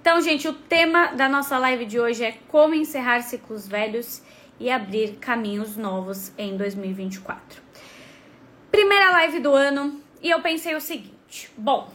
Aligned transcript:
Então, 0.00 0.18
gente, 0.22 0.48
o 0.48 0.54
tema 0.54 1.08
da 1.08 1.28
nossa 1.28 1.58
live 1.58 1.84
de 1.84 2.00
hoje 2.00 2.24
é 2.24 2.32
como 2.48 2.74
encerrar 2.74 3.20
ciclos 3.20 3.68
velhos 3.68 4.22
e 4.58 4.70
abrir 4.70 5.16
caminhos 5.16 5.76
novos 5.76 6.32
em 6.38 6.56
2024. 6.56 7.62
Primeira 8.70 9.10
live 9.10 9.40
do 9.40 9.52
ano 9.52 10.00
e 10.22 10.30
eu 10.30 10.40
pensei 10.40 10.74
o 10.74 10.80
seguinte: 10.80 11.50
bom, 11.54 11.92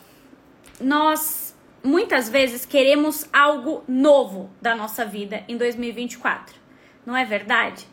nós 0.80 1.58
muitas 1.84 2.30
vezes 2.30 2.64
queremos 2.64 3.28
algo 3.34 3.84
novo 3.88 4.52
da 4.62 4.76
nossa 4.76 5.04
vida 5.04 5.44
em 5.48 5.58
2024, 5.58 6.56
não 7.08 7.18
é 7.18 7.26
verdade? 7.26 7.88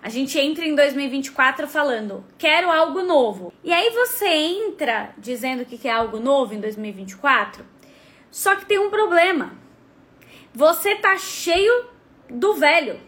A 0.00 0.08
gente 0.08 0.38
entra 0.38 0.64
em 0.64 0.76
2024 0.76 1.66
falando, 1.66 2.24
quero 2.38 2.70
algo 2.70 3.02
novo. 3.02 3.52
E 3.64 3.72
aí 3.72 3.90
você 3.90 4.28
entra 4.28 5.12
dizendo 5.18 5.64
que 5.64 5.76
quer 5.76 5.90
algo 5.90 6.20
novo 6.20 6.54
em 6.54 6.60
2024 6.60 7.75
só 8.36 8.54
que 8.54 8.66
tem 8.66 8.78
um 8.78 8.90
problema. 8.90 9.56
Você 10.52 10.94
tá 10.94 11.16
cheio 11.16 11.86
do 12.28 12.52
velho. 12.52 13.00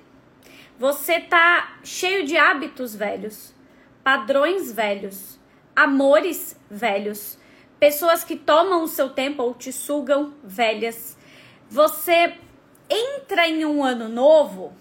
Você 0.79 1.21
tá 1.21 1.77
cheio 1.85 2.25
de 2.25 2.39
hábitos 2.39 2.97
velhos, 2.97 3.55
padrões 4.02 4.73
velhos, 4.73 5.38
amores 5.77 6.59
velhos, 6.71 7.38
pessoas 7.79 8.25
que 8.25 8.37
tomam 8.37 8.83
o 8.83 8.88
seu 8.88 9.11
tempo 9.11 9.43
ou 9.43 9.52
te 9.52 9.71
sugam 9.71 10.33
velhas. 10.43 11.15
Você 11.69 12.35
entra 12.88 13.47
em 13.47 13.66
um 13.66 13.85
ano 13.85 14.09
novo 14.09 14.73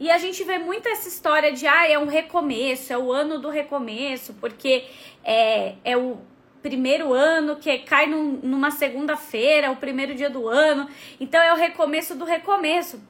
e 0.00 0.10
a 0.10 0.16
gente 0.16 0.42
vê 0.42 0.56
muito 0.56 0.88
essa 0.88 1.06
história 1.06 1.52
de 1.52 1.66
ah, 1.66 1.86
é 1.86 1.98
um 1.98 2.06
recomeço, 2.06 2.94
é 2.94 2.96
o 2.96 3.12
ano 3.12 3.38
do 3.38 3.50
recomeço, 3.50 4.32
porque 4.40 4.86
é, 5.22 5.74
é 5.84 5.98
o 5.98 6.16
primeiro 6.62 7.12
ano, 7.12 7.56
que 7.56 7.78
cai 7.78 8.06
num, 8.06 8.38
numa 8.42 8.70
segunda-feira, 8.70 9.70
o 9.70 9.76
primeiro 9.76 10.14
dia 10.14 10.30
do 10.30 10.48
ano. 10.48 10.88
Então 11.18 11.42
é 11.42 11.52
o 11.52 11.56
recomeço 11.56 12.14
do 12.14 12.24
recomeço. 12.24 13.00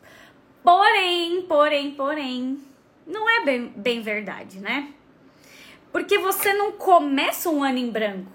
Porém, 0.62 1.42
porém, 1.42 1.90
porém, 1.92 2.58
não 3.06 3.28
é 3.28 3.44
bem, 3.44 3.72
bem 3.76 4.00
verdade, 4.00 4.58
né? 4.58 4.88
Porque 5.92 6.18
você 6.18 6.54
não 6.54 6.72
começa 6.72 7.50
um 7.50 7.62
ano 7.62 7.78
em 7.78 7.90
branco. 7.90 8.32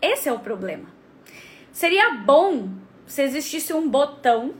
Esse 0.00 0.28
é 0.28 0.32
o 0.32 0.40
problema. 0.40 0.88
Seria 1.72 2.10
bom 2.10 2.68
se 3.06 3.22
existisse 3.22 3.72
um 3.72 3.88
botão 3.88 4.54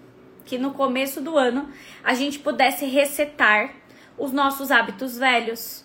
que 0.45 0.57
no 0.57 0.73
começo 0.73 1.21
do 1.21 1.37
ano 1.37 1.69
a 2.03 2.15
gente 2.15 2.39
pudesse 2.39 2.87
resetar 2.87 3.75
os 4.17 4.33
nossos 4.33 4.71
hábitos 4.71 5.19
velhos, 5.19 5.85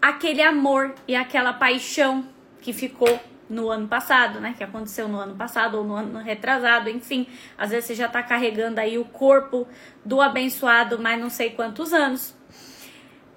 aquele 0.00 0.42
amor 0.42 0.94
e 1.06 1.16
aquela 1.16 1.52
paixão 1.52 2.26
que 2.60 2.72
ficou 2.72 3.20
no 3.48 3.70
ano 3.70 3.88
passado, 3.88 4.40
né? 4.40 4.54
Que 4.56 4.62
aconteceu 4.62 5.08
no 5.08 5.18
ano 5.18 5.34
passado 5.34 5.78
ou 5.78 5.84
no 5.84 5.94
ano 5.94 6.18
retrasado, 6.18 6.90
enfim. 6.90 7.26
Às 7.56 7.70
vezes 7.70 7.86
você 7.86 7.94
já 7.94 8.08
tá 8.08 8.22
carregando 8.22 8.80
aí 8.80 8.98
o 8.98 9.04
corpo 9.04 9.66
do 10.04 10.20
abençoado, 10.20 10.98
mas 10.98 11.20
não 11.20 11.30
sei 11.30 11.50
quantos 11.50 11.92
anos. 11.92 12.34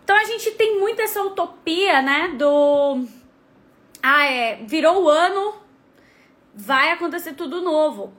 Então 0.04 0.16
a 0.16 0.26
gente 0.26 0.52
tem 0.52 0.80
muito 0.80 1.02
essa 1.02 1.22
utopia, 1.24 2.02
né? 2.02 2.36
Do. 2.38 3.06
Ah, 4.04 4.26
é. 4.26 4.64
Virou 4.66 5.04
o 5.04 5.10
ano, 5.10 5.56
vai 6.54 6.92
acontecer 6.92 7.34
tudo 7.34 7.62
novo. 7.62 8.14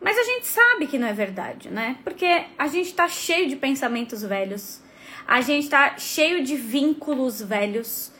Mas 0.00 0.18
a 0.18 0.22
gente 0.22 0.46
sabe 0.46 0.86
que 0.86 0.98
não 0.98 1.08
é 1.08 1.12
verdade, 1.12 1.70
né? 1.70 1.96
Porque 2.04 2.44
a 2.58 2.66
gente 2.68 2.92
tá 2.94 3.08
cheio 3.08 3.48
de 3.48 3.56
pensamentos 3.56 4.22
velhos. 4.22 4.82
A 5.26 5.40
gente 5.40 5.68
tá 5.68 5.96
cheio 5.96 6.44
de 6.44 6.56
vínculos 6.56 7.40
velhos 7.40 8.12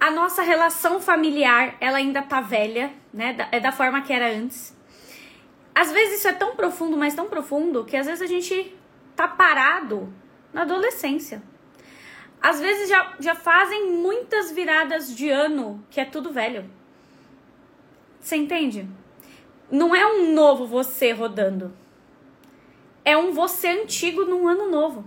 a 0.00 0.10
nossa 0.10 0.40
relação 0.40 0.98
familiar, 0.98 1.76
ela 1.78 1.98
ainda 1.98 2.22
tá 2.22 2.40
velha, 2.40 2.90
né? 3.12 3.36
É 3.52 3.60
da 3.60 3.70
forma 3.70 4.00
que 4.00 4.12
era 4.12 4.32
antes. 4.32 4.74
Às 5.74 5.92
vezes 5.92 6.20
isso 6.20 6.28
é 6.28 6.32
tão 6.32 6.56
profundo, 6.56 6.96
mas 6.96 7.14
tão 7.14 7.28
profundo, 7.28 7.84
que 7.84 7.96
às 7.96 8.06
vezes 8.06 8.22
a 8.22 8.26
gente 8.26 8.74
tá 9.14 9.28
parado 9.28 10.12
na 10.54 10.62
adolescência. 10.62 11.42
Às 12.40 12.58
vezes 12.58 12.88
já, 12.88 13.14
já 13.20 13.34
fazem 13.34 13.92
muitas 13.92 14.50
viradas 14.50 15.14
de 15.14 15.28
ano 15.28 15.84
que 15.90 16.00
é 16.00 16.06
tudo 16.06 16.32
velho. 16.32 16.70
Você 18.18 18.36
entende? 18.36 18.88
Não 19.70 19.94
é 19.94 20.06
um 20.06 20.32
novo 20.32 20.66
você 20.66 21.12
rodando. 21.12 21.76
É 23.04 23.16
um 23.16 23.32
você 23.32 23.68
antigo 23.68 24.24
num 24.24 24.48
ano 24.48 24.70
novo. 24.70 25.04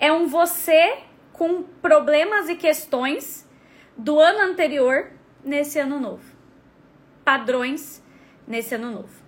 É 0.00 0.12
um 0.12 0.26
você 0.26 0.98
com 1.32 1.62
problemas 1.62 2.48
e 2.48 2.56
questões 2.56 3.48
do 3.96 4.18
ano 4.18 4.50
anterior 4.50 5.10
nesse 5.44 5.78
ano 5.78 6.00
novo. 6.00 6.24
Padrões 7.24 8.02
nesse 8.46 8.74
ano 8.74 8.90
novo. 8.90 9.22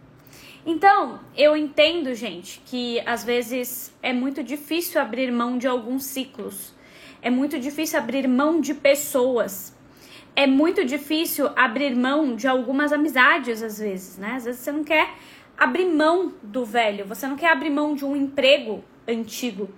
Então, 0.67 1.21
eu 1.37 1.57
entendo, 1.57 2.15
gente, 2.15 2.61
que 2.65 3.01
às 3.07 3.23
vezes 3.23 3.95
é 4.03 4.13
muito 4.13 4.43
difícil 4.43 5.01
abrir 5.01 5.31
mão 5.31 5.59
de 5.59 5.67
alguns 5.67 6.05
ciclos. 6.05 6.75
É 7.21 7.29
muito 7.29 7.59
difícil 7.59 7.99
abrir 7.99 8.27
mão 8.27 8.61
de 8.61 8.73
pessoas. 8.73 9.77
É 10.35 10.47
muito 10.47 10.85
difícil 10.85 11.51
abrir 11.55 11.95
mão 11.95 12.35
de 12.35 12.49
algumas 12.49 12.93
amizades, 12.93 13.63
às 13.63 13.79
vezes, 13.79 14.19
né? 14.19 14.33
Às 14.37 14.45
vezes 14.47 14.61
você 14.63 14.73
não 14.73 14.83
quer 14.83 15.11
abrir 15.57 15.85
mão 15.85 16.33
do 16.43 16.65
velho, 16.65 17.05
você 17.05 17.27
não 17.29 17.37
quer 17.37 17.53
abrir 17.53 17.71
mão 17.71 17.95
de 17.95 18.05
um 18.05 18.17
emprego 18.17 18.83
antigo, 19.07 19.71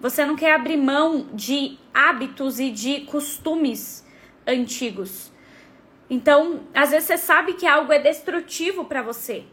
você 0.00 0.26
não 0.26 0.36
quer 0.36 0.54
abrir 0.54 0.76
mão 0.76 1.28
de 1.32 1.78
hábitos 1.94 2.60
e 2.60 2.70
de 2.70 3.00
costumes 3.02 4.04
antigos. 4.46 5.30
Então, 6.08 6.60
às 6.74 6.90
vezes 6.90 7.06
você 7.06 7.16
sabe 7.16 7.54
que 7.54 7.66
algo 7.66 7.92
é 7.92 7.98
destrutivo 7.98 8.84
para 8.84 9.02
você. 9.02 9.44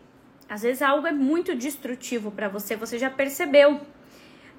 Às 0.47 0.63
vezes 0.63 0.81
algo 0.81 1.07
é 1.07 1.11
muito 1.11 1.55
destrutivo 1.55 2.31
para 2.31 2.50
você, 2.50 2.75
você 2.75 2.97
já 2.97 3.09
percebeu. 3.09 3.79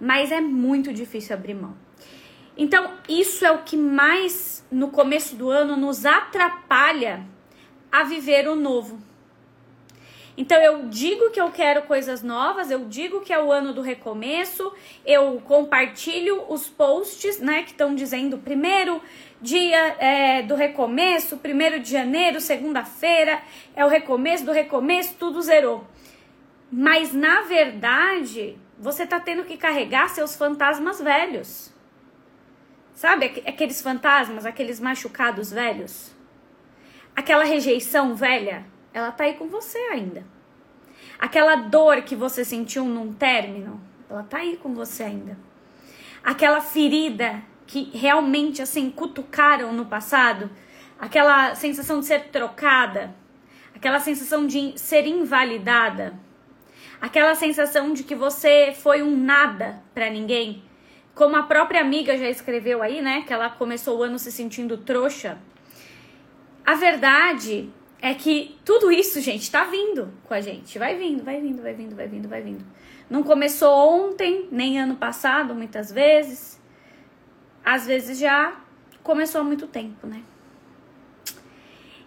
Mas 0.01 0.33
é 0.33 0.41
muito 0.41 0.93
difícil 0.93 1.35
abrir 1.35 1.55
mão. 1.55 1.77
Então, 2.57 2.95
isso 3.09 3.45
é 3.45 3.51
o 3.51 3.63
que 3.63 3.77
mais 3.77 4.65
no 4.71 4.89
começo 4.89 5.37
do 5.37 5.51
ano 5.51 5.77
nos 5.77 6.07
atrapalha 6.07 7.27
a 7.91 8.05
viver 8.05 8.49
o 8.49 8.55
novo. 8.55 8.99
Então 10.41 10.59
eu 10.59 10.87
digo 10.89 11.29
que 11.29 11.39
eu 11.39 11.51
quero 11.51 11.83
coisas 11.83 12.23
novas, 12.23 12.71
eu 12.71 12.87
digo 12.87 13.21
que 13.21 13.31
é 13.31 13.39
o 13.39 13.53
ano 13.53 13.75
do 13.75 13.83
recomeço, 13.83 14.73
eu 15.05 15.39
compartilho 15.45 16.47
os 16.49 16.67
posts, 16.67 17.41
né, 17.41 17.63
que 17.63 17.73
estão 17.73 17.95
dizendo 17.95 18.39
primeiro 18.39 19.03
dia 19.43 19.97
é, 19.99 20.41
do 20.41 20.55
recomeço, 20.55 21.37
primeiro 21.37 21.79
de 21.79 21.91
janeiro, 21.91 22.41
segunda-feira, 22.41 23.43
é 23.77 23.85
o 23.85 23.89
recomeço 23.89 24.47
do 24.47 24.51
recomeço, 24.51 25.15
tudo 25.19 25.43
zerou. 25.43 25.87
Mas 26.73 27.13
na 27.13 27.43
verdade, 27.43 28.57
você 28.79 29.07
tá 29.07 29.21
tendo 29.21 29.45
que 29.45 29.59
carregar 29.59 30.09
seus 30.09 30.35
fantasmas 30.35 31.03
velhos. 31.03 31.71
Sabe 32.95 33.43
aqueles 33.47 33.83
fantasmas, 33.83 34.47
aqueles 34.47 34.81
machucados 34.81 35.51
velhos? 35.51 36.17
Aquela 37.15 37.45
rejeição 37.45 38.15
velha? 38.15 38.70
Ela 38.93 39.13
tá 39.13 39.25
aí 39.25 39.35
com 39.35 39.49
você 39.49 39.79
ainda. 39.79 40.25
Aquela 41.19 41.57
dor 41.57 42.03
que 42.03 42.17
você 42.17 42.45
sentiu 42.45 42.85
num 42.85 43.13
término, 43.13 43.81
ela 44.09 44.23
tá 44.23 44.39
aí 44.39 44.57
com 44.57 44.75
você 44.75 45.03
ainda. 45.05 45.39
Aquela 46.23 46.61
ferida 46.61 47.43
que 47.67 47.91
realmente 47.97 48.61
assim 48.61 48.91
cutucaram 48.91 49.73
no 49.73 49.87
passado, 49.87 50.51
aquela 50.99 51.55
sensação 51.55 52.01
de 52.01 52.07
ser 52.07 52.29
trocada, 52.29 53.15
aquela 53.75 54.01
sensação 54.01 54.47
de 54.47 54.79
ser 54.79 55.07
invalidada, 55.07 56.19
aquela 57.01 57.35
sensação 57.35 57.93
de 57.93 58.03
que 58.03 58.15
você 58.15 58.75
foi 58.77 59.03
um 59.03 59.17
nada 59.17 59.83
para 59.95 60.11
ninguém, 60.11 60.63
como 61.15 61.37
a 61.37 61.45
própria 61.45 61.81
amiga 61.81 62.17
já 62.17 62.29
escreveu 62.29 62.83
aí, 62.83 63.01
né, 63.01 63.23
que 63.27 63.33
ela 63.33 63.49
começou 63.49 63.99
o 63.99 64.03
ano 64.03 64.19
se 64.19 64.33
sentindo 64.33 64.77
trouxa. 64.77 65.39
A 66.65 66.75
verdade 66.75 67.71
é 68.03 68.15
que 68.15 68.59
tudo 68.65 68.91
isso, 68.91 69.21
gente, 69.21 69.51
tá 69.51 69.65
vindo 69.65 70.13
com 70.25 70.33
a 70.33 70.41
gente. 70.41 70.79
Vai 70.79 70.97
vindo, 70.97 71.23
vai 71.23 71.41
vindo, 71.41 71.63
vai 71.63 71.75
vindo, 71.75 71.95
vai 71.95 72.09
vindo, 72.09 72.29
vai 72.29 72.41
vindo. 72.41 72.65
Não 73.11 73.23
começou 73.23 73.71
ontem, 73.73 74.49
nem 74.51 74.79
ano 74.79 74.97
passado, 74.97 75.55
muitas 75.55 75.93
vezes. 75.93 76.59
Às 77.65 77.87
vezes 77.87 78.19
já 78.19 78.59
começou 79.03 79.43
há 79.43 79.45
muito 79.45 79.67
tempo, 79.67 80.07
né? 80.07 80.23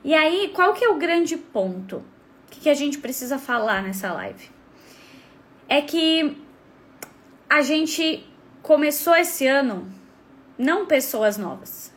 E 0.04 0.14
aí, 0.14 0.52
qual 0.54 0.74
que 0.74 0.84
é 0.84 0.90
o 0.90 0.98
grande 0.98 1.38
ponto? 1.38 1.98
O 1.98 2.04
que, 2.50 2.70
a 2.70 2.74
gente 2.74 2.98
precisa 2.98 3.38
falar 3.38 3.84
nessa 3.84 4.12
live? 4.14 4.50
É 5.68 5.82
que 5.82 6.38
a 7.50 7.62
gente 7.62 8.26
começou 8.62 9.16
esse 9.16 9.48
ano 9.48 9.92
não 10.58 10.86
pessoas 10.86 11.38
novas. 11.38 11.94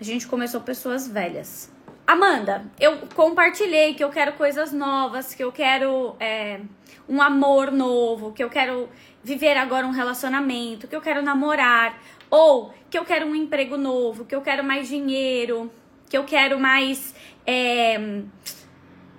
A 0.00 0.04
gente 0.04 0.26
começou 0.26 0.60
pessoas 0.60 1.06
velhas. 1.06 1.70
Amanda, 2.06 2.64
eu 2.78 2.98
compartilhei 3.16 3.92
que 3.94 4.04
eu 4.04 4.10
quero 4.10 4.34
coisas 4.34 4.72
novas, 4.72 5.34
que 5.34 5.42
eu 5.42 5.50
quero 5.50 6.14
é, 6.20 6.60
um 7.08 7.20
amor 7.20 7.72
novo, 7.72 8.32
que 8.32 8.44
eu 8.44 8.48
quero 8.48 8.88
viver 9.24 9.56
agora 9.56 9.84
um 9.84 9.90
relacionamento, 9.90 10.86
que 10.86 10.94
eu 10.94 11.00
quero 11.00 11.20
namorar, 11.20 11.98
ou 12.30 12.72
que 12.88 12.96
eu 12.96 13.04
quero 13.04 13.26
um 13.26 13.34
emprego 13.34 13.76
novo, 13.76 14.24
que 14.24 14.36
eu 14.36 14.40
quero 14.40 14.62
mais 14.62 14.86
dinheiro, 14.86 15.68
que 16.08 16.16
eu 16.16 16.22
quero 16.22 16.60
mais. 16.60 17.12
É, 17.44 17.98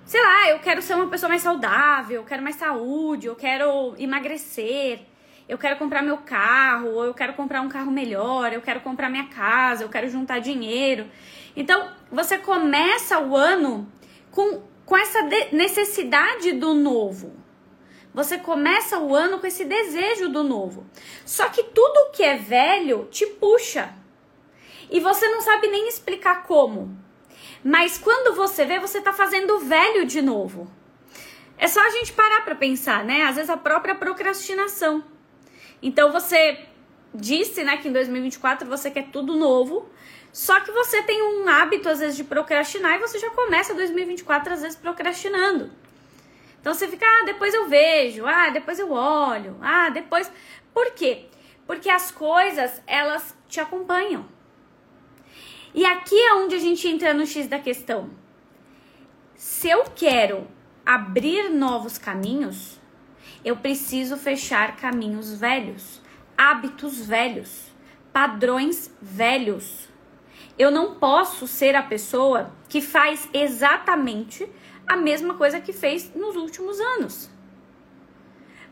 sei 0.06 0.22
lá, 0.22 0.48
eu 0.48 0.58
quero 0.60 0.80
ser 0.80 0.94
uma 0.94 1.08
pessoa 1.08 1.28
mais 1.28 1.42
saudável, 1.42 2.22
eu 2.22 2.24
quero 2.24 2.42
mais 2.42 2.56
saúde, 2.56 3.26
eu 3.26 3.36
quero 3.36 3.94
emagrecer, 3.98 5.00
eu 5.46 5.58
quero 5.58 5.76
comprar 5.76 6.02
meu 6.02 6.16
carro, 6.16 6.94
ou 6.94 7.04
eu 7.04 7.12
quero 7.12 7.34
comprar 7.34 7.60
um 7.60 7.68
carro 7.68 7.90
melhor, 7.90 8.50
eu 8.50 8.62
quero 8.62 8.80
comprar 8.80 9.10
minha 9.10 9.26
casa, 9.26 9.84
eu 9.84 9.90
quero 9.90 10.08
juntar 10.08 10.38
dinheiro. 10.38 11.06
Então, 11.58 11.90
você 12.08 12.38
começa 12.38 13.18
o 13.18 13.36
ano 13.36 13.92
com, 14.30 14.62
com 14.86 14.96
essa 14.96 15.22
necessidade 15.50 16.52
do 16.52 16.72
novo. 16.72 17.34
Você 18.14 18.38
começa 18.38 18.96
o 19.00 19.12
ano 19.12 19.40
com 19.40 19.46
esse 19.48 19.64
desejo 19.64 20.28
do 20.28 20.44
novo. 20.44 20.86
Só 21.26 21.48
que 21.48 21.64
tudo 21.64 22.12
que 22.12 22.22
é 22.22 22.36
velho 22.36 23.08
te 23.10 23.26
puxa. 23.26 23.92
E 24.88 25.00
você 25.00 25.28
não 25.28 25.40
sabe 25.40 25.66
nem 25.66 25.88
explicar 25.88 26.44
como. 26.44 26.96
Mas 27.64 27.98
quando 27.98 28.36
você 28.36 28.64
vê, 28.64 28.78
você 28.78 29.00
tá 29.00 29.12
fazendo 29.12 29.58
velho 29.58 30.06
de 30.06 30.22
novo. 30.22 30.70
É 31.58 31.66
só 31.66 31.84
a 31.84 31.90
gente 31.90 32.12
parar 32.12 32.42
para 32.44 32.54
pensar, 32.54 33.04
né? 33.04 33.22
Às 33.22 33.34
vezes 33.34 33.50
a 33.50 33.56
própria 33.56 33.96
procrastinação. 33.96 35.02
Então 35.82 36.12
você 36.12 36.68
disse, 37.14 37.64
né, 37.64 37.76
que 37.76 37.88
em 37.88 37.92
2024 37.92 38.68
você 38.68 38.90
quer 38.90 39.08
tudo 39.10 39.36
novo, 39.36 39.88
só 40.32 40.60
que 40.60 40.70
você 40.70 41.02
tem 41.02 41.22
um 41.22 41.48
hábito 41.48 41.88
às 41.88 42.00
vezes 42.00 42.16
de 42.16 42.24
procrastinar 42.24 42.96
e 42.96 42.98
você 42.98 43.18
já 43.18 43.30
começa 43.30 43.74
2024 43.74 44.52
às 44.52 44.62
vezes 44.62 44.76
procrastinando. 44.76 45.70
Então 46.60 46.74
você 46.74 46.86
fica, 46.86 47.06
ah, 47.06 47.24
depois 47.24 47.54
eu 47.54 47.68
vejo, 47.68 48.26
ah, 48.26 48.50
depois 48.50 48.78
eu 48.78 48.92
olho, 48.92 49.56
ah, 49.62 49.88
depois. 49.90 50.30
Por 50.74 50.92
quê? 50.92 51.26
Porque 51.66 51.88
as 51.88 52.10
coisas, 52.10 52.82
elas 52.86 53.34
te 53.48 53.60
acompanham. 53.60 54.26
E 55.74 55.84
aqui 55.84 56.18
é 56.18 56.34
onde 56.34 56.54
a 56.54 56.58
gente 56.58 56.86
entra 56.88 57.14
no 57.14 57.26
X 57.26 57.46
da 57.46 57.58
questão. 57.58 58.10
Se 59.34 59.68
eu 59.68 59.84
quero 59.94 60.46
abrir 60.84 61.50
novos 61.50 61.98
caminhos, 61.98 62.80
eu 63.44 63.56
preciso 63.56 64.16
fechar 64.16 64.76
caminhos 64.76 65.32
velhos, 65.38 66.00
hábitos 66.38 67.04
velhos, 67.04 67.72
padrões 68.12 68.94
velhos. 69.02 69.88
Eu 70.56 70.70
não 70.70 70.94
posso 70.94 71.48
ser 71.48 71.74
a 71.74 71.82
pessoa 71.82 72.52
que 72.68 72.80
faz 72.80 73.28
exatamente 73.34 74.48
a 74.86 74.96
mesma 74.96 75.34
coisa 75.34 75.60
que 75.60 75.72
fez 75.72 76.14
nos 76.14 76.36
últimos 76.36 76.78
anos. 76.80 77.28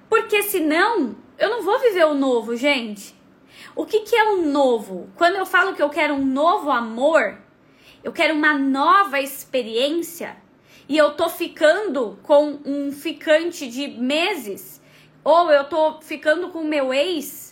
Porque 0.09 0.43
senão 0.45 1.17
eu 1.37 1.51
não 1.51 1.63
vou 1.63 1.79
viver 1.81 2.07
o 2.07 2.15
novo, 2.15 2.57
gente. 2.57 3.15
O 3.75 3.85
que, 3.85 4.01
que 4.01 4.17
é 4.17 4.25
o 4.25 4.39
um 4.39 4.51
novo? 4.51 5.11
Quando 5.17 5.37
eu 5.37 5.45
falo 5.45 5.75
que 5.75 5.83
eu 5.83 5.91
quero 5.91 6.15
um 6.15 6.25
novo 6.25 6.71
amor, 6.71 7.39
eu 8.03 8.13
quero 8.13 8.35
uma 8.35 8.57
nova 8.57 9.21
experiência 9.21 10.37
e 10.89 10.97
eu 10.97 11.15
tô 11.15 11.29
ficando 11.29 12.19
com 12.23 12.61
um 12.65 12.93
ficante 12.93 13.69
de 13.69 13.89
meses, 13.89 14.81
ou 15.25 15.51
eu 15.51 15.65
tô 15.65 16.01
ficando 16.01 16.49
com 16.51 16.63
meu 16.63 16.95
ex, 16.95 17.46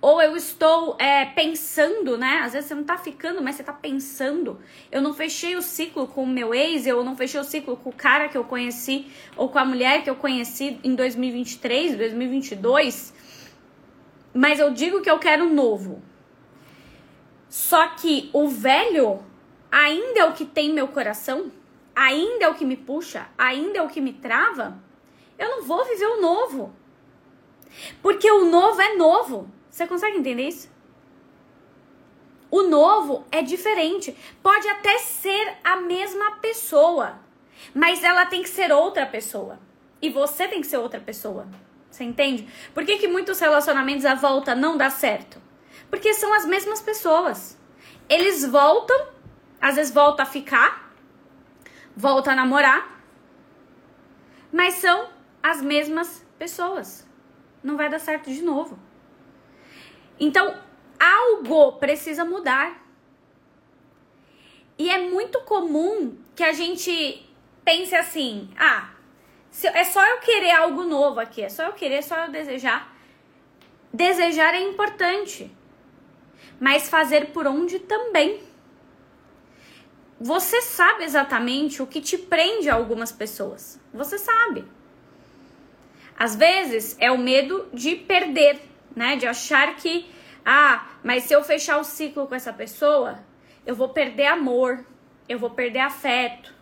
ou 0.00 0.20
eu 0.22 0.36
estou 0.36 0.96
é, 0.98 1.26
pensando, 1.26 2.16
né? 2.16 2.40
Às 2.44 2.54
vezes 2.54 2.68
você 2.68 2.74
não 2.74 2.84
tá 2.84 2.96
ficando, 2.96 3.42
mas 3.42 3.56
você 3.56 3.62
tá 3.62 3.72
pensando. 3.72 4.58
Eu 4.90 5.02
não 5.02 5.12
fechei 5.12 5.56
o 5.56 5.62
ciclo 5.62 6.06
com 6.06 6.24
o 6.24 6.26
meu 6.26 6.54
ex, 6.54 6.86
eu 6.86 7.04
não 7.04 7.16
fechei 7.16 7.40
o 7.40 7.44
ciclo 7.44 7.76
com 7.76 7.90
o 7.90 7.92
cara 7.92 8.28
que 8.28 8.36
eu 8.36 8.44
conheci, 8.44 9.06
ou 9.36 9.48
com 9.48 9.58
a 9.58 9.64
mulher 9.64 10.02
que 10.02 10.08
eu 10.08 10.16
conheci 10.16 10.78
em 10.82 10.94
2023, 10.94 11.96
2022 11.96 13.20
mas 14.32 14.60
eu 14.60 14.72
digo 14.72 15.00
que 15.00 15.10
eu 15.10 15.18
quero 15.18 15.48
novo. 15.48 16.02
Só 17.48 17.88
que 17.88 18.30
o 18.32 18.48
velho 18.48 19.22
ainda 19.70 20.20
é 20.20 20.24
o 20.24 20.32
que 20.32 20.44
tem 20.44 20.72
meu 20.72 20.88
coração, 20.88 21.50
ainda 21.94 22.44
é 22.44 22.48
o 22.48 22.54
que 22.54 22.64
me 22.64 22.76
puxa, 22.76 23.28
ainda 23.36 23.78
é 23.78 23.82
o 23.82 23.88
que 23.88 24.00
me 24.00 24.12
trava. 24.12 24.78
Eu 25.38 25.48
não 25.48 25.62
vou 25.64 25.84
viver 25.84 26.06
o 26.06 26.20
novo. 26.20 26.72
Porque 28.00 28.30
o 28.30 28.44
novo 28.44 28.80
é 28.80 28.94
novo. 28.96 29.50
Você 29.70 29.86
consegue 29.86 30.18
entender 30.18 30.48
isso? 30.48 30.68
O 32.50 32.62
novo 32.64 33.24
é 33.30 33.40
diferente. 33.42 34.16
Pode 34.42 34.68
até 34.68 34.98
ser 34.98 35.56
a 35.62 35.76
mesma 35.76 36.32
pessoa, 36.36 37.20
mas 37.72 38.02
ela 38.02 38.26
tem 38.26 38.42
que 38.42 38.48
ser 38.48 38.72
outra 38.72 39.06
pessoa. 39.06 39.58
E 40.02 40.10
você 40.10 40.48
tem 40.48 40.60
que 40.60 40.66
ser 40.66 40.78
outra 40.78 40.98
pessoa. 40.98 41.46
Você 41.90 42.04
entende? 42.04 42.48
Por 42.74 42.84
que, 42.84 42.98
que 42.98 43.08
muitos 43.08 43.38
relacionamentos 43.38 44.04
à 44.04 44.14
volta 44.14 44.54
não 44.54 44.76
dá 44.76 44.90
certo? 44.90 45.40
Porque 45.88 46.12
são 46.14 46.32
as 46.32 46.44
mesmas 46.44 46.80
pessoas. 46.80 47.58
Eles 48.08 48.44
voltam, 48.44 49.08
às 49.60 49.76
vezes 49.76 49.92
volta 49.92 50.24
a 50.24 50.26
ficar, 50.26 50.92
volta 51.96 52.32
a 52.32 52.34
namorar, 52.34 53.00
mas 54.52 54.74
são 54.74 55.08
as 55.42 55.62
mesmas 55.62 56.24
pessoas. 56.38 57.06
Não 57.62 57.76
vai 57.76 57.88
dar 57.88 57.98
certo 58.00 58.30
de 58.30 58.42
novo. 58.42 58.78
Então, 60.20 60.54
algo 61.00 61.72
precisa 61.72 62.24
mudar. 62.24 62.86
E 64.78 64.90
é 64.90 64.98
muito 64.98 65.40
comum 65.40 66.16
que 66.36 66.44
a 66.44 66.52
gente 66.52 67.26
pense 67.64 67.94
assim: 67.94 68.50
ah, 68.56 68.90
é 69.74 69.84
só 69.84 70.06
eu 70.06 70.18
querer 70.18 70.52
algo 70.52 70.84
novo 70.84 71.18
aqui, 71.18 71.42
é 71.42 71.48
só 71.48 71.64
eu 71.64 71.72
querer, 71.72 71.96
é 71.96 72.02
só 72.02 72.24
eu 72.24 72.30
desejar. 72.30 72.94
Desejar 73.92 74.54
é 74.54 74.60
importante, 74.60 75.50
mas 76.60 76.88
fazer 76.88 77.32
por 77.32 77.46
onde 77.46 77.80
também. 77.80 78.40
Você 80.20 80.60
sabe 80.60 81.04
exatamente 81.04 81.82
o 81.82 81.86
que 81.86 82.00
te 82.00 82.18
prende 82.18 82.68
a 82.68 82.74
algumas 82.74 83.10
pessoas. 83.10 83.80
Você 83.92 84.18
sabe. 84.18 84.66
Às 86.14 86.36
vezes 86.36 86.94
é 87.00 87.10
o 87.10 87.16
medo 87.16 87.66
de 87.72 87.96
perder, 87.96 88.60
né? 88.94 89.16
De 89.16 89.26
achar 89.26 89.74
que, 89.76 90.10
ah, 90.44 90.86
mas 91.02 91.24
se 91.24 91.34
eu 91.34 91.42
fechar 91.42 91.78
o 91.78 91.84
ciclo 91.84 92.26
com 92.26 92.34
essa 92.34 92.52
pessoa, 92.52 93.18
eu 93.66 93.74
vou 93.74 93.90
perder 93.90 94.26
amor, 94.26 94.84
eu 95.28 95.38
vou 95.38 95.50
perder 95.50 95.80
afeto. 95.80 96.54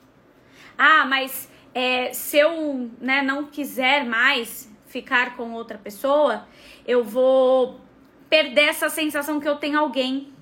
Ah, 0.76 1.04
mas 1.06 1.50
é, 1.75 2.12
se 2.12 2.38
eu 2.38 2.90
né, 3.00 3.22
não 3.22 3.46
quiser 3.46 4.04
mais 4.04 4.70
ficar 4.86 5.36
com 5.36 5.52
outra 5.52 5.78
pessoa, 5.78 6.46
eu 6.86 7.04
vou 7.04 7.80
perder 8.28 8.69
essa 8.69 8.88
sensação 8.88 9.40
que 9.40 9.48
eu 9.48 9.56
tenho 9.56 9.78
alguém. 9.78 10.32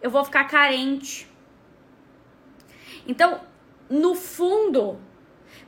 Eu 0.00 0.10
vou 0.10 0.24
ficar 0.24 0.44
carente. 0.44 1.28
Então, 3.06 3.40
no 3.88 4.14
fundo, 4.14 4.98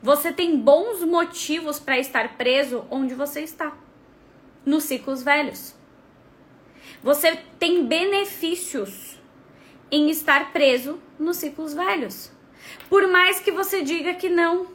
você 0.03 0.33
tem 0.33 0.59
bons 0.59 1.03
motivos 1.05 1.79
para 1.79 1.99
estar 1.99 2.37
preso 2.37 2.85
onde 2.91 3.15
você 3.15 3.41
está 3.41 3.77
nos 4.65 4.85
ciclos 4.85 5.23
velhos. 5.23 5.75
Você 7.03 7.37
tem 7.59 7.87
benefícios 7.87 9.19
em 9.91 10.11
estar 10.11 10.53
preso 10.53 11.01
nos 11.19 11.37
ciclos 11.37 11.75
velhos. 11.75 12.33
Por 12.89 13.09
mais 13.09 13.41
que 13.41 13.51
você 13.51 13.83
diga 13.83 14.15
que 14.15 14.29
não. 14.29 14.69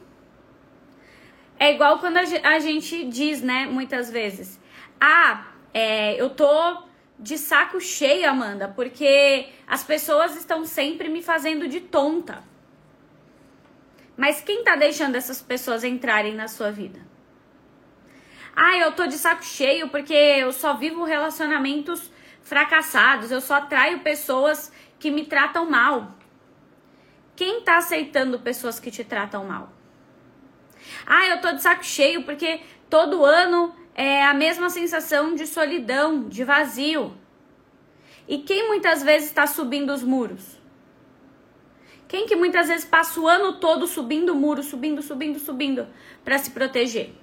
É 1.58 1.72
igual 1.72 1.98
quando 1.98 2.18
a 2.18 2.58
gente 2.58 3.04
diz, 3.04 3.42
né, 3.42 3.66
muitas 3.66 4.10
vezes: 4.10 4.60
Ah, 5.00 5.48
é, 5.72 6.20
eu 6.20 6.30
tô 6.30 6.82
de 7.18 7.36
saco 7.36 7.80
cheio, 7.80 8.30
Amanda, 8.30 8.68
porque 8.68 9.48
as 9.66 9.82
pessoas 9.82 10.36
estão 10.36 10.64
sempre 10.64 11.08
me 11.08 11.22
fazendo 11.22 11.66
de 11.66 11.80
tonta. 11.80 12.44
Mas 14.16 14.40
quem 14.40 14.62
tá 14.62 14.76
deixando 14.76 15.16
essas 15.16 15.40
pessoas 15.42 15.82
entrarem 15.82 16.34
na 16.34 16.46
sua 16.46 16.70
vida? 16.70 17.07
Ah, 18.60 18.76
eu 18.76 18.90
tô 18.90 19.06
de 19.06 19.16
saco 19.16 19.44
cheio 19.44 19.88
porque 19.88 20.12
eu 20.12 20.52
só 20.52 20.74
vivo 20.74 21.04
relacionamentos 21.04 22.10
fracassados, 22.42 23.30
eu 23.30 23.40
só 23.40 23.54
atraio 23.54 24.00
pessoas 24.00 24.72
que 24.98 25.12
me 25.12 25.24
tratam 25.24 25.70
mal. 25.70 26.16
Quem 27.36 27.60
tá 27.60 27.76
aceitando 27.76 28.40
pessoas 28.40 28.80
que 28.80 28.90
te 28.90 29.04
tratam 29.04 29.44
mal? 29.44 29.72
Ah, 31.06 31.28
eu 31.28 31.40
tô 31.40 31.52
de 31.52 31.62
saco 31.62 31.84
cheio 31.84 32.24
porque 32.24 32.60
todo 32.90 33.24
ano 33.24 33.72
é 33.94 34.24
a 34.24 34.34
mesma 34.34 34.68
sensação 34.70 35.36
de 35.36 35.46
solidão, 35.46 36.28
de 36.28 36.42
vazio. 36.42 37.16
E 38.26 38.38
quem 38.38 38.66
muitas 38.66 39.04
vezes 39.04 39.28
está 39.28 39.46
subindo 39.46 39.94
os 39.94 40.02
muros? 40.02 40.58
Quem 42.08 42.26
que 42.26 42.34
muitas 42.34 42.66
vezes 42.66 42.84
passa 42.84 43.20
o 43.20 43.28
ano 43.28 43.60
todo 43.60 43.86
subindo 43.86 44.32
o 44.32 44.34
muro, 44.34 44.64
subindo, 44.64 45.00
subindo, 45.00 45.38
subindo 45.38 45.86
para 46.24 46.38
se 46.38 46.50
proteger? 46.50 47.14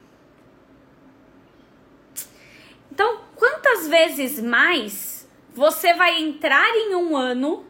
Então, 2.96 3.20
quantas 3.36 3.90
vezes 3.90 4.42
mais 4.42 5.30
você 5.54 5.94
vai 5.94 6.18
entrar 6.18 6.70
em 6.78 6.96
um 6.96 7.18
ano 7.18 7.66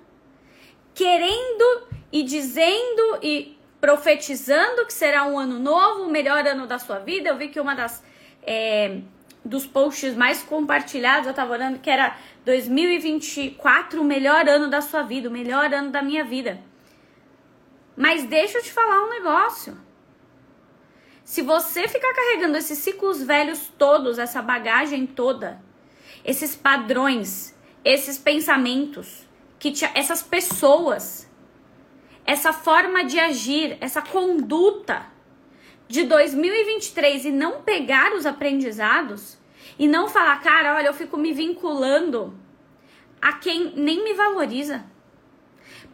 querendo 0.93 1.87
e 2.11 2.21
dizendo 2.21 3.17
e 3.23 3.57
profetizando 3.81 4.85
que 4.85 4.93
será 4.93 5.25
um 5.25 5.39
ano 5.39 5.57
novo, 5.57 6.03
o 6.03 6.11
melhor 6.11 6.45
ano 6.45 6.67
da 6.67 6.77
sua 6.77 6.99
vida. 6.99 7.29
Eu 7.29 7.37
vi 7.37 7.47
que 7.47 7.59
uma 7.59 7.73
das 7.73 8.03
é, 8.43 8.99
dos 9.43 9.65
posts 9.65 10.15
mais 10.15 10.43
compartilhados, 10.43 11.25
eu 11.27 11.33
tava 11.33 11.53
olhando 11.53 11.79
que 11.79 11.89
era 11.89 12.15
2024, 12.45 13.99
o 13.99 14.05
melhor 14.05 14.47
ano 14.47 14.69
da 14.69 14.79
sua 14.79 15.01
vida, 15.01 15.27
o 15.27 15.31
melhor 15.31 15.73
ano 15.73 15.89
da 15.89 16.03
minha 16.03 16.23
vida. 16.23 16.59
Mas 17.97 18.25
deixa 18.25 18.59
eu 18.59 18.61
te 18.61 18.71
falar 18.71 19.03
um 19.03 19.09
negócio. 19.09 19.75
Se 21.25 21.41
você 21.41 21.87
ficar 21.87 22.13
carregando 22.13 22.55
esses 22.55 22.77
ciclos 22.77 23.23
velhos 23.23 23.71
todos, 23.79 24.19
essa 24.19 24.43
bagagem 24.43 25.07
toda, 25.07 25.59
esses 26.23 26.55
padrões, 26.55 27.57
esses 27.83 28.19
pensamentos, 28.19 29.27
que 29.57 29.71
te, 29.71 29.89
essas 29.95 30.21
pessoas, 30.21 31.27
essa 32.27 32.53
forma 32.53 33.03
de 33.03 33.19
agir, 33.19 33.75
essa 33.81 34.03
conduta 34.03 35.07
de 35.87 36.03
2023 36.03 37.25
e 37.25 37.31
não 37.31 37.63
pegar 37.63 38.13
os 38.13 38.27
aprendizados 38.27 39.39
e 39.79 39.87
não 39.87 40.07
falar, 40.07 40.39
cara, 40.43 40.75
olha, 40.75 40.87
eu 40.87 40.93
fico 40.93 41.17
me 41.17 41.33
vinculando 41.33 42.37
a 43.19 43.33
quem 43.33 43.73
nem 43.75 44.03
me 44.03 44.13
valoriza. 44.13 44.85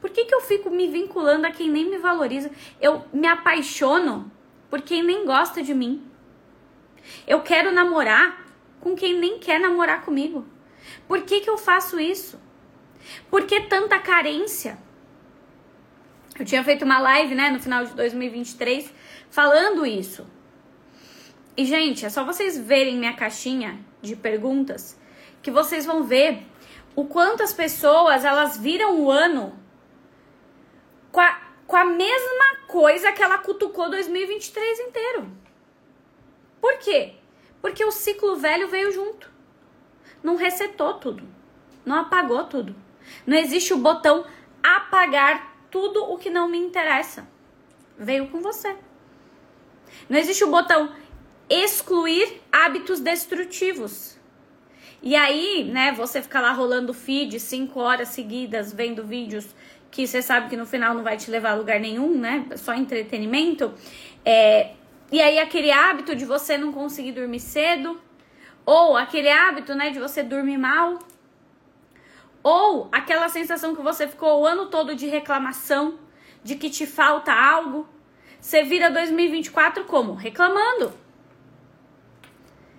Por 0.01 0.09
que, 0.09 0.25
que 0.25 0.35
eu 0.35 0.41
fico 0.41 0.69
me 0.69 0.89
vinculando 0.89 1.47
a 1.47 1.51
quem 1.51 1.69
nem 1.69 1.89
me 1.89 1.99
valoriza? 1.99 2.51
Eu 2.81 3.05
me 3.13 3.27
apaixono 3.27 4.29
por 4.71 4.81
quem 4.81 5.03
nem 5.03 5.25
gosta 5.25 5.61
de 5.61 5.73
mim. 5.73 6.01
Eu 7.27 7.41
quero 7.41 7.71
namorar 7.73 8.47
com 8.79 8.95
quem 8.95 9.19
nem 9.19 9.37
quer 9.37 9.59
namorar 9.59 10.01
comigo. 10.03 10.45
Por 11.07 11.21
que, 11.23 11.41
que 11.41 11.49
eu 11.49 11.57
faço 11.57 11.99
isso? 11.99 12.39
Por 13.29 13.45
que 13.45 13.61
tanta 13.61 13.99
carência? 13.99 14.77
Eu 16.39 16.45
tinha 16.45 16.63
feito 16.63 16.85
uma 16.85 16.99
live, 16.99 17.35
né, 17.35 17.51
no 17.51 17.59
final 17.59 17.83
de 17.85 17.93
2023, 17.93 18.91
falando 19.29 19.85
isso. 19.85 20.25
E, 21.57 21.65
gente, 21.65 22.05
é 22.05 22.09
só 22.09 22.23
vocês 22.23 22.57
verem 22.57 22.97
minha 22.97 23.13
caixinha 23.13 23.77
de 24.01 24.15
perguntas 24.15 24.97
que 25.43 25.51
vocês 25.51 25.85
vão 25.85 26.03
ver 26.03 26.47
o 26.95 27.05
quanto 27.05 27.43
as 27.43 27.51
pessoas, 27.51 28.23
elas 28.23 28.57
viram 28.57 29.01
o 29.01 29.11
ano 29.11 29.53
com 31.11 31.19
a, 31.19 31.50
com 31.71 31.77
a 31.77 31.85
mesma 31.85 32.57
coisa 32.67 33.13
que 33.13 33.23
ela 33.23 33.37
cutucou 33.37 33.89
2023 33.89 34.79
inteiro. 34.81 35.31
Por 36.59 36.77
quê? 36.79 37.13
Porque 37.61 37.85
o 37.85 37.91
ciclo 37.91 38.35
velho 38.35 38.67
veio 38.67 38.91
junto. 38.91 39.31
Não 40.21 40.35
resetou 40.35 40.95
tudo. 40.95 41.23
Não 41.85 41.95
apagou 41.95 42.43
tudo. 42.43 42.75
Não 43.25 43.37
existe 43.37 43.73
o 43.73 43.77
botão 43.77 44.25
apagar 44.61 45.55
tudo 45.71 46.03
o 46.11 46.17
que 46.17 46.29
não 46.29 46.49
me 46.49 46.57
interessa. 46.57 47.25
Veio 47.97 48.27
com 48.27 48.41
você. 48.41 48.75
Não 50.09 50.19
existe 50.19 50.43
o 50.43 50.51
botão 50.51 50.93
excluir 51.49 52.41
hábitos 52.51 52.99
destrutivos. 52.99 54.19
E 55.01 55.15
aí, 55.15 55.63
né, 55.63 55.93
você 55.93 56.21
fica 56.21 56.41
lá 56.41 56.51
rolando 56.51 56.93
feed 56.93 57.39
cinco 57.39 57.79
horas 57.79 58.09
seguidas 58.09 58.73
vendo 58.73 59.05
vídeos 59.05 59.55
que 59.91 60.07
você 60.07 60.21
sabe 60.21 60.49
que 60.49 60.55
no 60.55 60.65
final 60.65 60.95
não 60.95 61.03
vai 61.03 61.17
te 61.17 61.29
levar 61.29 61.51
a 61.51 61.55
lugar 61.55 61.79
nenhum, 61.79 62.17
né? 62.17 62.47
Só 62.55 62.73
entretenimento. 62.73 63.73
É, 64.23 64.71
e 65.11 65.21
aí 65.21 65.37
aquele 65.37 65.69
hábito 65.69 66.15
de 66.15 66.23
você 66.23 66.57
não 66.57 66.71
conseguir 66.71 67.11
dormir 67.11 67.41
cedo, 67.41 68.01
ou 68.65 68.95
aquele 68.95 69.29
hábito, 69.29 69.75
né, 69.75 69.89
de 69.89 69.99
você 69.99 70.23
dormir 70.23 70.57
mal, 70.57 70.99
ou 72.41 72.87
aquela 72.91 73.27
sensação 73.27 73.75
que 73.75 73.81
você 73.81 74.07
ficou 74.07 74.41
o 74.41 74.45
ano 74.45 74.67
todo 74.67 74.95
de 74.95 75.07
reclamação, 75.07 75.99
de 76.41 76.55
que 76.55 76.69
te 76.69 76.87
falta 76.87 77.33
algo, 77.33 77.87
você 78.39 78.63
vira 78.63 78.89
2024 78.89 79.83
como? 79.85 80.13
Reclamando. 80.13 80.93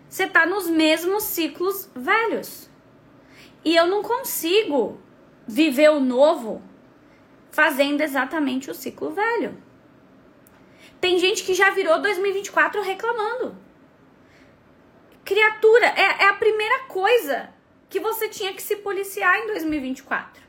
Você 0.09 0.27
tá 0.27 0.45
nos 0.45 0.69
mesmos 0.69 1.23
ciclos 1.25 1.89
velhos. 1.95 2.69
E 3.65 3.77
eu 3.77 3.87
não 3.87 4.03
consigo 4.03 5.01
viver 5.47 5.91
o 5.91 6.01
novo 6.01 6.63
fazendo 7.53 8.01
exatamente 8.01 8.71
o 8.71 8.75
ciclo 8.75 9.11
velho. 9.11 9.63
Tem 11.01 11.19
gente 11.19 11.45
que 11.45 11.55
já 11.55 11.71
virou 11.71 12.01
2024 12.01 12.83
reclamando. 12.83 13.57
Criatura, 15.25 15.87
é, 15.87 16.25
é 16.25 16.29
a 16.29 16.35
primeira 16.35 16.85
coisa 16.85 17.51
que 17.89 18.01
você 18.01 18.29
tinha 18.29 18.53
que 18.55 18.63
se 18.63 18.77
policiar 18.77 19.37
em 19.39 19.47
2024. 19.49 20.43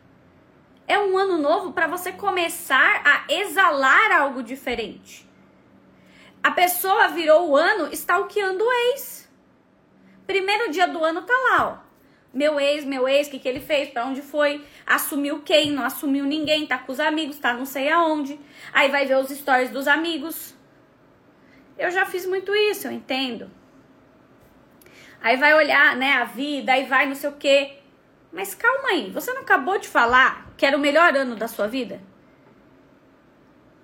É 0.87 0.97
um 0.97 1.17
ano 1.17 1.37
novo 1.37 1.73
para 1.73 1.87
você 1.87 2.11
começar 2.11 3.01
a 3.05 3.31
exalar 3.31 4.11
algo 4.11 4.41
diferente. 4.41 5.29
A 6.41 6.51
pessoa 6.51 7.09
virou 7.09 7.49
o 7.49 7.55
ano 7.55 7.89
stalkeando 7.93 8.63
o 8.63 8.73
ex. 8.91 9.29
Primeiro 10.25 10.71
dia 10.71 10.87
do 10.87 11.03
ano 11.03 11.21
tá 11.21 11.33
lá, 11.33 11.79
ó 11.79 11.82
meu 12.33 12.59
ex, 12.59 12.83
meu 12.83 13.07
ex, 13.07 13.27
o 13.27 13.31
que, 13.31 13.39
que 13.39 13.47
ele 13.47 13.59
fez, 13.59 13.89
para 13.89 14.05
onde 14.05 14.21
foi, 14.21 14.65
assumiu 14.87 15.41
quem, 15.43 15.71
não 15.71 15.83
assumiu 15.85 16.25
ninguém, 16.25 16.65
tá 16.65 16.79
com 16.79 16.91
os 16.91 16.99
amigos, 16.99 17.37
tá 17.37 17.53
não 17.53 17.65
sei 17.65 17.89
aonde. 17.89 18.39
Aí 18.73 18.89
vai 18.89 19.05
ver 19.05 19.17
os 19.17 19.29
stories 19.29 19.69
dos 19.69 19.87
amigos. 19.87 20.55
Eu 21.77 21.91
já 21.91 22.05
fiz 22.05 22.25
muito 22.25 22.55
isso, 22.55 22.87
eu 22.87 22.91
entendo. 22.91 23.51
Aí 25.21 25.37
vai 25.37 25.53
olhar, 25.53 25.95
né, 25.95 26.13
a 26.13 26.23
vida, 26.23 26.73
aí 26.73 26.85
vai 26.85 27.05
não 27.05 27.15
sei 27.15 27.29
o 27.29 27.33
quê. 27.33 27.77
Mas 28.31 28.55
calma 28.55 28.89
aí, 28.89 29.11
você 29.11 29.31
não 29.31 29.43
acabou 29.43 29.77
de 29.77 29.87
falar 29.87 30.51
que 30.57 30.65
era 30.65 30.75
o 30.75 30.79
melhor 30.79 31.15
ano 31.15 31.35
da 31.35 31.47
sua 31.47 31.67
vida? 31.67 32.01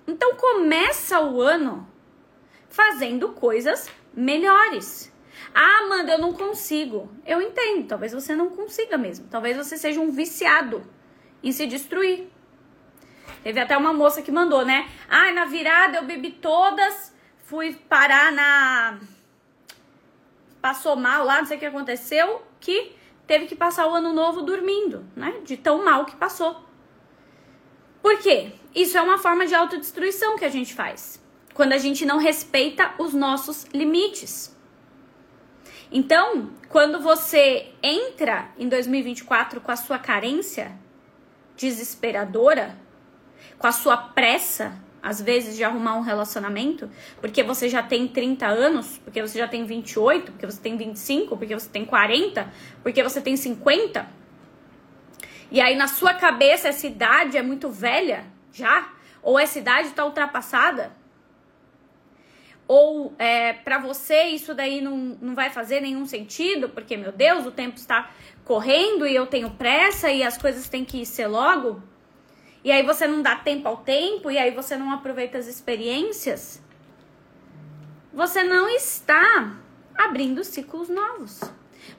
Então 0.06 0.34
começa 0.34 1.20
o 1.20 1.40
ano 1.40 1.88
fazendo 2.68 3.28
coisas 3.30 3.88
melhores. 4.12 5.09
Ah, 5.54 5.84
Amanda, 5.84 6.12
eu 6.12 6.18
não 6.18 6.32
consigo. 6.32 7.10
Eu 7.26 7.40
entendo, 7.40 7.86
talvez 7.86 8.12
você 8.12 8.34
não 8.34 8.50
consiga 8.50 8.96
mesmo. 8.96 9.26
Talvez 9.30 9.56
você 9.56 9.76
seja 9.76 10.00
um 10.00 10.10
viciado 10.10 10.82
em 11.42 11.52
se 11.52 11.66
destruir. 11.66 12.28
Teve 13.42 13.58
até 13.60 13.76
uma 13.76 13.92
moça 13.92 14.22
que 14.22 14.30
mandou, 14.30 14.64
né? 14.64 14.88
Ah, 15.08 15.32
na 15.32 15.44
virada 15.44 15.98
eu 15.98 16.04
bebi 16.04 16.30
todas, 16.30 17.14
fui 17.44 17.74
parar 17.74 18.32
na. 18.32 18.98
Passou 20.60 20.94
mal 20.94 21.24
lá, 21.24 21.38
não 21.38 21.46
sei 21.46 21.56
o 21.56 21.60
que 21.60 21.66
aconteceu, 21.66 22.42
que 22.60 22.94
teve 23.26 23.46
que 23.46 23.56
passar 23.56 23.86
o 23.86 23.94
ano 23.94 24.12
novo 24.12 24.42
dormindo, 24.42 25.06
né? 25.16 25.40
De 25.42 25.56
tão 25.56 25.84
mal 25.84 26.04
que 26.04 26.16
passou. 26.16 26.62
Por 28.02 28.18
quê? 28.18 28.52
Isso 28.74 28.96
é 28.96 29.02
uma 29.02 29.18
forma 29.18 29.46
de 29.46 29.54
autodestruição 29.54 30.36
que 30.36 30.44
a 30.44 30.48
gente 30.48 30.74
faz. 30.74 31.22
Quando 31.54 31.72
a 31.72 31.78
gente 31.78 32.04
não 32.04 32.18
respeita 32.18 32.94
os 32.98 33.12
nossos 33.12 33.64
limites. 33.72 34.56
Então, 35.92 36.50
quando 36.68 37.00
você 37.00 37.72
entra 37.82 38.48
em 38.56 38.68
2024 38.68 39.60
com 39.60 39.72
a 39.72 39.76
sua 39.76 39.98
carência 39.98 40.72
desesperadora, 41.56 42.76
com 43.58 43.66
a 43.66 43.72
sua 43.72 43.96
pressa, 43.96 44.72
às 45.02 45.20
vezes, 45.20 45.56
de 45.56 45.64
arrumar 45.64 45.96
um 45.96 46.02
relacionamento, 46.02 46.88
porque 47.20 47.42
você 47.42 47.68
já 47.68 47.82
tem 47.82 48.06
30 48.06 48.46
anos, 48.46 48.98
porque 48.98 49.20
você 49.20 49.38
já 49.38 49.48
tem 49.48 49.64
28, 49.64 50.32
porque 50.32 50.46
você 50.46 50.60
tem 50.60 50.76
25, 50.76 51.36
porque 51.36 51.54
você 51.54 51.68
tem 51.68 51.84
40, 51.84 52.52
porque 52.82 53.02
você 53.02 53.20
tem 53.20 53.36
50. 53.36 54.06
E 55.50 55.60
aí 55.60 55.74
na 55.74 55.88
sua 55.88 56.14
cabeça 56.14 56.68
essa 56.68 56.86
idade 56.86 57.36
é 57.36 57.42
muito 57.42 57.68
velha 57.68 58.24
já, 58.52 58.92
ou 59.22 59.38
essa 59.38 59.58
idade 59.58 59.88
está 59.88 60.04
ultrapassada, 60.04 60.92
ou 62.72 63.12
é, 63.18 63.52
para 63.52 63.78
você 63.78 64.26
isso 64.26 64.54
daí 64.54 64.80
não, 64.80 64.96
não 65.20 65.34
vai 65.34 65.50
fazer 65.50 65.80
nenhum 65.80 66.06
sentido, 66.06 66.68
porque, 66.68 66.96
meu 66.96 67.10
Deus, 67.10 67.44
o 67.44 67.50
tempo 67.50 67.76
está 67.76 68.12
correndo 68.44 69.04
e 69.08 69.12
eu 69.12 69.26
tenho 69.26 69.50
pressa 69.50 70.08
e 70.08 70.22
as 70.22 70.38
coisas 70.38 70.68
têm 70.68 70.84
que 70.84 71.04
ser 71.04 71.26
logo. 71.26 71.82
E 72.62 72.70
aí 72.70 72.84
você 72.84 73.08
não 73.08 73.22
dá 73.22 73.34
tempo 73.34 73.66
ao 73.66 73.78
tempo 73.78 74.30
e 74.30 74.38
aí 74.38 74.52
você 74.52 74.76
não 74.76 74.92
aproveita 74.92 75.36
as 75.36 75.48
experiências. 75.48 76.62
Você 78.14 78.44
não 78.44 78.68
está 78.68 79.56
abrindo 79.92 80.44
ciclos 80.44 80.88
novos. 80.88 81.40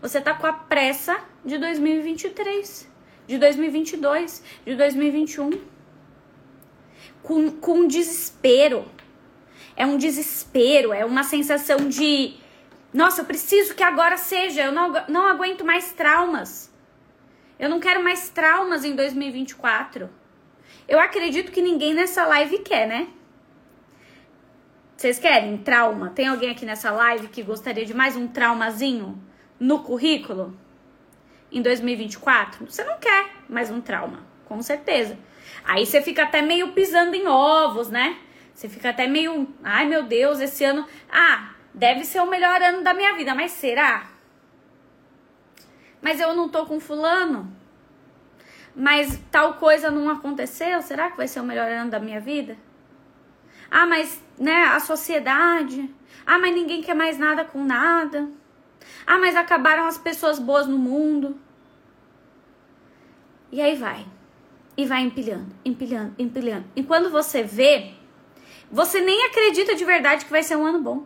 Você 0.01 0.19
está 0.19 0.33
com 0.35 0.47
a 0.47 0.53
pressa 0.53 1.19
de 1.43 1.57
2023, 1.57 2.89
de 3.27 3.37
2022, 3.37 4.41
de 4.65 4.75
2021. 4.77 5.49
Com, 7.21 7.51
com 7.51 7.85
desespero 7.85 8.85
é 9.75 9.85
um 9.85 9.97
desespero, 9.97 10.93
é 10.93 11.05
uma 11.05 11.23
sensação 11.23 11.87
de 11.87 12.35
nossa, 12.93 13.21
eu 13.21 13.25
preciso 13.25 13.73
que 13.73 13.83
agora 13.83 14.17
seja, 14.17 14.63
eu 14.63 14.71
não, 14.71 14.91
não 15.07 15.27
aguento 15.27 15.63
mais 15.63 15.93
traumas. 15.93 16.69
Eu 17.57 17.69
não 17.69 17.79
quero 17.79 18.03
mais 18.03 18.29
traumas 18.29 18.83
em 18.83 18.95
2024. 18.95 20.09
Eu 20.87 20.99
acredito 20.99 21.51
que 21.51 21.61
ninguém 21.61 21.93
nessa 21.93 22.25
live 22.25 22.59
quer, 22.59 22.87
né? 22.87 23.07
Vocês 24.97 25.17
querem 25.17 25.57
trauma? 25.57 26.09
Tem 26.09 26.27
alguém 26.27 26.49
aqui 26.49 26.65
nessa 26.65 26.91
live 26.91 27.29
que 27.29 27.41
gostaria 27.41 27.85
de 27.85 27.93
mais 27.93 28.17
um 28.17 28.27
traumazinho 28.27 29.21
no 29.59 29.79
currículo? 29.79 30.57
Em 31.51 31.61
2024? 31.61 32.65
Você 32.65 32.83
não 32.83 32.99
quer 32.99 33.29
mais 33.47 33.71
um 33.71 33.79
trauma, 33.79 34.25
com 34.45 34.61
certeza. 34.61 35.17
Aí 35.63 35.85
você 35.85 36.01
fica 36.01 36.23
até 36.23 36.41
meio 36.41 36.73
pisando 36.73 37.15
em 37.15 37.27
ovos, 37.27 37.89
né? 37.89 38.17
Você 38.53 38.69
fica 38.69 38.89
até 38.89 39.07
meio, 39.07 39.47
ai 39.63 39.85
meu 39.85 40.03
Deus, 40.03 40.39
esse 40.39 40.63
ano, 40.63 40.85
ah, 41.11 41.53
deve 41.73 42.03
ser 42.05 42.19
o 42.21 42.29
melhor 42.29 42.61
ano 42.61 42.83
da 42.83 42.93
minha 42.93 43.15
vida, 43.15 43.33
mas 43.33 43.51
será? 43.51 44.09
Mas 46.01 46.19
eu 46.19 46.33
não 46.35 46.49
tô 46.49 46.65
com 46.65 46.79
fulano? 46.79 47.51
Mas 48.75 49.19
tal 49.29 49.55
coisa 49.55 49.91
não 49.91 50.09
aconteceu, 50.09 50.81
será 50.81 51.11
que 51.11 51.17
vai 51.17 51.27
ser 51.27 51.39
o 51.39 51.43
melhor 51.43 51.69
ano 51.69 51.91
da 51.91 51.99
minha 51.99 52.19
vida? 52.19 52.57
Ah, 53.69 53.85
mas 53.85 54.21
né, 54.37 54.65
a 54.65 54.79
sociedade. 54.79 55.89
Ah, 56.25 56.37
mas 56.37 56.53
ninguém 56.53 56.81
quer 56.81 56.93
mais 56.93 57.17
nada 57.17 57.45
com 57.45 57.63
nada. 57.63 58.29
Ah, 59.07 59.17
mas 59.17 59.35
acabaram 59.35 59.85
as 59.85 59.97
pessoas 59.97 60.39
boas 60.39 60.67
no 60.67 60.77
mundo. 60.77 61.39
E 63.51 63.61
aí 63.61 63.75
vai. 63.75 64.05
E 64.75 64.85
vai 64.85 65.01
empilhando, 65.01 65.53
empilhando, 65.63 66.15
empilhando. 66.17 66.65
E 66.75 66.83
quando 66.83 67.09
você 67.09 67.43
vê, 67.43 67.93
você 68.71 69.01
nem 69.01 69.25
acredita 69.25 69.75
de 69.75 69.83
verdade 69.83 70.25
que 70.25 70.31
vai 70.31 70.43
ser 70.43 70.55
um 70.55 70.65
ano 70.65 70.79
bom. 70.79 71.05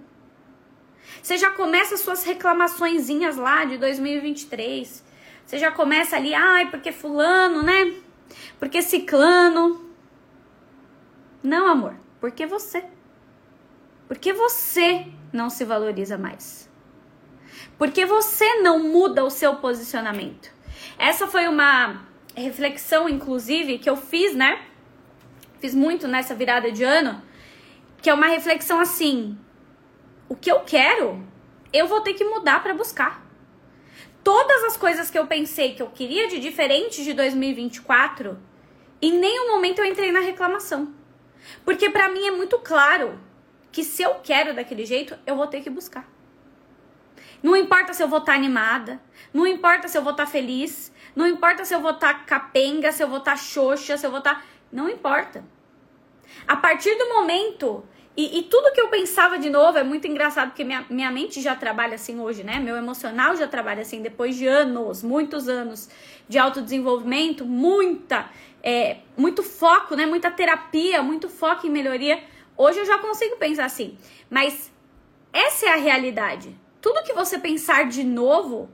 Você 1.22 1.38
já 1.38 1.50
começa 1.51 1.98
suas 1.98 2.24
reclamaçõezinhas 2.24 3.38
lá 3.38 3.65
de 3.65 3.77
2023. 3.77 5.03
Você 5.45 5.57
já 5.57 5.72
começa 5.72 6.15
ali, 6.15 6.36
ai, 6.36 6.69
porque 6.69 6.91
fulano, 6.91 7.63
né? 7.63 7.95
Porque 8.60 8.81
ciclano. 8.81 9.89
Não, 11.41 11.67
amor, 11.67 11.95
porque 12.22 12.45
você. 12.45 12.84
Porque 14.07 14.34
você 14.34 15.07
não 15.34 15.50
se 15.50 15.65
valoriza 15.65 16.17
mais. 16.17 16.69
Porque 17.77 18.05
você 18.05 18.62
não 18.62 18.79
muda 18.79 19.24
o 19.24 19.29
seu 19.29 19.55
posicionamento. 19.55 20.51
Essa 20.98 21.27
foi 21.27 21.48
uma 21.48 22.05
reflexão, 22.36 23.10
inclusive, 23.10 23.79
que 23.79 23.89
eu 23.89 23.98
fiz, 23.98 24.36
né? 24.36 24.63
Fiz 25.60 25.74
muito 25.74 26.07
nessa 26.07 26.36
virada 26.36 26.72
de 26.72 26.84
ano, 26.84 27.22
que 28.05 28.09
é 28.12 28.13
uma 28.13 28.27
reflexão 28.27 28.79
assim: 28.79 29.35
o 30.29 30.35
que 30.35 30.51
eu 30.51 30.59
quero, 30.59 31.25
eu 31.74 31.88
vou 31.88 32.01
ter 32.01 32.13
que 32.13 32.24
mudar 32.24 32.62
para 32.62 32.71
buscar. 32.71 33.25
Todas 34.24 34.63
as 34.65 34.77
coisas 34.77 35.09
que 35.09 35.17
eu 35.17 35.25
pensei 35.25 35.74
que 35.74 35.81
eu 35.81 35.89
queria 35.89 36.27
de 36.27 36.39
diferente 36.39 37.03
de 37.03 37.13
2024, 37.13 38.38
em 39.01 39.12
nenhum 39.12 39.53
momento 39.53 39.79
eu 39.79 39.85
entrei 39.85 40.12
na 40.12 40.19
reclamação. 40.19 40.93
Porque 41.63 41.89
para 41.89 42.09
mim 42.09 42.27
é 42.27 42.29
muito 42.29 42.59
claro 42.59 43.19
que 43.71 43.83
se 43.83 44.03
eu 44.03 44.13
quero 44.21 44.53
daquele 44.53 44.85
jeito, 44.85 45.17
eu 45.25 45.35
vou 45.35 45.47
ter 45.47 45.62
que 45.62 45.69
buscar. 45.71 46.07
Não 47.41 47.55
importa 47.55 47.91
se 47.91 48.03
eu 48.03 48.07
vou 48.07 48.19
estar 48.19 48.33
tá 48.33 48.38
animada, 48.38 49.01
não 49.33 49.47
importa 49.47 49.88
se 49.88 49.97
eu 49.97 50.03
vou 50.03 50.12
estar 50.12 50.27
tá 50.27 50.31
feliz, 50.31 50.93
não 51.15 51.25
importa 51.25 51.65
se 51.65 51.74
eu 51.74 51.81
vou 51.81 51.89
estar 51.89 52.13
tá 52.13 52.19
capenga, 52.19 52.91
se 52.91 53.01
eu 53.01 53.07
vou 53.07 53.17
estar 53.17 53.35
xoxa, 53.35 53.97
se 53.97 54.05
eu 54.05 54.12
vou 54.12 54.19
estar. 54.19 54.45
Não 54.71 54.88
importa. 54.88 55.43
A 56.47 56.55
partir 56.55 56.95
do 57.00 57.09
momento. 57.09 57.83
E, 58.17 58.39
e, 58.39 58.43
tudo 58.43 58.72
que 58.72 58.79
eu 58.79 58.88
pensava 58.88 59.38
de 59.38 59.50
novo 59.50 59.77
é 59.77 59.84
muito 59.84 60.07
engraçado, 60.07 60.50
porque 60.50 60.63
minha, 60.63 60.86
minha 60.89 61.12
mente 61.12 61.41
já 61.41 61.53
trabalha 61.53 61.95
assim 61.95 62.17
hoje, 62.17 62.45
né? 62.45 62.60
Meu 62.60 62.77
emocional 62.77 63.36
já 63.36 63.45
trabalha 63.45 63.81
assim, 63.81 64.01
depois 64.01 64.38
de 64.38 64.48
anos, 64.48 65.03
muitos 65.03 65.50
anos 65.50 65.89
de 66.27 66.38
autodesenvolvimento, 66.38 67.43
muita, 67.43 68.29
é, 68.63 69.00
muito 69.17 69.43
foco, 69.43 69.95
né? 69.98 70.05
Muita 70.05 70.31
terapia, 70.31 71.03
muito 71.03 71.27
foco 71.27 71.67
em 71.67 71.69
melhoria. 71.69 72.24
Hoje 72.55 72.79
eu 72.79 72.86
já 72.86 72.98
consigo 73.00 73.36
pensar 73.36 73.65
assim. 73.65 73.98
Mas 74.29 74.72
essa 75.34 75.65
é 75.65 75.74
a 75.74 75.75
realidade. 75.75 76.55
Tudo 76.79 77.03
que 77.03 77.12
você 77.12 77.38
pensar 77.38 77.89
de 77.89 78.03
novo, 78.05 78.69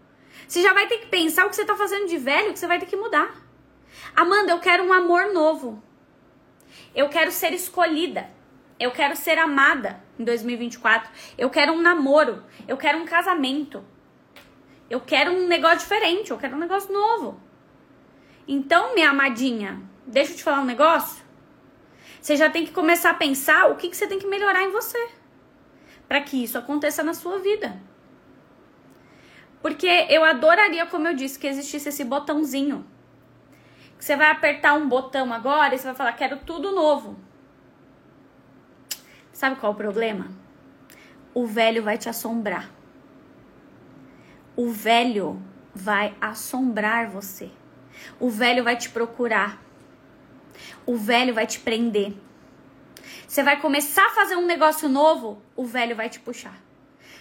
você 0.48 0.62
já 0.62 0.72
vai 0.72 0.86
ter 0.86 1.00
que 1.00 1.08
pensar 1.08 1.48
o 1.48 1.50
que 1.50 1.56
você 1.56 1.66
tá 1.66 1.76
fazendo 1.76 2.08
de 2.08 2.18
velho, 2.20 2.54
que 2.54 2.60
você 2.60 2.68
vai 2.68 2.78
ter 2.78 2.86
que 2.86 2.96
mudar. 2.96 3.34
Amanda, 4.16 4.52
eu 4.52 4.60
quero 4.60 4.84
um 4.84 4.94
amor 4.94 5.34
novo. 5.34 5.82
Eu 6.94 7.10
quero 7.10 7.32
ser 7.32 7.54
escolhida. 7.54 8.30
Eu 8.82 8.90
quero 8.90 9.16
ser 9.16 9.38
amada 9.38 10.02
em 10.18 10.24
2024. 10.24 11.08
Eu 11.38 11.52
quero 11.52 11.72
um 11.72 11.80
namoro. 11.80 12.44
Eu 12.68 12.76
quero 12.78 12.98
um 12.98 13.06
casamento. 13.06 13.86
Eu 14.90 15.00
quero 15.00 15.32
um 15.32 15.48
negócio 15.48 15.78
diferente. 15.82 16.32
Eu 16.32 16.38
quero 16.40 16.56
um 16.56 16.60
negócio 16.60 16.92
novo. 16.92 17.40
Então, 18.48 18.96
minha 18.96 19.12
amadinha, 19.12 19.80
deixa 20.08 20.32
eu 20.32 20.38
te 20.38 20.44
falar 20.44 20.62
um 20.62 20.66
negócio. 20.66 21.24
Você 22.20 22.36
já 22.36 22.50
tem 22.50 22.66
que 22.66 22.72
começar 22.72 23.12
a 23.12 23.14
pensar 23.14 23.70
o 23.70 23.76
que, 23.76 23.88
que 23.88 23.96
você 23.96 24.08
tem 24.08 24.18
que 24.18 24.26
melhorar 24.26 24.64
em 24.64 24.72
você. 24.72 25.10
Para 26.08 26.20
que 26.22 26.44
isso 26.44 26.58
aconteça 26.58 27.04
na 27.04 27.14
sua 27.14 27.38
vida. 27.38 27.80
Porque 29.62 30.08
eu 30.10 30.24
adoraria, 30.24 30.88
como 30.88 31.08
eu 31.08 31.14
disse, 31.14 31.38
que 31.38 31.46
existisse 31.46 31.90
esse 31.90 32.04
botãozinho. 32.04 32.84
Que 34.00 34.04
você 34.04 34.16
vai 34.16 34.32
apertar 34.32 34.74
um 34.74 34.90
botão 34.90 35.32
agora 35.32 35.76
e 35.76 35.78
você 35.78 35.86
vai 35.86 35.96
falar, 35.96 36.14
quero 36.14 36.38
tudo 36.38 36.72
novo. 36.72 37.30
Sabe 39.42 39.56
qual 39.56 39.72
é 39.72 39.74
o 39.74 39.76
problema? 39.76 40.30
O 41.34 41.48
velho 41.48 41.82
vai 41.82 41.98
te 41.98 42.08
assombrar. 42.08 42.70
O 44.56 44.70
velho 44.70 45.42
vai 45.74 46.16
assombrar 46.22 47.10
você. 47.10 47.50
O 48.20 48.30
velho 48.30 48.64
vai 48.64 48.78
te 48.78 48.92
procurar. 48.92 49.60
O 50.86 50.96
velho 50.96 51.34
vai 51.34 51.48
te 51.48 51.60
prender. 51.60 52.14
Você 53.28 53.42
vai 53.42 53.60
começar 53.60 54.06
a 54.06 54.10
fazer 54.12 54.36
um 54.36 54.46
negócio 54.46 54.88
novo, 54.88 55.42
o 55.56 55.66
velho 55.66 55.96
vai 55.96 56.08
te 56.08 56.20
puxar. 56.20 56.62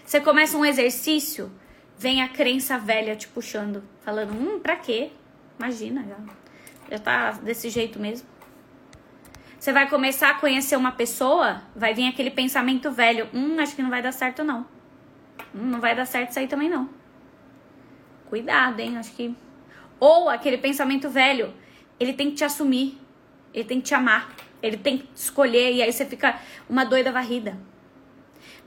Você 0.05 0.21
começa 0.21 0.59
um 0.59 0.67
exercício, 0.67 1.51
vem 1.97 2.21
a 2.21 2.29
crença 2.29 2.77
velha 2.77 3.17
te 3.17 3.29
puxando, 3.29 3.83
falando: 4.03 4.35
hum, 4.35 4.61
pra 4.61 4.77
quê? 4.77 5.11
Imagina, 5.59 6.05
já, 6.07 6.19
já 6.91 6.99
tá 6.99 7.31
desse 7.43 7.71
jeito 7.71 7.99
mesmo. 7.99 8.29
Você 9.61 9.75
vai 9.75 9.91
começar 9.91 10.31
a 10.31 10.35
conhecer 10.35 10.75
uma 10.75 10.91
pessoa, 10.91 11.61
vai 11.77 11.93
vir 11.93 12.09
aquele 12.09 12.31
pensamento 12.31 12.91
velho: 12.91 13.29
hum, 13.35 13.61
acho 13.61 13.77
que 13.77 13.83
não 13.83 13.91
vai 13.91 14.01
dar 14.01 14.11
certo 14.11 14.43
não. 14.43 14.61
Hum, 15.55 15.67
não 15.73 15.81
vai 15.83 15.95
dar 15.95 16.07
certo 16.07 16.31
isso 16.31 16.39
aí 16.39 16.49
também 16.49 16.71
não. 16.71 16.89
Cuidado, 18.31 18.81
hein? 18.81 18.97
Acho 18.97 19.13
que. 19.13 19.37
Ou 20.01 20.31
aquele 20.31 20.57
pensamento 20.57 21.11
velho: 21.11 21.53
ele 22.01 22.15
tem 22.15 22.31
que 22.31 22.37
te 22.37 22.45
assumir, 22.45 22.99
ele 23.53 23.65
tem 23.65 23.83
que 23.83 23.89
te 23.89 23.95
amar, 23.95 24.35
ele 24.63 24.79
tem 24.79 24.97
que 24.97 25.07
te 25.09 25.17
escolher, 25.17 25.75
e 25.75 25.83
aí 25.83 25.93
você 25.93 26.07
fica 26.07 26.41
uma 26.67 26.85
doida 26.85 27.13
varrida. 27.13 27.59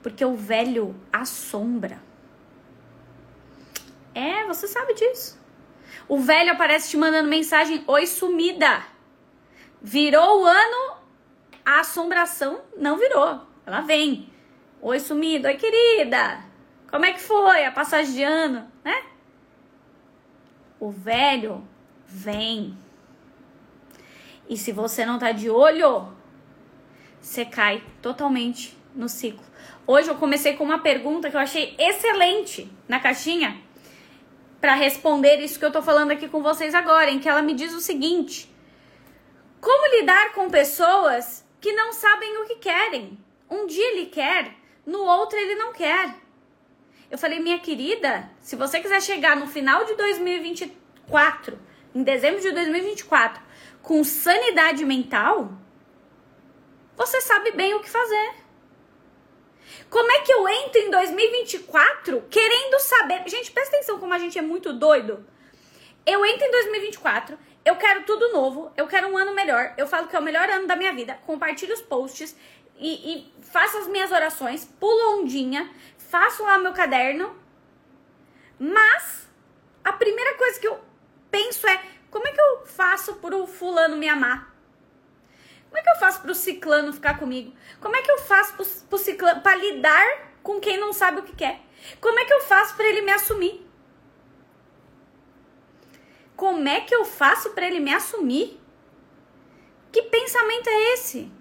Porque 0.03 0.23
o 0.23 0.36
velho 0.36 0.95
assombra. 1.12 1.99
É, 4.13 4.45
você 4.45 4.67
sabe 4.67 4.93
disso. 4.93 5.41
O 6.08 6.19
velho 6.19 6.51
aparece 6.51 6.91
te 6.91 6.97
mandando 6.97 7.27
mensagem: 7.27 7.84
Oi, 7.88 8.06
sumida. 8.06 8.92
Virou 9.86 10.43
o 10.43 10.46
ano, 10.46 10.96
a 11.65 11.82
assombração 11.82 12.62
não 12.78 12.98
virou. 12.98 13.41
Ela 13.65 13.82
vem. 13.82 14.30
Oi, 14.82 14.98
sumida. 14.98 15.50
Oi, 15.50 15.56
querida. 15.56 16.41
Como 16.89 17.04
é 17.04 17.12
que 17.12 17.19
foi 17.19 17.65
a 17.65 17.72
passagem 17.72 18.13
de 18.13 18.24
ano, 18.24 18.65
né? 18.82 19.04
O 20.80 20.89
velho 20.89 21.67
vem. 22.08 22.78
E 24.48 24.56
se 24.56 24.72
você 24.72 25.06
não 25.06 25.19
tá 25.19 25.34
de 25.34 25.50
olho, 25.50 26.08
você 27.19 27.43
cai 27.43 27.84
totalmente 28.02 28.78
no 28.96 29.10
ciclo. 29.10 29.43
Hoje 29.86 30.08
eu 30.08 30.15
comecei 30.15 30.56
com 30.56 30.63
uma 30.63 30.80
pergunta 30.80 31.30
que 31.30 31.36
eu 31.36 31.41
achei 31.41 31.76
excelente 31.78 32.72
na 32.88 33.02
caixinha 33.02 33.62
para 34.62 34.76
responder 34.76 35.41
isso 35.41 35.60
que 35.60 35.65
eu 35.65 35.72
tô 35.74 35.82
falando 35.82 36.12
aqui 36.12 36.30
com 36.30 36.41
vocês 36.41 36.74
agora, 36.74 37.12
em 37.12 37.19
que 37.19 37.28
ela 37.28 37.41
me 37.41 37.54
diz 37.54 37.74
o 37.74 37.82
seguinte: 37.82 38.52
Como 39.63 39.95
lidar 39.95 40.34
com 40.34 40.49
pessoas 40.49 41.45
que 41.62 41.71
não 41.71 41.93
sabem 41.93 42.38
o 42.39 42.45
que 42.45 42.56
querem? 42.56 43.17
Um 43.49 43.65
dia 43.65 43.91
ele 43.91 44.08
quer, 44.08 44.54
no 44.86 44.99
outro 45.06 45.39
ele 45.39 45.56
não 45.56 45.71
quer. 45.71 46.15
Eu 47.10 47.17
falei, 47.17 47.39
minha 47.39 47.58
querida, 47.60 48.30
se 48.41 48.58
você 48.58 48.82
quiser 48.82 49.02
chegar 49.02 49.38
no 49.38 49.47
final 49.47 49.86
de 49.86 49.95
2024, 49.95 51.58
em 51.95 52.04
dezembro 52.04 52.41
de 52.41 52.52
2024, 52.52 53.41
com 53.82 54.04
sanidade 54.04 54.84
mental, 54.84 55.54
você 56.97 57.21
sabe 57.21 57.52
bem 57.52 57.73
o 57.73 57.80
que 57.80 57.89
fazer. 57.89 58.34
Como 59.89 60.12
é 60.12 60.19
que 60.23 60.34
eu 60.34 60.45
entro 60.49 60.82
em 60.82 60.91
2024 60.91 62.26
querendo 62.30 62.80
saber? 62.82 63.23
Gente, 63.30 63.49
presta 63.49 63.78
atenção 63.78 63.97
como 63.97 64.13
a 64.13 64.19
gente 64.19 64.38
é 64.38 64.41
muito 64.41 64.73
doido. 64.73 65.26
Eu 66.06 66.26
entro 66.26 66.45
em 66.45 66.52
2024, 66.52 67.39
eu 67.65 67.76
quero 67.78 68.04
tudo 68.04 68.32
novo, 68.32 68.71
eu 68.76 68.88
quero 68.88 69.08
um 69.08 69.17
ano 69.17 69.34
melhor. 69.34 69.73
Eu 69.78 69.88
falo 69.88 70.08
que 70.08 70.15
é 70.15 70.19
o 70.19 70.23
melhor 70.23 70.49
ano 70.49 70.67
da 70.67 70.76
minha 70.76 70.93
vida. 70.93 71.17
Compartilho 71.26 71.73
os 71.73 71.82
posts 71.82 72.36
e, 72.78 73.13
e 73.13 73.34
faço 73.41 73.78
as 73.78 73.88
minhas 73.88 74.12
orações, 74.12 74.65
pulo 74.80 75.19
ondinha, 75.19 75.69
faço 75.97 76.43
lá 76.43 76.58
meu 76.58 76.73
caderno. 76.73 77.36
Mas 78.60 79.30
a 79.84 79.93
primeira 79.93 80.36
coisa 80.36 80.60
que 80.60 80.67
eu 80.67 80.80
penso 81.32 81.65
é: 81.67 81.82
como 82.12 82.28
é 82.28 82.32
que 82.32 82.41
eu 82.41 82.65
faço 82.65 83.15
pro 83.15 83.47
fulano 83.47 83.95
me 83.95 84.10
amar? 84.10 84.54
Como 85.69 85.78
é 85.78 85.82
que 85.82 85.89
eu 85.89 85.95
faço 85.95 86.21
pro 86.21 86.36
ciclano 86.36 86.93
ficar 86.93 87.17
comigo? 87.17 87.52
Como 87.80 87.95
é 87.95 88.02
que 88.02 88.12
eu 88.12 88.19
faço 88.19 88.54
pro, 88.54 88.65
pro 88.89 88.97
ciclano 88.97 89.41
para 89.41 89.56
lidar 89.56 90.34
com 90.43 90.60
quem 90.60 90.78
não 90.78 90.93
sabe 90.93 91.19
o 91.19 91.23
que 91.23 91.36
quer? 91.36 91.62
Como 91.99 92.19
é 92.19 92.26
que 92.26 92.34
eu 92.34 92.41
faço 92.41 92.76
para 92.76 92.86
ele 92.86 93.02
me 93.02 93.12
assumir? 93.12 93.65
Como 96.36 96.67
é 96.67 96.82
que 96.82 96.93
eu 96.93 97.06
faço 97.06 97.52
para 97.52 97.67
ele 97.67 97.80
me 97.80 97.93
assumir? 97.93 98.60
Que 99.91 100.02
pensamento 100.04 100.67
é 100.67 100.93
esse? 100.93 101.32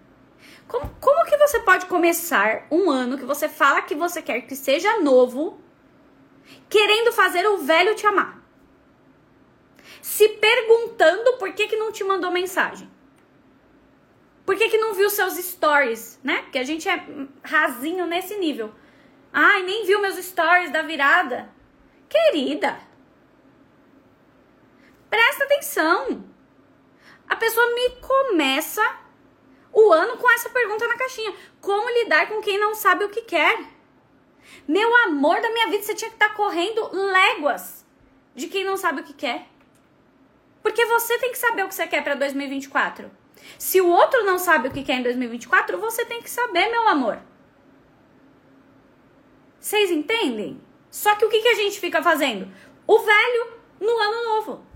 Como, 0.68 0.88
como 1.00 1.26
que 1.26 1.36
você 1.36 1.60
pode 1.60 1.86
começar 1.86 2.66
um 2.70 2.90
ano 2.90 3.18
que 3.18 3.24
você 3.24 3.48
fala 3.48 3.82
que 3.82 3.94
você 3.94 4.22
quer 4.22 4.42
que 4.42 4.54
seja 4.54 5.00
novo, 5.00 5.60
querendo 6.68 7.12
fazer 7.12 7.46
o 7.46 7.58
velho 7.58 7.94
te 7.94 8.06
amar? 8.06 8.42
Se 10.00 10.28
perguntando 10.28 11.38
por 11.38 11.52
que, 11.52 11.68
que 11.68 11.76
não 11.76 11.92
te 11.92 12.04
mandou 12.04 12.30
mensagem. 12.30 12.90
Por 14.44 14.56
que, 14.56 14.68
que 14.68 14.78
não 14.78 14.94
viu 14.94 15.08
seus 15.08 15.34
stories, 15.34 16.18
né? 16.22 16.42
Porque 16.42 16.58
a 16.58 16.64
gente 16.64 16.88
é 16.88 17.04
rasinho 17.42 18.06
nesse 18.06 18.36
nível. 18.36 18.72
Ai, 19.32 19.62
nem 19.62 19.86
viu 19.86 20.00
meus 20.00 20.16
stories 20.16 20.70
da 20.70 20.82
virada. 20.82 21.48
Querida, 22.08 22.78
presta 25.12 25.44
atenção. 25.44 26.24
A 27.28 27.36
pessoa 27.36 27.74
me 27.74 27.90
começa 27.96 28.82
o 29.70 29.92
ano 29.92 30.16
com 30.16 30.30
essa 30.30 30.48
pergunta 30.48 30.88
na 30.88 30.96
caixinha: 30.96 31.34
Como 31.60 31.98
lidar 32.00 32.28
com 32.28 32.40
quem 32.40 32.58
não 32.58 32.74
sabe 32.74 33.04
o 33.04 33.10
que 33.10 33.20
quer? 33.20 33.62
Meu 34.66 34.96
amor 35.04 35.38
da 35.42 35.50
minha 35.50 35.68
vida, 35.68 35.82
você 35.82 35.94
tinha 35.94 36.08
que 36.08 36.16
estar 36.16 36.30
tá 36.30 36.34
correndo 36.34 36.88
léguas 36.94 37.84
de 38.34 38.46
quem 38.46 38.64
não 38.64 38.78
sabe 38.78 39.02
o 39.02 39.04
que 39.04 39.12
quer. 39.12 39.46
Porque 40.62 40.86
você 40.86 41.18
tem 41.18 41.30
que 41.30 41.38
saber 41.38 41.64
o 41.64 41.68
que 41.68 41.74
você 41.74 41.86
quer 41.86 42.02
para 42.02 42.14
2024. 42.14 43.10
Se 43.58 43.80
o 43.82 43.88
outro 43.88 44.24
não 44.24 44.38
sabe 44.38 44.68
o 44.68 44.70
que 44.70 44.82
quer 44.82 44.94
em 44.94 45.02
2024, 45.02 45.78
você 45.78 46.06
tem 46.06 46.22
que 46.22 46.30
saber, 46.30 46.70
meu 46.70 46.88
amor. 46.88 47.20
Vocês 49.60 49.90
entendem? 49.90 50.60
Só 50.90 51.14
que 51.16 51.24
o 51.24 51.28
que, 51.28 51.42
que 51.42 51.48
a 51.48 51.54
gente 51.54 51.78
fica 51.78 52.02
fazendo? 52.02 52.50
O 52.86 52.98
velho 52.98 53.52
no 53.80 53.98
ano 53.98 54.24
novo. 54.24 54.71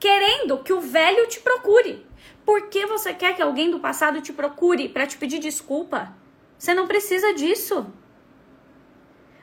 Querendo 0.00 0.58
que 0.64 0.72
o 0.72 0.80
velho 0.80 1.28
te 1.28 1.38
procure. 1.40 2.06
Por 2.44 2.68
que 2.68 2.86
você 2.86 3.12
quer 3.12 3.36
que 3.36 3.42
alguém 3.42 3.70
do 3.70 3.78
passado 3.78 4.22
te 4.22 4.32
procure 4.32 4.88
para 4.88 5.06
te 5.06 5.18
pedir 5.18 5.38
desculpa? 5.38 6.16
Você 6.58 6.72
não 6.72 6.88
precisa 6.88 7.34
disso. 7.34 7.86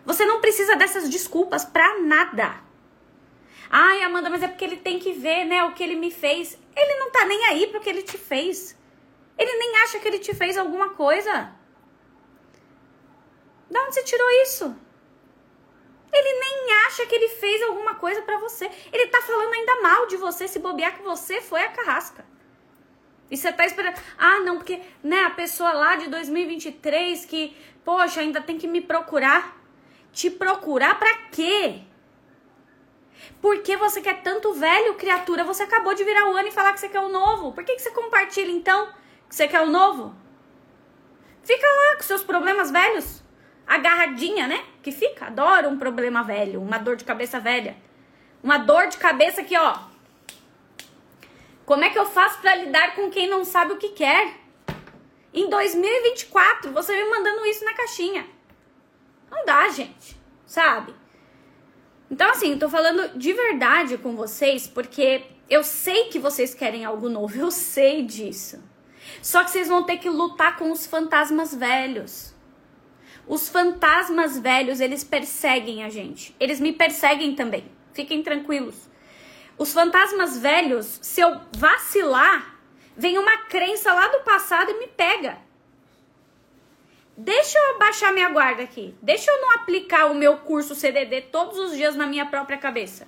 Você 0.03 0.25
não 0.25 0.41
precisa 0.41 0.75
dessas 0.75 1.07
desculpas 1.09 1.63
para 1.63 1.99
nada. 1.99 2.55
Ai, 3.69 4.01
Amanda, 4.01 4.29
mas 4.29 4.41
é 4.41 4.47
porque 4.47 4.65
ele 4.65 4.77
tem 4.77 4.97
que 4.97 5.13
ver, 5.13 5.45
né, 5.45 5.63
o 5.63 5.73
que 5.73 5.83
ele 5.83 5.95
me 5.95 6.09
fez. 6.09 6.57
Ele 6.75 6.99
não 6.99 7.11
tá 7.11 7.25
nem 7.25 7.45
aí 7.45 7.67
pro 7.67 7.79
que 7.79 7.89
ele 7.89 8.01
te 8.01 8.17
fez. 8.17 8.75
Ele 9.37 9.57
nem 9.57 9.77
acha 9.83 9.99
que 9.99 10.07
ele 10.07 10.19
te 10.19 10.33
fez 10.33 10.57
alguma 10.57 10.89
coisa. 10.89 11.53
Da 13.69 13.83
onde 13.83 13.93
você 13.93 14.03
tirou 14.03 14.29
isso? 14.41 14.75
Ele 16.11 16.39
nem 16.39 16.73
acha 16.87 17.05
que 17.05 17.15
ele 17.15 17.29
fez 17.29 17.61
alguma 17.63 17.95
coisa 17.95 18.21
para 18.21 18.37
você. 18.39 18.69
Ele 18.91 19.07
tá 19.07 19.21
falando 19.21 19.53
ainda 19.53 19.81
mal 19.81 20.07
de 20.07 20.17
você, 20.17 20.47
se 20.47 20.59
bobear 20.59 20.97
que 20.97 21.03
você 21.03 21.41
foi 21.41 21.61
a 21.61 21.69
carrasca. 21.69 22.25
E 23.29 23.35
você 23.35 23.51
tá 23.51 23.65
esperando. 23.65 23.99
Ah, 24.17 24.39
não, 24.39 24.57
porque, 24.57 24.81
né, 25.03 25.19
a 25.21 25.29
pessoa 25.31 25.73
lá 25.73 25.95
de 25.97 26.07
2023 26.09 27.25
que, 27.25 27.55
poxa, 27.83 28.21
ainda 28.21 28.41
tem 28.41 28.57
que 28.57 28.67
me 28.67 28.81
procurar. 28.81 29.57
Te 30.13 30.29
procurar 30.29 30.97
para 30.97 31.13
quê? 31.31 31.81
Por 33.41 33.61
que 33.61 33.75
você 33.75 34.01
quer 34.01 34.21
tanto 34.21 34.53
velho, 34.53 34.95
criatura? 34.95 35.43
Você 35.43 35.63
acabou 35.63 35.93
de 35.93 36.03
virar 36.03 36.27
o 36.29 36.35
ano 36.35 36.47
e 36.47 36.51
falar 36.51 36.73
que 36.73 36.79
você 36.79 36.89
quer 36.89 37.01
o 37.01 37.09
novo. 37.09 37.51
Por 37.51 37.63
que, 37.63 37.75
que 37.75 37.81
você 37.81 37.91
compartilha 37.91 38.51
então 38.51 38.91
que 39.27 39.35
você 39.35 39.47
quer 39.47 39.61
o 39.61 39.67
novo? 39.67 40.15
Fica 41.43 41.67
lá 41.67 41.97
com 41.97 42.03
seus 42.03 42.23
problemas 42.23 42.71
velhos. 42.71 43.23
Agarradinha, 43.65 44.47
né? 44.47 44.63
Que 44.87 44.91
fica. 44.93 45.25
Adoro 45.25 45.67
um 45.67 45.77
problema 45.77 46.23
velho, 46.23 46.61
uma 46.61 46.77
dor 46.77 46.95
de 46.95 47.03
cabeça 47.03 47.41
velha. 47.41 47.75
Uma 48.41 48.57
dor 48.57 48.87
de 48.87 48.95
cabeça 48.95 49.41
aqui, 49.41 49.53
ó. 49.57 49.77
Como 51.65 51.83
é 51.83 51.89
que 51.89 51.99
eu 51.99 52.05
faço 52.05 52.39
para 52.39 52.55
lidar 52.55 52.95
com 52.95 53.09
quem 53.09 53.27
não 53.27 53.43
sabe 53.43 53.73
o 53.73 53.77
que 53.77 53.89
quer? 53.89 54.33
Em 55.33 55.49
2024, 55.49 56.71
você 56.71 56.93
vem 56.93 57.09
mandando 57.09 57.45
isso 57.47 57.65
na 57.65 57.73
caixinha. 57.73 58.25
Não 59.29 59.43
dá, 59.43 59.67
gente. 59.67 60.17
Sabe? 60.45 60.95
Então, 62.09 62.29
assim, 62.29 62.57
tô 62.57 62.69
falando 62.69 63.19
de 63.19 63.33
verdade 63.33 63.97
com 63.97 64.15
vocês 64.15 64.67
porque 64.67 65.25
eu 65.49 65.65
sei 65.65 66.05
que 66.05 66.17
vocês 66.17 66.53
querem 66.53 66.85
algo 66.85 67.09
novo, 67.09 67.37
eu 67.37 67.51
sei 67.51 68.03
disso. 68.03 68.63
Só 69.21 69.43
que 69.43 69.51
vocês 69.51 69.67
vão 69.67 69.83
ter 69.83 69.97
que 69.97 70.09
lutar 70.09 70.55
com 70.55 70.71
os 70.71 70.85
fantasmas 70.87 71.53
velhos. 71.53 72.36
Os 73.27 73.49
fantasmas 73.49 74.39
velhos, 74.39 74.79
eles 74.79 75.03
perseguem 75.03 75.83
a 75.83 75.89
gente. 75.89 76.33
Eles 76.39 76.59
me 76.59 76.71
perseguem 76.71 77.35
também. 77.35 77.65
Fiquem 77.93 78.23
tranquilos. 78.23 78.89
Os 79.57 79.73
fantasmas 79.73 80.37
velhos, 80.37 80.99
se 81.01 81.19
eu 81.19 81.41
vacilar, 81.57 82.55
vem 82.95 83.17
uma 83.17 83.37
crença 83.45 83.91
lá 83.91 84.07
do 84.07 84.19
passado 84.19 84.71
e 84.71 84.79
me 84.79 84.87
pega. 84.87 85.39
Deixa 87.17 87.57
eu 87.57 87.79
baixar 87.79 88.13
minha 88.13 88.29
guarda 88.29 88.63
aqui. 88.63 88.95
Deixa 89.01 89.29
eu 89.29 89.41
não 89.41 89.55
aplicar 89.55 90.05
o 90.05 90.15
meu 90.15 90.37
curso 90.37 90.75
CDD 90.75 91.21
todos 91.21 91.57
os 91.57 91.75
dias 91.75 91.95
na 91.95 92.05
minha 92.05 92.27
própria 92.27 92.57
cabeça. 92.57 93.07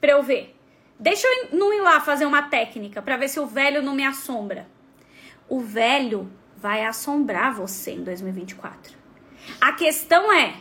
Pra 0.00 0.12
eu 0.12 0.22
ver. 0.22 0.54
Deixa 1.00 1.26
eu 1.26 1.58
não 1.58 1.72
ir 1.72 1.80
lá 1.80 2.00
fazer 2.00 2.26
uma 2.26 2.42
técnica 2.42 3.02
para 3.02 3.16
ver 3.16 3.28
se 3.28 3.40
o 3.40 3.46
velho 3.46 3.82
não 3.82 3.94
me 3.94 4.04
assombra. 4.04 4.68
O 5.48 5.58
velho 5.58 6.30
vai 6.54 6.84
assombrar 6.84 7.52
você 7.52 7.92
em 7.92 8.04
2024. 8.04 9.01
A 9.60 9.72
questão 9.72 10.32
é: 10.32 10.54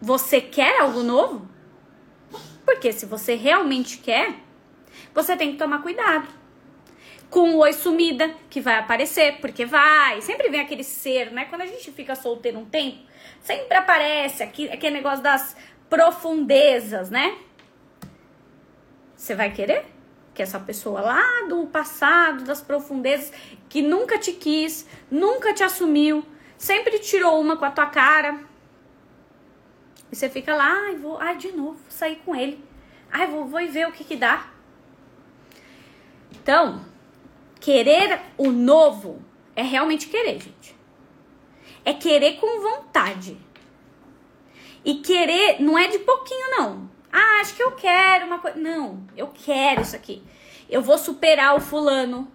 você 0.00 0.40
quer 0.40 0.80
algo 0.80 1.02
novo? 1.02 1.48
Porque 2.64 2.92
se 2.92 3.06
você 3.06 3.34
realmente 3.34 3.98
quer, 3.98 4.34
você 5.14 5.36
tem 5.36 5.52
que 5.52 5.58
tomar 5.58 5.82
cuidado 5.82 6.28
com 7.30 7.54
o 7.54 7.58
oi 7.58 7.72
sumida, 7.72 8.34
que 8.48 8.60
vai 8.60 8.76
aparecer, 8.76 9.38
porque 9.40 9.64
vai. 9.64 10.20
Sempre 10.22 10.48
vem 10.48 10.60
aquele 10.60 10.84
ser, 10.84 11.30
né? 11.30 11.44
Quando 11.44 11.62
a 11.62 11.66
gente 11.66 11.90
fica 11.92 12.14
solteiro 12.14 12.58
um 12.58 12.64
tempo, 12.64 12.98
sempre 13.40 13.76
aparece 13.76 14.42
aqui, 14.42 14.68
aquele 14.68 14.96
negócio 14.96 15.22
das 15.22 15.56
profundezas, 15.88 17.10
né? 17.10 17.36
Você 19.16 19.34
vai 19.34 19.52
querer? 19.52 19.84
Que 20.32 20.42
essa 20.42 20.60
pessoa 20.60 21.00
lá 21.00 21.46
do 21.48 21.66
passado, 21.66 22.44
das 22.44 22.62
profundezas, 22.62 23.32
que 23.68 23.82
nunca 23.82 24.18
te 24.18 24.32
quis, 24.32 24.86
nunca 25.10 25.52
te 25.52 25.62
assumiu, 25.62 26.24
sempre 26.58 26.98
tirou 26.98 27.40
uma 27.40 27.56
com 27.56 27.64
a 27.64 27.70
tua 27.70 27.86
cara. 27.86 28.40
E 30.12 30.16
você 30.16 30.28
fica 30.28 30.54
lá, 30.54 30.70
ai, 30.70 30.96
vou, 30.96 31.18
ai, 31.18 31.36
de 31.36 31.52
novo, 31.52 31.80
sair 31.88 32.16
com 32.16 32.36
ele. 32.36 32.62
Ai, 33.10 33.26
vou, 33.26 33.46
vou 33.46 33.66
ver 33.66 33.88
o 33.88 33.92
que 33.92 34.04
que 34.04 34.16
dá. 34.16 34.50
Então, 36.30 36.84
Querer 37.60 38.20
o 38.36 38.50
novo 38.50 39.22
é 39.56 39.62
realmente 39.62 40.06
querer, 40.06 40.40
gente. 40.40 40.76
É 41.84 41.92
querer 41.92 42.36
com 42.36 42.60
vontade. 42.60 43.36
E 44.84 44.96
querer 44.96 45.60
não 45.60 45.76
é 45.76 45.88
de 45.88 45.98
pouquinho, 45.98 46.50
não. 46.52 46.90
Ah, 47.12 47.40
acho 47.40 47.54
que 47.56 47.62
eu 47.62 47.72
quero 47.72 48.26
uma 48.26 48.38
coisa. 48.38 48.56
Não, 48.58 49.04
eu 49.16 49.28
quero 49.28 49.82
isso 49.82 49.96
aqui. 49.96 50.22
Eu 50.70 50.82
vou 50.82 50.96
superar 50.96 51.56
o 51.56 51.60
fulano. 51.60 52.30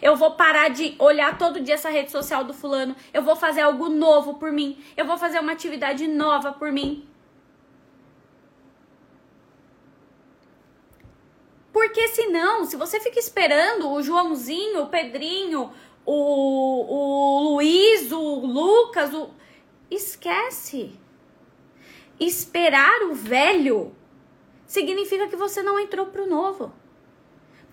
Eu 0.00 0.16
vou 0.16 0.32
parar 0.32 0.68
de 0.68 0.94
olhar 0.98 1.38
todo 1.38 1.60
dia 1.60 1.74
essa 1.74 1.90
rede 1.90 2.10
social 2.10 2.44
do 2.44 2.54
fulano. 2.54 2.94
Eu 3.12 3.22
vou 3.22 3.36
fazer 3.36 3.62
algo 3.62 3.88
novo 3.88 4.34
por 4.34 4.52
mim. 4.52 4.82
Eu 4.96 5.06
vou 5.06 5.16
fazer 5.18 5.40
uma 5.40 5.52
atividade 5.52 6.06
nova 6.06 6.52
por 6.52 6.70
mim. 6.72 7.08
Porque 11.72 12.08
senão, 12.08 12.64
se 12.64 12.76
você 12.76 12.98
fica 12.98 13.18
esperando 13.18 13.90
o 13.90 14.02
Joãozinho, 14.02 14.82
o 14.82 14.88
Pedrinho, 14.88 15.72
o, 16.04 16.12
o 16.12 17.40
Luiz, 17.52 18.10
o 18.10 18.46
Lucas, 18.46 19.14
o... 19.14 19.30
esquece. 19.90 20.92
Esperar 22.18 23.02
o 23.02 23.14
velho 23.14 23.94
significa 24.66 25.28
que 25.28 25.36
você 25.36 25.62
não 25.62 25.78
entrou 25.78 26.06
pro 26.06 26.26
novo. 26.26 26.72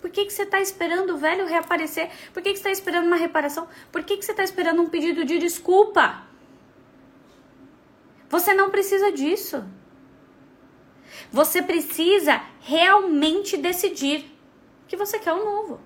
Por 0.05 0.11
que, 0.11 0.23
que 0.23 0.33
você 0.33 0.43
está 0.43 0.61
esperando 0.61 1.15
o 1.15 1.17
velho 1.17 1.47
reaparecer? 1.47 2.11
Por 2.31 2.43
que, 2.43 2.51
que 2.51 2.59
você 2.59 2.69
está 2.69 2.69
esperando 2.69 3.07
uma 3.07 3.15
reparação? 3.15 3.67
Por 3.91 4.03
que, 4.03 4.15
que 4.15 4.23
você 4.23 4.33
está 4.33 4.43
esperando 4.43 4.79
um 4.79 4.87
pedido 4.87 5.25
de 5.25 5.39
desculpa? 5.39 6.21
Você 8.29 8.53
não 8.53 8.69
precisa 8.69 9.11
disso. 9.11 9.65
Você 11.31 11.59
precisa 11.59 12.39
realmente 12.59 13.57
decidir 13.57 14.31
que 14.87 14.95
você 14.95 15.17
quer 15.17 15.33
o 15.33 15.37
um 15.37 15.43
novo. 15.43 15.81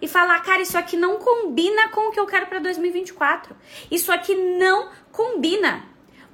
E 0.00 0.06
falar, 0.06 0.38
cara, 0.44 0.62
isso 0.62 0.78
aqui 0.78 0.96
não 0.96 1.18
combina 1.18 1.88
com 1.88 2.08
o 2.08 2.12
que 2.12 2.20
eu 2.20 2.26
quero 2.26 2.46
para 2.46 2.60
2024. 2.60 3.56
Isso 3.90 4.12
aqui 4.12 4.32
não 4.32 4.92
combina. 5.10 5.88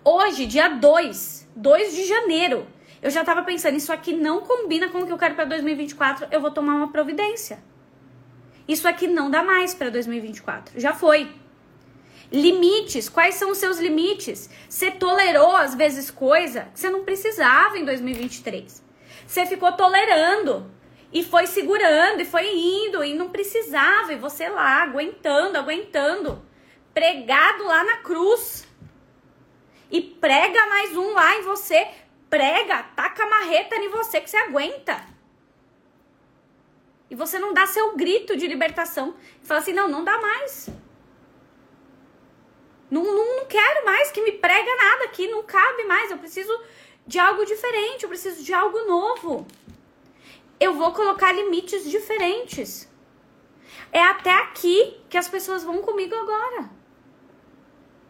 Hoje, 0.04 0.44
dia 0.44 0.68
2, 0.68 1.48
2 1.56 1.94
de 1.94 2.04
janeiro, 2.04 2.66
eu 3.02 3.10
já 3.10 3.24
tava 3.24 3.42
pensando, 3.42 3.76
isso 3.76 3.92
aqui 3.92 4.14
não 4.14 4.42
combina 4.42 4.88
com 4.88 5.00
o 5.00 5.06
que 5.06 5.12
eu 5.12 5.18
quero 5.18 5.34
para 5.34 5.44
2024, 5.44 6.28
eu 6.30 6.40
vou 6.40 6.52
tomar 6.52 6.76
uma 6.76 6.92
providência. 6.92 7.58
Isso 8.66 8.86
aqui 8.86 9.08
não 9.08 9.28
dá 9.28 9.42
mais 9.42 9.74
para 9.74 9.90
2024. 9.90 10.80
Já 10.80 10.94
foi. 10.94 11.28
Limites, 12.30 13.08
quais 13.08 13.34
são 13.34 13.50
os 13.50 13.58
seus 13.58 13.78
limites? 13.78 14.48
Você 14.68 14.90
tolerou 14.90 15.54
às 15.54 15.74
vezes 15.74 16.10
coisa 16.10 16.68
que 16.72 16.80
você 16.80 16.88
não 16.88 17.04
precisava 17.04 17.76
em 17.76 17.84
2023. 17.84 18.82
Você 19.26 19.46
ficou 19.46 19.72
tolerando 19.72 20.70
e 21.12 21.22
foi 21.22 21.46
segurando 21.46 22.22
e 22.22 22.24
foi 22.24 22.46
indo 22.54 23.04
e 23.04 23.14
não 23.14 23.28
precisava 23.28 24.12
e 24.12 24.16
você 24.16 24.48
lá 24.48 24.82
aguentando, 24.82 25.58
aguentando, 25.58 26.42
pregado 26.94 27.64
lá 27.64 27.84
na 27.84 27.96
cruz. 27.98 28.66
E 29.90 30.00
prega 30.00 30.66
mais 30.68 30.96
um 30.96 31.12
lá 31.12 31.36
em 31.36 31.42
você, 31.42 31.86
prega, 32.32 32.82
taca 32.96 33.24
a 33.24 33.28
marreta 33.28 33.76
em 33.76 33.90
você 33.90 34.18
que 34.18 34.30
você 34.30 34.38
aguenta. 34.38 34.98
E 37.10 37.14
você 37.14 37.38
não 37.38 37.52
dá 37.52 37.66
seu 37.66 37.94
grito 37.94 38.34
de 38.38 38.46
libertação. 38.46 39.14
E 39.42 39.46
fala 39.46 39.60
assim: 39.60 39.74
não, 39.74 39.86
não 39.86 40.02
dá 40.02 40.18
mais. 40.18 40.70
Não, 42.90 43.04
não, 43.04 43.36
não 43.36 43.44
quero 43.44 43.84
mais 43.84 44.10
que 44.10 44.22
me 44.22 44.32
prega 44.32 44.76
nada 44.76 45.04
aqui, 45.04 45.28
não 45.28 45.42
cabe 45.42 45.84
mais. 45.84 46.10
Eu 46.10 46.16
preciso 46.16 46.58
de 47.06 47.18
algo 47.18 47.44
diferente, 47.44 48.04
eu 48.04 48.08
preciso 48.08 48.42
de 48.42 48.54
algo 48.54 48.78
novo. 48.86 49.46
Eu 50.58 50.72
vou 50.72 50.90
colocar 50.92 51.32
limites 51.32 51.84
diferentes. 51.90 52.90
É 53.92 54.02
até 54.02 54.32
aqui 54.32 54.98
que 55.10 55.18
as 55.18 55.28
pessoas 55.28 55.64
vão 55.64 55.82
comigo 55.82 56.14
agora. 56.14 56.70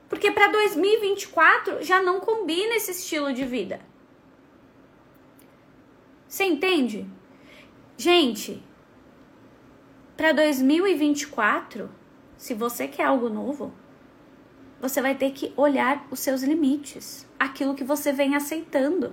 Porque 0.08 0.30
para 0.30 0.46
2024 0.46 1.82
já 1.82 2.00
não 2.00 2.20
combina 2.20 2.76
esse 2.76 2.92
estilo 2.92 3.32
de 3.32 3.44
vida. 3.44 3.91
Você 6.32 6.44
entende? 6.44 7.06
Gente, 7.94 8.64
para 10.16 10.32
2024, 10.32 11.90
se 12.38 12.54
você 12.54 12.88
quer 12.88 13.04
algo 13.04 13.28
novo, 13.28 13.70
você 14.80 15.02
vai 15.02 15.14
ter 15.14 15.32
que 15.32 15.52
olhar 15.58 16.06
os 16.10 16.20
seus 16.20 16.42
limites, 16.42 17.28
aquilo 17.38 17.74
que 17.74 17.84
você 17.84 18.14
vem 18.14 18.34
aceitando. 18.34 19.12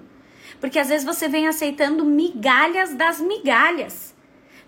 Porque 0.61 0.79
às 0.79 0.87
vezes 0.87 1.05
você 1.05 1.27
vem 1.27 1.45
aceitando 1.45 2.05
migalhas 2.05 2.95
das 2.95 3.19
migalhas. 3.19 4.15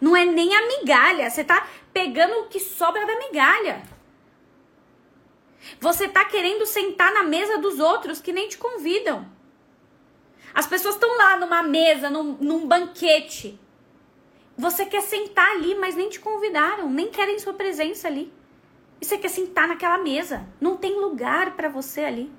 Não 0.01 0.13
é 0.13 0.25
nem 0.25 0.53
a 0.53 0.67
migalha, 0.67 1.29
você 1.29 1.45
tá 1.45 1.65
pegando 1.93 2.33
o 2.33 2.47
que 2.49 2.59
sobra 2.59 3.07
da 3.07 3.17
migalha. 3.17 3.81
Você 5.79 6.05
tá 6.09 6.25
querendo 6.25 6.65
sentar 6.65 7.13
na 7.13 7.23
mesa 7.23 7.59
dos 7.59 7.79
outros 7.79 8.19
que 8.19 8.33
nem 8.33 8.49
te 8.49 8.57
convidam. 8.57 9.39
As 10.53 10.67
pessoas 10.67 10.95
estão 10.95 11.17
lá 11.17 11.37
numa 11.37 11.63
mesa, 11.63 12.09
num, 12.09 12.33
num 12.39 12.67
banquete. 12.67 13.59
Você 14.57 14.85
quer 14.85 15.01
sentar 15.01 15.49
ali, 15.51 15.75
mas 15.75 15.95
nem 15.95 16.09
te 16.09 16.19
convidaram, 16.19 16.89
nem 16.89 17.09
querem 17.09 17.39
sua 17.39 17.53
presença 17.53 18.07
ali. 18.07 18.31
E 18.99 19.05
você 19.05 19.17
quer 19.17 19.29
sentar 19.29 19.67
naquela 19.67 19.97
mesa. 19.97 20.47
Não 20.59 20.77
tem 20.77 20.99
lugar 20.99 21.55
para 21.55 21.69
você 21.69 22.01
ali. 22.01 22.31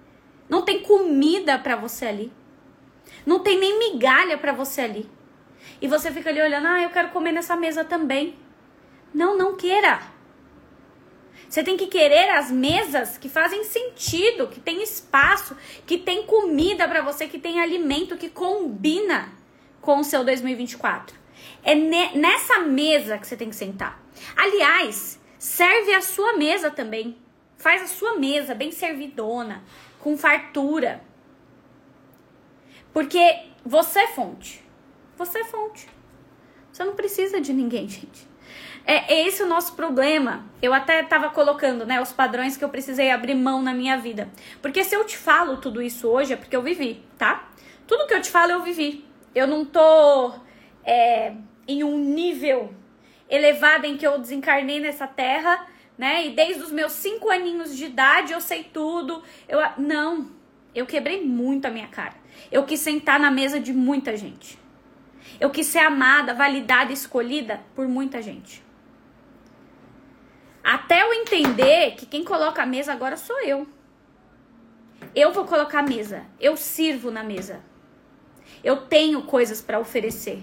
Não 0.49 0.63
tem 0.63 0.83
comida 0.83 1.59
para 1.59 1.75
você 1.75 2.07
ali. 2.07 2.33
Não 3.27 3.41
tem 3.41 3.59
nem 3.59 3.79
migalha 3.79 4.39
para 4.39 4.53
você 4.53 4.83
ali. 4.83 5.11
E 5.81 5.89
você 5.89 6.13
fica 6.13 6.31
ali 6.31 6.41
olhando, 6.41 6.67
ah, 6.67 6.83
eu 6.83 6.91
quero 6.91 7.09
comer 7.11 7.33
nessa 7.33 7.57
mesa 7.57 7.85
também. 7.85 8.37
Não, 9.13 9.37
não 9.37 9.57
queira. 9.57 10.01
Você 11.53 11.63
tem 11.63 11.77
que 11.77 11.87
querer 11.87 12.31
as 12.31 12.51
mesas 12.51 13.19
que 13.19 13.29
fazem 13.29 13.65
sentido, 13.65 14.49
que 14.49 14.61
tem 14.61 14.83
espaço, 14.83 15.57
que 15.87 15.99
tem 15.99 16.25
comida 16.25 16.89
para 16.89 17.03
você, 17.03 17.29
que 17.29 17.39
tem 17.39 17.61
alimento 17.61 18.17
que 18.17 18.31
combina 18.31 19.31
com 19.81 19.99
o 19.99 20.05
seu 20.05 20.25
2024. 20.25 21.15
É 21.63 21.75
nessa 21.75 22.61
mesa 22.61 23.19
que 23.19 23.27
você 23.27 23.37
tem 23.37 23.51
que 23.51 23.57
sentar. 23.57 24.03
Aliás, 24.37 25.21
Serve 25.43 25.93
a 25.93 26.01
sua 26.01 26.35
mesa 26.35 26.71
também. 26.71 27.17
Faz 27.57 27.83
a 27.83 27.89
sua 27.89 28.17
mesa 28.17 28.55
bem 28.55 28.71
servidona, 28.71 29.65
com 29.99 30.17
fartura. 30.17 31.03
Porque 32.93 33.19
você 33.67 34.03
é 34.03 34.07
fonte. 34.07 34.65
Você 35.19 35.41
é 35.41 35.45
fonte. 35.45 35.89
Você 36.73 36.85
não 36.85 36.95
precisa 36.95 37.41
de 37.41 37.53
ninguém, 37.53 37.89
gente. 37.89 38.29
É, 38.85 39.15
é 39.15 39.27
esse 39.27 39.43
o 39.43 39.47
nosso 39.47 39.75
problema. 39.75 40.45
Eu 40.61 40.75
até 40.75 41.01
estava 41.01 41.31
colocando, 41.31 41.87
né, 41.87 42.01
os 42.01 42.13
padrões 42.13 42.57
que 42.57 42.65
eu 42.65 42.69
precisei 42.69 43.11
abrir 43.11 43.35
mão 43.35 43.63
na 43.63 43.73
minha 43.73 43.97
vida. 43.97 44.29
Porque 44.61 44.85
se 44.85 44.95
eu 44.95 45.05
te 45.05 45.17
falo 45.17 45.57
tudo 45.59 45.81
isso 45.81 46.09
hoje 46.09 46.33
é 46.33 46.37
porque 46.37 46.57
eu 46.57 46.63
vivi, 46.63 47.03
tá? 47.19 47.49
Tudo 47.87 48.07
que 48.07 48.15
eu 48.15 48.21
te 48.21 48.31
falo 48.31 48.53
eu 48.53 48.63
vivi. 48.63 49.05
Eu 49.35 49.47
não 49.47 49.65
tô 49.65 50.35
é, 50.85 51.35
em 51.67 51.85
um 51.85 51.99
nível 51.99 52.75
elevada 53.29 53.87
em 53.87 53.97
que 53.97 54.07
eu 54.07 54.19
desencarnei 54.19 54.79
nessa 54.79 55.07
terra, 55.07 55.67
né? 55.97 56.27
E 56.27 56.31
desde 56.31 56.63
os 56.63 56.71
meus 56.71 56.93
cinco 56.93 57.31
aninhos 57.31 57.77
de 57.77 57.87
idade 57.87 58.33
eu 58.33 58.41
sei 58.41 58.65
tudo. 58.65 59.23
Eu 59.49 59.61
não, 59.79 60.31
eu 60.75 60.87
quebrei 60.87 61.25
muito 61.25 61.67
a 61.67 61.71
minha 61.71 61.89
cara. 61.89 62.15
Eu 62.51 62.65
quis 62.65 62.81
sentar 62.81 63.21
na 63.21 63.31
mesa 63.31 63.61
de 63.61 63.73
muita 63.73 64.17
gente. 64.17 64.59
Eu 65.41 65.51
quis 65.51 65.67
ser 65.67 65.81
amada, 65.81 66.35
validada, 66.35 66.93
escolhida 66.93 67.61
por 67.75 67.89
muita 67.89 68.21
gente. 68.21 68.63
Até 70.63 71.03
eu 71.03 71.13
entender 71.13 71.97
que 71.97 72.07
quem 72.07 72.25
coloca 72.25 72.63
a 72.63 72.67
mesa 72.67 72.93
agora 72.93 73.17
sou 73.17 73.41
eu. 73.41 73.67
Eu 75.15 75.33
vou 75.33 75.45
colocar 75.45 75.81
a 75.81 75.83
mesa. 75.83 76.25
Eu 76.41 76.57
sirvo 76.57 77.11
na 77.11 77.23
mesa. 77.23 77.61
Eu 78.63 78.77
tenho 78.77 79.23
coisas 79.23 79.61
para 79.61 79.81
oferecer. 79.81 80.43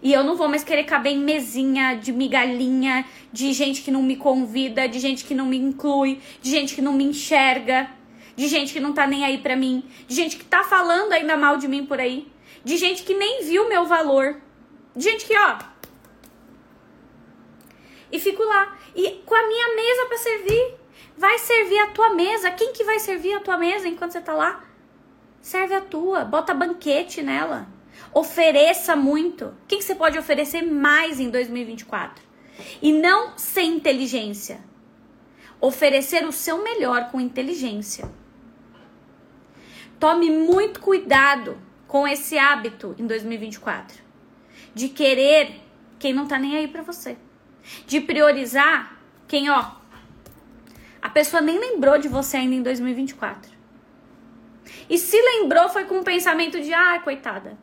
E 0.00 0.12
eu 0.12 0.22
não 0.22 0.36
vou 0.36 0.48
mais 0.48 0.62
querer 0.62 0.84
caber 0.84 1.12
em 1.12 1.18
mesinha 1.18 1.94
de 1.94 2.12
migalhinha, 2.12 3.04
de 3.32 3.52
gente 3.52 3.82
que 3.82 3.90
não 3.90 4.02
me 4.02 4.16
convida, 4.16 4.88
de 4.88 4.98
gente 5.00 5.24
que 5.24 5.34
não 5.34 5.46
me 5.46 5.58
inclui, 5.58 6.20
de 6.40 6.50
gente 6.50 6.74
que 6.74 6.80
não 6.80 6.92
me 6.92 7.02
enxerga, 7.02 7.90
de 8.36 8.46
gente 8.46 8.72
que 8.72 8.78
não 8.78 8.92
tá 8.92 9.06
nem 9.06 9.24
aí 9.24 9.38
pra 9.38 9.56
mim, 9.56 9.82
de 10.06 10.14
gente 10.14 10.36
que 10.36 10.44
tá 10.44 10.62
falando 10.62 11.12
ainda 11.12 11.36
mal 11.36 11.56
de 11.56 11.66
mim 11.66 11.84
por 11.84 11.98
aí, 11.98 12.30
de 12.64 12.76
gente 12.76 13.02
que 13.02 13.12
nem 13.12 13.44
viu 13.44 13.68
meu 13.68 13.86
valor, 13.86 14.40
de 14.94 15.02
gente 15.02 15.26
que, 15.26 15.36
ó. 15.36 15.58
E 18.10 18.18
fico 18.18 18.42
lá. 18.42 18.76
E 18.94 19.22
com 19.24 19.34
a 19.34 19.46
minha 19.46 19.76
mesa 19.76 20.06
para 20.06 20.18
servir. 20.18 20.74
Vai 21.16 21.38
servir 21.38 21.78
a 21.80 21.88
tua 21.88 22.10
mesa. 22.10 22.50
Quem 22.50 22.72
que 22.72 22.84
vai 22.84 22.98
servir 22.98 23.34
a 23.34 23.40
tua 23.40 23.56
mesa 23.56 23.88
enquanto 23.88 24.12
você 24.12 24.20
tá 24.20 24.34
lá? 24.34 24.64
Serve 25.40 25.74
a 25.74 25.80
tua. 25.80 26.24
Bota 26.24 26.54
banquete 26.54 27.22
nela. 27.22 27.68
Ofereça 28.12 28.94
muito. 28.94 29.46
O 29.46 29.54
que, 29.66 29.80
você 29.82 29.94
pode 29.94 30.18
oferecer 30.18 30.62
mais 30.62 31.20
em 31.20 31.30
2024? 31.30 32.22
E 32.80 32.92
não 32.92 33.36
sem 33.36 33.76
inteligência. 33.76 34.60
Oferecer 35.60 36.24
o 36.24 36.32
seu 36.32 36.62
melhor 36.62 37.10
com 37.10 37.20
inteligência. 37.20 38.10
Tome 39.98 40.30
muito 40.30 40.80
cuidado 40.80 41.58
com 41.88 42.06
esse 42.06 42.38
hábito 42.38 42.94
em 42.98 43.06
2024 43.06 44.08
de 44.74 44.88
querer 44.88 45.60
quem 45.98 46.12
não 46.12 46.28
tá 46.28 46.38
nem 46.38 46.56
aí 46.56 46.68
para 46.68 46.82
você, 46.82 47.16
de 47.86 48.00
priorizar 48.00 48.98
quem, 49.26 49.50
ó, 49.50 49.72
a 51.00 51.08
pessoa 51.08 51.40
nem 51.40 51.58
lembrou 51.58 51.98
de 51.98 52.08
você 52.08 52.36
ainda 52.38 52.54
em 52.54 52.62
2024. 52.62 53.58
E 54.88 54.98
se 54.98 55.20
lembrou 55.20 55.68
foi 55.68 55.84
com 55.84 55.98
um 55.98 56.02
pensamento 56.02 56.60
de, 56.60 56.72
ah, 56.72 57.00
coitada, 57.00 57.56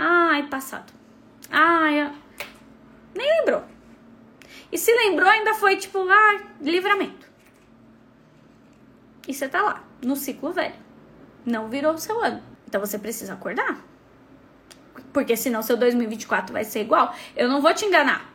Ai, 0.00 0.46
passado. 0.46 0.92
Ai, 1.50 2.12
nem 3.16 3.38
lembrou. 3.40 3.64
E 4.70 4.78
se 4.78 4.92
lembrou, 4.92 5.28
ainda 5.28 5.54
foi 5.54 5.76
tipo, 5.76 5.98
ah, 6.08 6.40
livramento. 6.60 7.26
E 9.26 9.34
você 9.34 9.48
tá 9.48 9.60
lá, 9.60 9.84
no 10.00 10.14
ciclo 10.14 10.52
velho. 10.52 10.76
Não 11.44 11.68
virou 11.68 11.94
o 11.94 11.98
seu 11.98 12.22
ano. 12.22 12.40
Então 12.68 12.80
você 12.80 12.96
precisa 12.96 13.32
acordar. 13.32 13.82
Porque 15.12 15.36
senão 15.36 15.62
seu 15.62 15.76
2024 15.76 16.52
vai 16.52 16.64
ser 16.64 16.82
igual. 16.82 17.12
Eu 17.34 17.48
não 17.48 17.60
vou 17.60 17.74
te 17.74 17.84
enganar. 17.84 18.32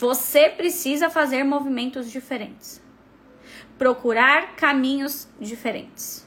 Você 0.00 0.48
precisa 0.48 1.10
fazer 1.10 1.44
movimentos 1.44 2.10
diferentes. 2.10 2.82
Procurar 3.76 4.56
caminhos 4.56 5.28
diferentes. 5.38 6.26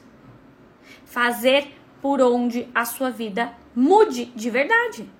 Fazer 1.04 1.74
por 2.00 2.20
onde 2.20 2.68
a 2.72 2.84
sua 2.84 3.10
vida 3.10 3.52
mude 3.74 4.26
de 4.26 4.48
verdade. 4.48 5.10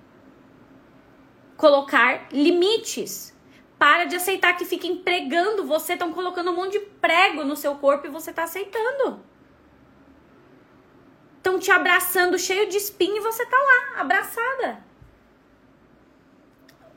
Colocar 1.57 2.29
limites. 2.31 3.35
Para 3.77 4.05
de 4.05 4.15
aceitar 4.15 4.55
que 4.55 4.63
fiquem 4.63 4.95
pregando 4.99 5.65
você, 5.65 5.91
estão 5.91 6.13
colocando 6.13 6.51
um 6.51 6.55
monte 6.55 6.79
de 6.79 6.85
prego 7.01 7.43
no 7.43 7.57
seu 7.57 7.75
corpo 7.75 8.07
e 8.07 8.09
você 8.09 8.29
está 8.29 8.43
aceitando. 8.43 9.19
Estão 11.35 11.59
te 11.59 11.71
abraçando 11.71 12.39
cheio 12.39 12.69
de 12.69 12.77
espinho 12.77 13.17
e 13.17 13.19
você 13.19 13.45
tá 13.45 13.57
lá, 13.57 13.99
abraçada. 13.99 14.94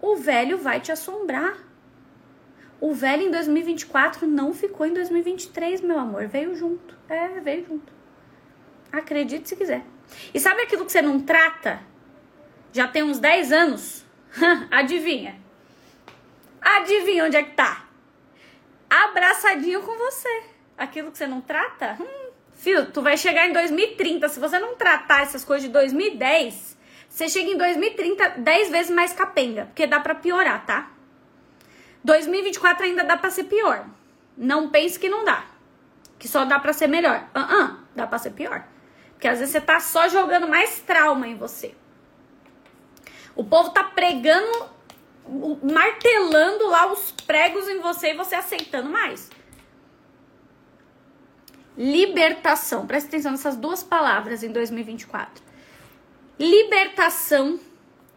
O 0.00 0.16
velho 0.16 0.58
vai 0.58 0.80
te 0.80 0.92
assombrar. 0.92 1.56
O 2.80 2.94
velho 2.94 3.22
em 3.22 3.30
2024 3.30 4.26
não 4.26 4.54
ficou 4.54 4.86
em 4.86 4.94
2023, 4.94 5.80
meu 5.80 5.98
amor. 5.98 6.28
Veio 6.28 6.54
junto. 6.54 6.96
É, 7.08 7.40
veio 7.40 7.66
junto. 7.66 7.92
Acredite 8.92 9.48
se 9.48 9.56
quiser. 9.56 9.84
E 10.32 10.38
sabe 10.38 10.62
aquilo 10.62 10.84
que 10.86 10.92
você 10.92 11.02
não 11.02 11.20
trata? 11.20 11.80
Já 12.72 12.86
tem 12.86 13.02
uns 13.02 13.18
10 13.18 13.52
anos? 13.52 14.06
Adivinha? 14.70 15.36
Adivinha 16.60 17.24
onde 17.24 17.36
é 17.36 17.42
que 17.42 17.54
tá? 17.54 17.86
Abraçadinho 18.88 19.82
com 19.82 19.96
você. 19.98 20.42
Aquilo 20.76 21.10
que 21.10 21.18
você 21.18 21.26
não 21.26 21.40
trata? 21.40 21.96
Hum, 22.00 22.30
filho, 22.54 22.90
tu 22.92 23.02
vai 23.02 23.16
chegar 23.16 23.48
em 23.48 23.52
2030. 23.52 24.28
Se 24.28 24.38
você 24.38 24.58
não 24.58 24.76
tratar 24.76 25.22
essas 25.22 25.44
coisas 25.44 25.66
de 25.66 25.72
2010, 25.72 26.77
você 27.08 27.28
chega 27.28 27.50
em 27.50 27.56
2030 27.56 28.28
10 28.38 28.70
vezes 28.70 28.90
mais 28.90 29.12
capenga. 29.12 29.66
Porque 29.66 29.86
dá 29.86 29.98
pra 30.00 30.14
piorar, 30.14 30.64
tá? 30.66 30.90
2024 32.04 32.84
ainda 32.84 33.04
dá 33.04 33.16
pra 33.16 33.30
ser 33.30 33.44
pior. 33.44 33.86
Não 34.36 34.70
pense 34.70 34.98
que 34.98 35.08
não 35.08 35.24
dá. 35.24 35.44
Que 36.18 36.28
só 36.28 36.44
dá 36.44 36.58
pra 36.58 36.72
ser 36.72 36.86
melhor. 36.86 37.28
Ah, 37.34 37.40
uh, 37.40 37.64
-uh, 37.64 37.76
dá 37.94 38.06
pra 38.06 38.18
ser 38.18 38.30
pior. 38.30 38.64
Porque 39.12 39.26
às 39.26 39.40
vezes 39.40 39.52
você 39.52 39.60
tá 39.60 39.80
só 39.80 40.08
jogando 40.08 40.46
mais 40.46 40.80
trauma 40.80 41.26
em 41.26 41.36
você. 41.36 41.74
O 43.34 43.44
povo 43.44 43.70
tá 43.70 43.84
pregando, 43.84 44.68
martelando 45.62 46.68
lá 46.68 46.92
os 46.92 47.12
pregos 47.26 47.68
em 47.68 47.80
você 47.80 48.10
e 48.10 48.14
você 48.14 48.34
aceitando 48.34 48.90
mais. 48.90 49.30
Libertação. 51.76 52.86
Presta 52.86 53.08
atenção 53.08 53.32
nessas 53.32 53.56
duas 53.56 53.82
palavras 53.82 54.42
em 54.42 54.50
2024. 54.50 55.47
Libertação 56.38 57.58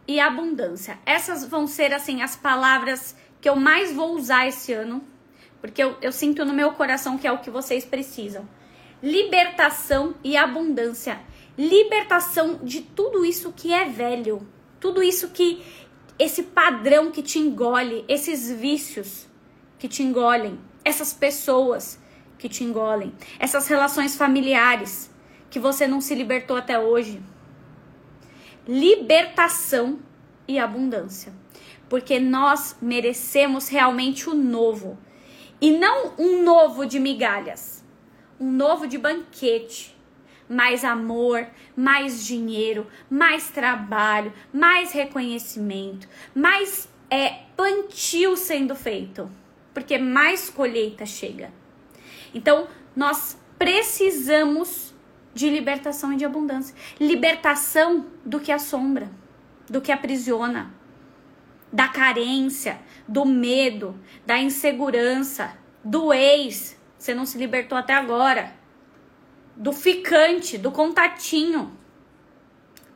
e 0.06 0.20
abundância. 0.20 0.96
Essas 1.04 1.44
vão 1.44 1.66
ser 1.66 1.92
assim 1.92 2.22
as 2.22 2.36
palavras 2.36 3.16
que 3.40 3.48
eu 3.48 3.56
mais 3.56 3.92
vou 3.92 4.14
usar 4.14 4.46
esse 4.46 4.72
ano, 4.72 5.02
porque 5.60 5.82
eu, 5.82 5.96
eu 6.00 6.12
sinto 6.12 6.44
no 6.44 6.52
meu 6.52 6.70
coração 6.72 7.18
que 7.18 7.26
é 7.26 7.32
o 7.32 7.38
que 7.38 7.50
vocês 7.50 7.84
precisam. 7.84 8.48
Libertação 9.02 10.14
e 10.22 10.36
abundância. 10.36 11.20
Libertação 11.58 12.60
de 12.62 12.82
tudo 12.82 13.24
isso 13.24 13.52
que 13.52 13.72
é 13.72 13.86
velho, 13.86 14.46
tudo 14.78 15.02
isso 15.02 15.30
que 15.30 15.60
esse 16.16 16.44
padrão 16.44 17.10
que 17.10 17.22
te 17.22 17.40
engole, 17.40 18.04
esses 18.06 18.48
vícios 18.52 19.26
que 19.80 19.88
te 19.88 20.04
engolem, 20.04 20.60
essas 20.84 21.12
pessoas 21.12 21.98
que 22.38 22.48
te 22.48 22.62
engolem, 22.62 23.12
essas 23.40 23.66
relações 23.66 24.14
familiares 24.14 25.10
que 25.50 25.58
você 25.58 25.88
não 25.88 26.00
se 26.00 26.14
libertou 26.14 26.56
até 26.56 26.78
hoje 26.78 27.20
libertação 28.66 29.98
e 30.46 30.58
abundância. 30.58 31.32
Porque 31.88 32.18
nós 32.18 32.76
merecemos 32.80 33.68
realmente 33.68 34.28
o 34.28 34.34
novo. 34.34 34.98
E 35.60 35.70
não 35.70 36.14
um 36.18 36.42
novo 36.42 36.86
de 36.86 36.98
migalhas, 36.98 37.84
um 38.40 38.50
novo 38.50 38.86
de 38.86 38.98
banquete. 38.98 39.96
Mais 40.48 40.84
amor, 40.84 41.46
mais 41.74 42.26
dinheiro, 42.26 42.86
mais 43.08 43.48
trabalho, 43.48 44.32
mais 44.52 44.92
reconhecimento, 44.92 46.06
mais 46.34 46.88
é, 47.08 47.44
plantio 47.56 48.36
sendo 48.36 48.74
feito. 48.74 49.30
Porque 49.72 49.96
mais 49.96 50.50
colheita 50.50 51.06
chega. 51.06 51.50
Então, 52.34 52.68
nós 52.94 53.38
precisamos 53.58 54.91
de 55.34 55.48
libertação 55.48 56.12
e 56.12 56.16
de 56.16 56.24
abundância. 56.24 56.74
Libertação 57.00 58.06
do 58.24 58.38
que 58.38 58.52
assombra, 58.52 59.10
do 59.68 59.80
que 59.80 59.92
aprisiona, 59.92 60.72
da 61.72 61.88
carência, 61.88 62.80
do 63.08 63.24
medo, 63.24 63.98
da 64.26 64.38
insegurança, 64.38 65.56
do 65.82 66.12
ex, 66.12 66.78
você 66.98 67.14
não 67.14 67.26
se 67.26 67.38
libertou 67.38 67.76
até 67.76 67.94
agora, 67.94 68.52
do 69.56 69.72
ficante, 69.72 70.56
do 70.56 70.70
contatinho, 70.70 71.76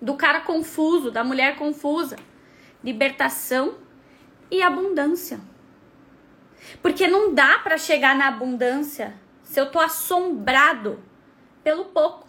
do 0.00 0.14
cara 0.14 0.40
confuso, 0.40 1.10
da 1.10 1.24
mulher 1.24 1.56
confusa. 1.56 2.16
Libertação 2.84 3.78
e 4.50 4.62
abundância. 4.62 5.40
Porque 6.80 7.08
não 7.08 7.34
dá 7.34 7.58
para 7.58 7.78
chegar 7.78 8.14
na 8.16 8.28
abundância 8.28 9.14
se 9.42 9.60
eu 9.60 9.70
tô 9.70 9.80
assombrado 9.80 11.02
pelo 11.64 11.86
pouco 11.86 12.25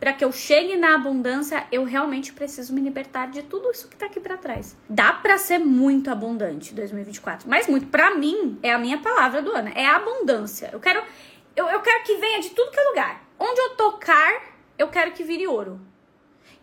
para 0.00 0.14
que 0.14 0.24
eu 0.24 0.32
chegue 0.32 0.76
na 0.78 0.94
abundância, 0.94 1.66
eu 1.70 1.84
realmente 1.84 2.32
preciso 2.32 2.72
me 2.72 2.80
libertar 2.80 3.30
de 3.30 3.42
tudo 3.42 3.70
isso 3.70 3.86
que 3.86 3.96
tá 3.96 4.06
aqui 4.06 4.18
para 4.18 4.38
trás. 4.38 4.74
Dá 4.88 5.12
para 5.12 5.36
ser 5.36 5.58
muito 5.58 6.10
abundante 6.10 6.74
2024, 6.74 7.48
mas 7.48 7.66
muito 7.66 7.86
para 7.88 8.14
mim 8.14 8.58
é 8.62 8.72
a 8.72 8.78
minha 8.78 8.96
palavra 8.98 9.42
do 9.42 9.52
ano, 9.52 9.70
é 9.74 9.84
a 9.84 9.96
abundância. 9.96 10.70
Eu 10.72 10.80
quero 10.80 11.02
eu, 11.54 11.68
eu 11.68 11.80
quero 11.80 12.02
que 12.04 12.16
venha 12.16 12.40
de 12.40 12.50
tudo 12.50 12.70
que 12.70 12.80
é 12.80 12.82
lugar. 12.84 13.22
Onde 13.38 13.60
eu 13.60 13.76
tocar, 13.76 14.42
eu 14.78 14.88
quero 14.88 15.12
que 15.12 15.22
vire 15.22 15.46
ouro. 15.46 15.78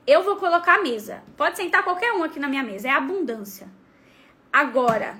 Eu 0.08 0.24
vou 0.24 0.38
colocar 0.38 0.76
a 0.76 0.82
mesa. 0.82 1.22
Pode 1.36 1.58
sentar 1.58 1.84
qualquer 1.84 2.14
um 2.14 2.24
aqui 2.24 2.40
na 2.40 2.48
minha 2.48 2.64
mesa, 2.64 2.88
é 2.88 2.92
abundância. 2.92 3.68
Agora, 4.52 5.16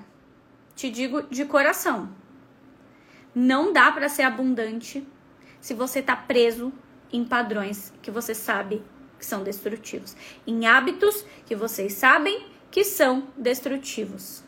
te 0.74 0.90
digo 0.90 1.22
de 1.22 1.44
coração, 1.44 2.12
não 3.32 3.72
dá 3.72 3.92
para 3.92 4.08
ser 4.08 4.22
abundante 4.22 5.06
se 5.60 5.74
você 5.74 6.02
tá 6.02 6.16
preso 6.16 6.72
em 7.12 7.24
padrões 7.24 7.92
que 8.02 8.10
você 8.10 8.34
sabe 8.34 8.82
que 9.18 9.26
são 9.26 9.42
destrutivos, 9.42 10.16
em 10.46 10.66
hábitos 10.66 11.24
que 11.44 11.56
vocês 11.56 11.94
sabem 11.94 12.46
que 12.70 12.84
são 12.84 13.28
destrutivos. 13.36 14.42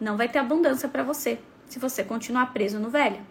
Não 0.00 0.16
vai 0.16 0.28
ter 0.28 0.38
abundância 0.38 0.88
para 0.88 1.02
você 1.02 1.38
se 1.66 1.78
você 1.78 2.02
continuar 2.02 2.52
preso 2.52 2.78
no 2.78 2.90
velho. 2.90 3.24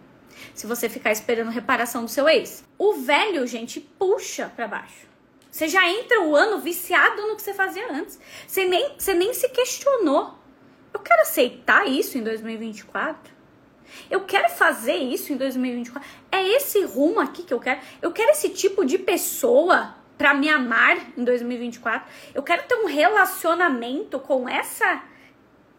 Se 0.54 0.66
você 0.66 0.88
ficar 0.88 1.10
esperando 1.10 1.50
reparação 1.50 2.04
do 2.04 2.10
seu 2.10 2.28
ex. 2.28 2.64
O 2.78 2.94
velho, 2.94 3.46
gente, 3.46 3.80
puxa 3.80 4.52
para 4.54 4.68
baixo. 4.68 5.08
Você 5.50 5.66
já 5.66 5.88
entra 5.88 6.20
o 6.22 6.36
ano 6.36 6.60
viciado 6.60 7.22
no 7.22 7.34
que 7.34 7.42
você 7.42 7.54
fazia 7.54 7.90
antes. 7.92 8.20
Você 8.46 8.66
nem, 8.66 8.94
você 8.96 9.14
nem 9.14 9.32
se 9.34 9.48
questionou. 9.48 10.38
Eu 10.92 11.00
quero 11.00 11.22
aceitar 11.22 11.88
isso 11.88 12.16
em 12.16 12.22
2024? 12.22 13.37
Eu 14.10 14.22
quero 14.22 14.48
fazer 14.50 14.96
isso 14.96 15.32
em 15.32 15.36
2024. 15.36 16.08
É 16.30 16.42
esse 16.48 16.82
rumo 16.84 17.20
aqui 17.20 17.42
que 17.42 17.52
eu 17.52 17.60
quero. 17.60 17.80
Eu 18.00 18.12
quero 18.12 18.30
esse 18.30 18.50
tipo 18.50 18.84
de 18.84 18.98
pessoa 18.98 19.94
para 20.16 20.34
me 20.34 20.48
amar 20.48 20.96
em 21.16 21.24
2024. 21.24 22.10
Eu 22.34 22.42
quero 22.42 22.64
ter 22.64 22.74
um 22.74 22.86
relacionamento 22.86 24.18
com 24.18 24.48
essa 24.48 25.02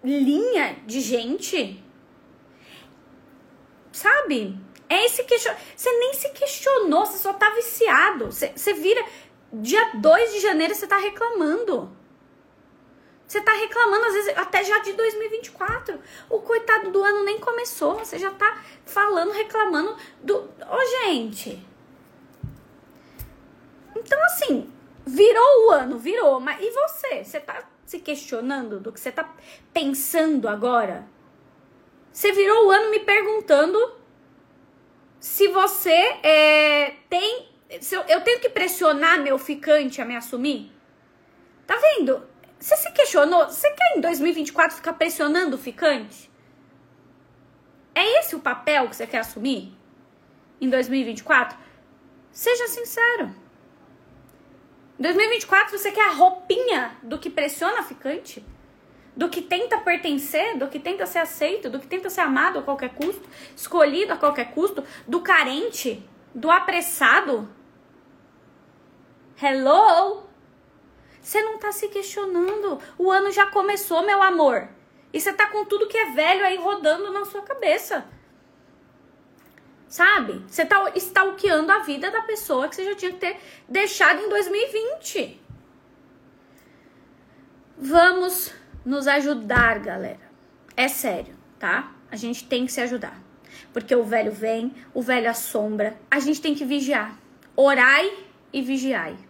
linha 0.04 0.78
de 0.86 1.02
gente. 1.02 1.84
Sabe? 3.91 4.58
É 4.88 5.06
esse 5.06 5.24
questionamento. 5.24 5.65
Você 5.76 5.91
nem 6.00 6.13
se 6.13 6.30
questionou, 6.30 7.06
você 7.06 7.17
só 7.17 7.34
tá 7.34 7.50
viciado. 7.52 8.26
Você, 8.28 8.52
você 8.56 8.74
vira. 8.74 9.04
Dia 9.52 9.93
2 9.95 10.34
de 10.34 10.39
janeiro 10.41 10.76
você 10.76 10.86
tá 10.86 10.98
reclamando. 10.98 11.91
Você 13.29 13.39
tá 13.41 13.53
reclamando, 13.53 14.05
às 14.05 14.13
vezes, 14.13 14.35
até 14.35 14.63
já 14.63 14.79
de 14.79 14.91
2024. 14.93 15.99
O 16.31 16.39
coitado 16.39 16.89
do 16.89 17.03
ano 17.03 17.23
nem 17.23 17.39
começou. 17.39 17.99
Você 17.99 18.17
já 18.17 18.31
tá 18.31 18.63
falando, 18.87 19.29
reclamando 19.29 19.95
do. 20.19 20.35
Ô, 20.35 20.49
oh, 20.71 21.05
gente. 21.05 21.63
Então, 23.95 24.19
assim, 24.25 24.67
virou 25.05 25.67
o 25.67 25.69
ano, 25.69 25.99
virou. 25.99 26.39
Mas 26.39 26.59
e 26.59 26.71
você? 26.71 27.23
Você 27.23 27.39
tá 27.39 27.69
se 27.85 27.99
questionando 27.99 28.79
do 28.79 28.91
que 28.91 28.99
você 28.99 29.11
tá 29.11 29.31
pensando 29.71 30.47
agora? 30.49 31.07
Você 32.11 32.31
virou 32.31 32.65
o 32.65 32.71
ano 32.71 32.89
me 32.89 33.01
perguntando 33.01 33.93
se 35.19 35.47
você 35.49 36.17
é, 36.23 36.95
tem. 37.07 37.47
Se 37.79 37.93
eu, 37.93 38.01
eu 38.07 38.21
tenho 38.21 38.39
que 38.39 38.49
pressionar 38.49 39.21
meu 39.21 39.37
ficante 39.37 40.01
a 40.01 40.05
me 40.05 40.15
assumir? 40.15 40.71
Tá 41.67 41.75
vendo? 41.75 42.27
Você 42.60 42.76
se 42.76 42.91
questionou? 42.91 43.45
Você 43.45 43.72
quer 43.72 43.98
em 43.98 44.02
2024 44.02 44.76
ficar 44.76 44.93
pressionando 44.93 45.56
o 45.56 45.60
ficante? 45.60 46.30
É 47.95 48.19
esse 48.19 48.36
o 48.36 48.39
papel 48.39 48.89
que 48.89 48.95
você 48.98 49.08
quer 49.08 49.19
assumir 49.19 49.74
em 50.60 50.69
2024? 50.69 51.58
Seja 52.32 52.67
sincero. 52.67 53.34
Em 55.00 55.02
2024 55.04 55.78
você 55.78 55.91
quer 55.91 56.10
a 56.10 56.12
roupinha 56.12 56.98
do 57.02 57.17
que 57.17 57.30
pressiona 57.30 57.80
a 57.80 57.84
ficante? 57.84 58.45
Do 59.15 59.30
que 59.30 59.41
tenta 59.41 59.78
pertencer, 59.80 60.58
do 60.58 60.67
que 60.67 60.80
tenta 60.80 61.06
ser 61.06 61.19
aceito, 61.19 61.69
do 61.69 61.80
que 61.80 61.88
tenta 61.88 62.10
ser 62.10 62.22
amado 62.22 62.60
a 62.60 62.62
qualquer 62.62 62.89
custo, 62.89 63.28
escolhido 63.56 64.12
a 64.12 64.17
qualquer 64.17 64.52
custo, 64.52 64.84
do 65.08 65.22
carente, 65.22 66.06
do 66.36 66.52
apressado? 66.52 67.50
Hello? 69.41 70.28
Você 71.29 71.43
não 71.43 71.59
tá 71.59 71.71
se 71.71 71.87
questionando. 71.89 72.79
O 72.97 73.11
ano 73.11 73.31
já 73.31 73.45
começou, 73.45 74.03
meu 74.03 74.19
amor. 74.19 74.67
E 75.13 75.21
você 75.21 75.31
tá 75.31 75.45
com 75.45 75.63
tudo 75.63 75.87
que 75.87 75.95
é 75.95 76.09
velho 76.09 76.43
aí 76.43 76.57
rodando 76.57 77.11
na 77.11 77.23
sua 77.23 77.43
cabeça. 77.43 78.03
Sabe? 79.87 80.43
Você 80.47 80.65
tá 80.65 80.91
stalkeando 80.95 81.71
a 81.71 81.83
vida 81.83 82.09
da 82.09 82.23
pessoa 82.23 82.67
que 82.67 82.75
você 82.75 82.83
já 82.83 82.95
tinha 82.95 83.11
que 83.11 83.19
ter 83.19 83.39
deixado 83.67 84.19
em 84.19 84.27
2020. 84.27 85.39
Vamos 87.77 88.51
nos 88.84 89.07
ajudar, 89.07 89.77
galera. 89.77 90.32
É 90.75 90.88
sério, 90.88 91.38
tá? 91.59 91.91
A 92.09 92.15
gente 92.15 92.47
tem 92.47 92.65
que 92.65 92.71
se 92.71 92.82
ajudar. 92.82 93.21
Porque 93.71 93.95
o 93.95 94.03
velho 94.03 94.32
vem, 94.32 94.73
o 94.95 95.01
velho 95.03 95.30
assombra. 95.30 95.95
A 96.09 96.19
gente 96.19 96.41
tem 96.41 96.55
que 96.55 96.65
vigiar. 96.65 97.15
Orai 97.55 98.11
e 98.51 98.63
vigiai 98.63 99.28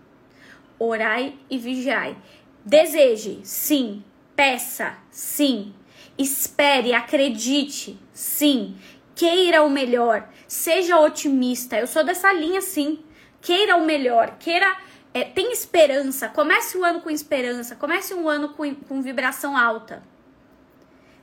orai 0.80 1.38
e 1.50 1.58
vigiai. 1.58 2.18
Deseje, 2.66 3.42
sim. 3.44 4.04
Peça, 4.36 4.98
sim. 5.12 5.74
Espere, 6.18 6.94
acredite, 6.94 8.00
sim. 8.14 8.78
Queira 9.14 9.64
o 9.64 9.70
melhor, 9.70 10.30
seja 10.48 11.00
otimista. 11.00 11.78
Eu 11.78 11.88
sou 11.88 12.04
dessa 12.04 12.32
linha, 12.32 12.62
sim. 12.62 13.04
Queira 13.42 13.76
o 13.76 13.86
melhor, 13.86 14.38
queira. 14.40 14.78
É, 15.14 15.24
tem 15.24 15.52
esperança. 15.52 16.30
Comece 16.30 16.78
o 16.78 16.84
ano 16.86 17.02
com 17.02 17.10
esperança. 17.10 17.76
Comece 17.76 18.14
um 18.14 18.30
ano 18.30 18.50
com, 18.50 18.74
com 18.76 19.02
vibração 19.02 19.58
alta. 19.58 20.04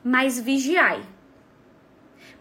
Mas 0.04 0.40
vigiai. 0.40 1.02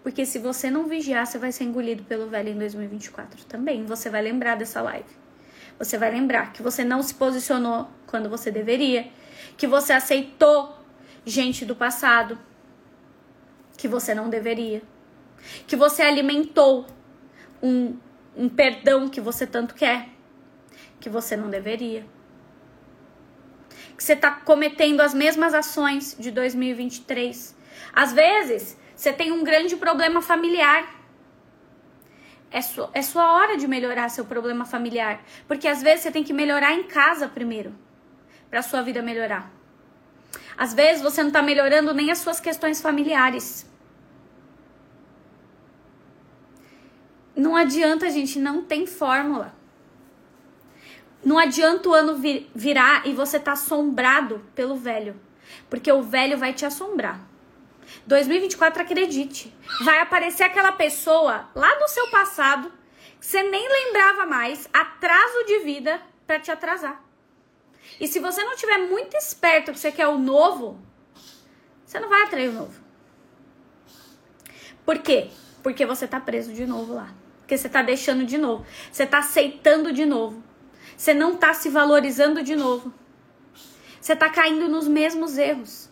Porque 0.03 0.26
se 0.26 0.39
você 0.39 0.70
não 0.70 0.88
vigiar, 0.88 1.26
você 1.26 1.38
vai 1.38 1.51
ser 1.51 1.63
engolido 1.63 2.03
pelo 2.03 2.28
velho 2.28 2.49
em 2.49 2.57
2024 2.57 3.45
também. 3.45 3.86
Você 3.86 4.09
vai 4.09 4.22
lembrar 4.22 4.55
dessa 4.55 4.82
live. 4.82 5.24
Você 5.78 5.97
vai 5.97 6.11
lembrar 6.11 6.53
que 6.53 6.61
você 6.61 6.84
não 6.84 7.03
se 7.03 7.13
posicionou 7.13 7.89
quando 8.07 8.30
você 8.30 8.49
deveria, 8.49 9.09
que 9.57 9.67
você 9.67 9.93
aceitou 9.93 10.78
gente 11.26 11.65
do 11.65 11.76
passado 11.76 12.38
que 13.78 13.88
você 13.88 14.13
não 14.15 14.30
deveria, 14.30 14.82
que 15.67 15.76
você 15.76 16.01
alimentou 16.01 16.86
um, 17.61 17.97
um 18.36 18.49
perdão 18.49 19.07
que 19.07 19.21
você 19.21 19.45
tanto 19.45 19.76
quer, 19.76 20.09
que 20.99 21.09
você 21.09 21.36
não 21.36 21.49
deveria. 21.49 22.05
Que 23.97 24.03
você 24.03 24.13
está 24.13 24.32
cometendo 24.32 25.01
as 25.01 25.13
mesmas 25.13 25.53
ações 25.53 26.15
de 26.19 26.32
2023. 26.32 27.55
Às 27.93 28.11
vezes, 28.11 28.78
você 28.95 29.13
tem 29.13 29.32
um 29.32 29.43
grande 29.43 29.76
problema 29.76 30.21
familiar. 30.21 31.05
É, 32.56 32.62
su 32.62 32.89
é 32.93 33.01
sua 33.01 33.34
hora 33.34 33.58
de 33.58 33.68
melhorar 33.68 34.08
seu 34.08 34.24
problema 34.24 34.64
familiar. 34.64 35.22
Porque 35.45 35.68
às 35.68 35.82
vezes 35.84 36.03
você 36.03 36.12
tem 36.12 36.24
que 36.24 36.32
melhorar 36.32 36.72
em 36.72 36.84
casa 36.84 37.28
primeiro. 37.28 37.76
Para 38.49 38.62
sua 38.62 38.82
vida 38.82 39.01
melhorar. 39.01 39.51
Às 40.58 40.74
vezes 40.74 41.03
você 41.03 41.22
não 41.22 41.28
está 41.28 41.41
melhorando 41.41 41.93
nem 41.93 42.12
as 42.12 42.20
suas 42.20 42.39
questões 42.39 42.82
familiares. 42.82 43.70
Não 47.36 47.58
adianta, 47.58 48.10
gente, 48.10 48.39
não 48.39 48.64
tem 48.64 48.88
fórmula. 48.88 49.53
Não 51.26 51.38
adianta 51.38 51.89
o 51.89 51.93
ano 51.93 52.16
vir, 52.16 52.49
virar 52.56 53.06
e 53.06 53.12
você 53.14 53.38
tá 53.38 53.51
assombrado 53.51 54.41
pelo 54.56 54.78
velho. 54.78 55.20
Porque 55.70 55.91
o 55.91 56.01
velho 56.01 56.38
vai 56.38 56.53
te 56.53 56.66
assombrar. 56.66 57.20
2024, 58.06 58.84
acredite, 58.84 59.53
vai 59.84 59.99
aparecer 59.99 60.43
aquela 60.43 60.72
pessoa 60.72 61.49
lá 61.56 61.74
do 61.76 61.88
seu 61.88 62.08
passado 62.10 62.72
que 63.20 63.26
você 63.26 63.41
nem 63.41 63.68
lembrava 63.68 64.26
mais, 64.26 64.70
atraso 64.72 65.45
de 65.45 65.60
vida 65.60 65.99
para 66.28 66.39
te 66.39 66.51
atrasar. 66.51 67.03
E 67.99 68.08
se 68.08 68.20
você 68.20 68.43
não 68.43 68.56
tiver 68.56 68.78
muito 68.78 69.16
esperto 69.16 69.72
que 69.72 69.80
você 69.80 69.91
quer 69.91 70.08
o 70.08 70.18
novo, 70.20 70.80
você 71.86 71.99
não 71.99 72.10
vai 72.10 72.24
atrair 72.24 72.49
o 72.49 72.53
novo. 72.53 72.84
Por 74.86 74.99
quê? 74.99 75.30
Porque 75.64 75.86
você 75.86 76.08
tá 76.08 76.20
preso 76.20 76.53
de 76.53 76.66
novo 76.66 76.93
lá. 76.93 77.14
Porque 77.39 77.58
você 77.58 77.70
tá 77.70 77.82
deixando 77.82 78.26
de 78.26 78.38
novo. 78.38 78.66
Você 78.91 79.06
tá 79.06 79.20
aceitando 79.20 79.91
de 79.91 80.06
novo. 80.06 80.43
Você 80.95 81.14
não 81.14 81.36
tá 81.36 81.53
se 81.53 81.70
valorizando 81.70 82.43
de 82.43 82.56
novo. 82.56 82.93
Você 83.99 84.16
tá 84.16 84.30
caindo 84.30 84.68
nos 84.68 84.88
mesmos 84.88 85.38
erros. 85.38 85.89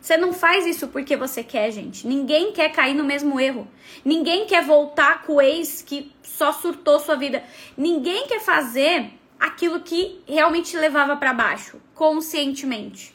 Você 0.00 0.16
não 0.16 0.32
faz 0.32 0.66
isso 0.66 0.88
porque 0.88 1.16
você 1.16 1.44
quer, 1.44 1.70
gente. 1.70 2.06
Ninguém 2.06 2.52
quer 2.52 2.72
cair 2.72 2.94
no 2.94 3.04
mesmo 3.04 3.38
erro. 3.38 3.68
Ninguém 4.04 4.46
quer 4.46 4.64
voltar 4.64 5.22
com 5.24 5.34
o 5.34 5.42
ex 5.42 5.82
que 5.82 6.10
só 6.22 6.52
surtou 6.52 6.98
sua 6.98 7.16
vida. 7.16 7.44
Ninguém 7.76 8.26
quer 8.26 8.40
fazer 8.40 9.12
aquilo 9.38 9.80
que 9.80 10.22
realmente 10.26 10.76
levava 10.76 11.16
para 11.16 11.34
baixo, 11.34 11.78
conscientemente. 11.94 13.14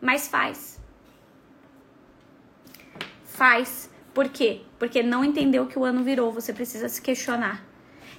Mas 0.00 0.28
faz. 0.28 0.80
Faz. 3.24 3.90
Por 4.12 4.28
quê? 4.28 4.60
Porque 4.78 5.02
não 5.02 5.24
entendeu 5.24 5.66
que 5.66 5.78
o 5.78 5.84
ano 5.84 6.04
virou. 6.04 6.30
Você 6.30 6.52
precisa 6.52 6.88
se 6.88 7.02
questionar. 7.02 7.64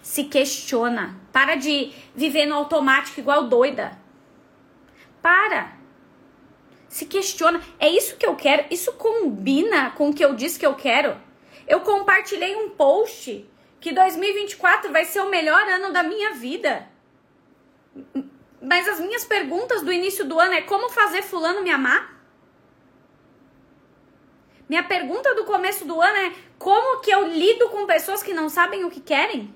Se 0.02 0.26
questiona. 0.26 1.16
Para 1.32 1.56
de 1.56 1.94
viver 2.14 2.46
no 2.46 2.56
automático 2.56 3.22
igual 3.22 3.48
doida. 3.48 3.98
Para. 5.22 5.85
Se 6.96 7.06
questiona. 7.06 7.62
É 7.78 7.90
isso 7.90 8.16
que 8.16 8.26
eu 8.26 8.38
quero? 8.38 8.68
Isso 8.72 8.94
combina 8.94 9.92
com 9.92 10.10
o 10.10 10.14
que 10.14 10.24
eu 10.24 10.34
disse 10.34 10.58
que 10.58 10.66
eu 10.66 10.76
quero? 10.76 11.20
Eu 11.68 11.82
compartilhei 11.82 12.56
um 12.56 12.70
post 12.70 13.46
que 13.82 13.92
2024 13.92 14.94
vai 14.94 15.04
ser 15.04 15.20
o 15.20 15.30
melhor 15.30 15.62
ano 15.68 15.92
da 15.92 16.02
minha 16.02 16.36
vida. 16.36 16.88
Mas 18.62 18.88
as 18.88 19.02
minhas 19.02 19.26
perguntas 19.26 19.82
do 19.82 19.92
início 19.92 20.24
do 20.24 20.40
ano 20.40 20.54
é 20.54 20.62
como 20.62 20.88
fazer 20.88 21.22
fulano 21.22 21.62
me 21.62 21.70
amar? 21.70 22.18
Minha 24.70 24.84
pergunta 24.84 25.36
do 25.36 25.44
começo 25.44 25.84
do 25.84 26.02
ano 26.02 26.18
é 26.18 26.34
como 26.58 27.02
que 27.02 27.12
eu 27.12 27.28
lido 27.28 27.68
com 27.72 27.86
pessoas 27.86 28.24
que 28.24 28.34
não 28.34 28.48
sabem 28.48 28.86
o 28.86 28.90
que 28.90 29.02
querem? 29.02 29.54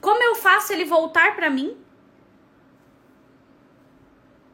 Como 0.00 0.22
eu 0.22 0.36
faço 0.36 0.72
ele 0.72 0.84
voltar 0.84 1.34
para 1.34 1.50
mim? 1.50 1.76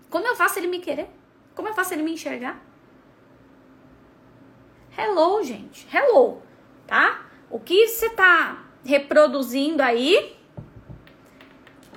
Como 0.09 0.27
eu 0.27 0.35
faço 0.35 0.59
ele 0.59 0.69
me 0.69 0.79
querer? 0.79 1.11
Como 1.57 1.67
eu 1.67 1.75
faço 1.75 1.93
ele 1.93 2.05
me 2.05 2.13
enxergar? 2.13 2.63
Hello, 4.97 5.43
gente. 5.43 5.89
Hello, 5.93 6.41
tá? 6.87 7.27
O 7.51 7.59
que 7.59 7.89
você 7.89 8.11
tá 8.11 8.65
reproduzindo 8.85 9.83
aí 9.83 10.37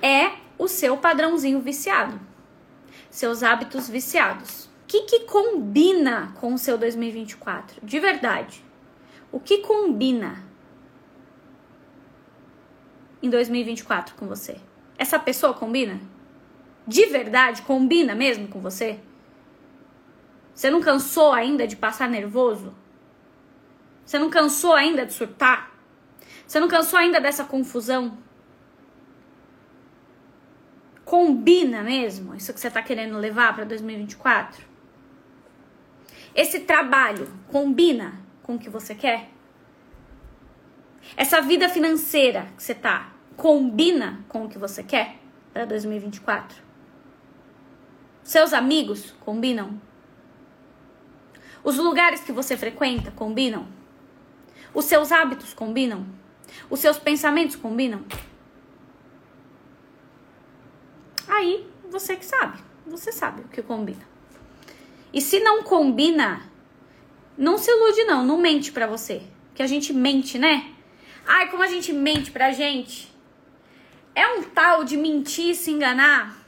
é 0.02 0.32
o 0.58 0.66
seu 0.66 0.96
padrãozinho 0.96 1.60
viciado. 1.60 2.20
Seus 3.08 3.44
hábitos 3.44 3.88
viciados 3.88 4.70
que, 4.90 5.02
que 5.02 5.20
combina 5.20 6.32
com 6.40 6.52
o 6.52 6.58
seu 6.58 6.76
2024? 6.76 7.86
De 7.86 8.00
verdade. 8.00 8.64
O 9.30 9.38
que 9.38 9.58
combina 9.58 10.44
em 13.22 13.30
2024 13.30 14.16
com 14.16 14.26
você? 14.26 14.56
Essa 14.98 15.16
pessoa 15.16 15.54
combina? 15.54 16.00
De 16.88 17.06
verdade, 17.06 17.62
combina 17.62 18.16
mesmo 18.16 18.48
com 18.48 18.58
você? 18.58 18.98
Você 20.54 20.70
não 20.70 20.80
cansou 20.80 21.32
ainda 21.32 21.66
de 21.66 21.76
passar 21.76 22.08
nervoso? 22.08 22.74
Você 24.04 24.18
não 24.18 24.28
cansou 24.28 24.74
ainda 24.74 25.06
de 25.06 25.12
surtar? 25.12 25.72
Você 26.46 26.58
não 26.58 26.68
cansou 26.68 26.98
ainda 26.98 27.20
dessa 27.20 27.44
confusão? 27.44 28.18
Combina 31.04 31.82
mesmo 31.82 32.34
isso 32.34 32.52
que 32.52 32.60
você 32.60 32.68
está 32.68 32.82
querendo 32.82 33.18
levar 33.18 33.54
para 33.54 33.64
2024? 33.64 34.64
Esse 36.34 36.60
trabalho 36.60 37.28
combina 37.48 38.20
com 38.42 38.56
o 38.56 38.58
que 38.58 38.70
você 38.70 38.94
quer? 38.94 39.30
Essa 41.16 41.40
vida 41.40 41.68
financeira 41.68 42.48
que 42.56 42.62
você 42.62 42.74
tá 42.74 43.12
combina 43.36 44.24
com 44.28 44.44
o 44.44 44.48
que 44.48 44.58
você 44.58 44.82
quer 44.82 45.18
para 45.52 45.64
2024? 45.64 46.62
Seus 48.22 48.52
amigos 48.52 49.12
combinam? 49.20 49.80
Os 51.62 51.76
lugares 51.76 52.20
que 52.20 52.32
você 52.32 52.56
frequenta 52.56 53.10
combinam? 53.10 53.68
Os 54.72 54.84
seus 54.84 55.12
hábitos 55.12 55.52
combinam? 55.52 56.06
Os 56.68 56.80
seus 56.80 56.98
pensamentos 56.98 57.56
combinam? 57.56 58.04
Aí 61.28 61.66
você 61.90 62.16
que 62.16 62.24
sabe, 62.24 62.58
você 62.86 63.12
sabe 63.12 63.42
o 63.42 63.48
que 63.48 63.62
combina. 63.62 64.08
E 65.12 65.20
se 65.20 65.40
não 65.40 65.62
combina, 65.62 66.42
não 67.36 67.58
se 67.58 67.70
ilude 67.70 68.04
não, 68.04 68.24
não 68.24 68.38
mente 68.38 68.72
pra 68.72 68.86
você. 68.86 69.22
Que 69.54 69.62
a 69.62 69.66
gente 69.66 69.92
mente, 69.92 70.38
né? 70.38 70.72
Ai, 71.26 71.50
como 71.50 71.62
a 71.62 71.66
gente 71.66 71.92
mente 71.92 72.30
pra 72.30 72.52
gente. 72.52 73.12
É 74.14 74.26
um 74.26 74.42
tal 74.42 74.84
de 74.84 74.96
mentir 74.96 75.50
e 75.50 75.54
se 75.54 75.70
enganar. 75.70 76.39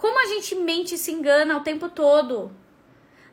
Como 0.00 0.18
a 0.18 0.26
gente 0.28 0.54
mente 0.54 0.94
e 0.94 0.98
se 0.98 1.12
engana 1.12 1.58
o 1.58 1.60
tempo 1.60 1.86
todo. 1.90 2.50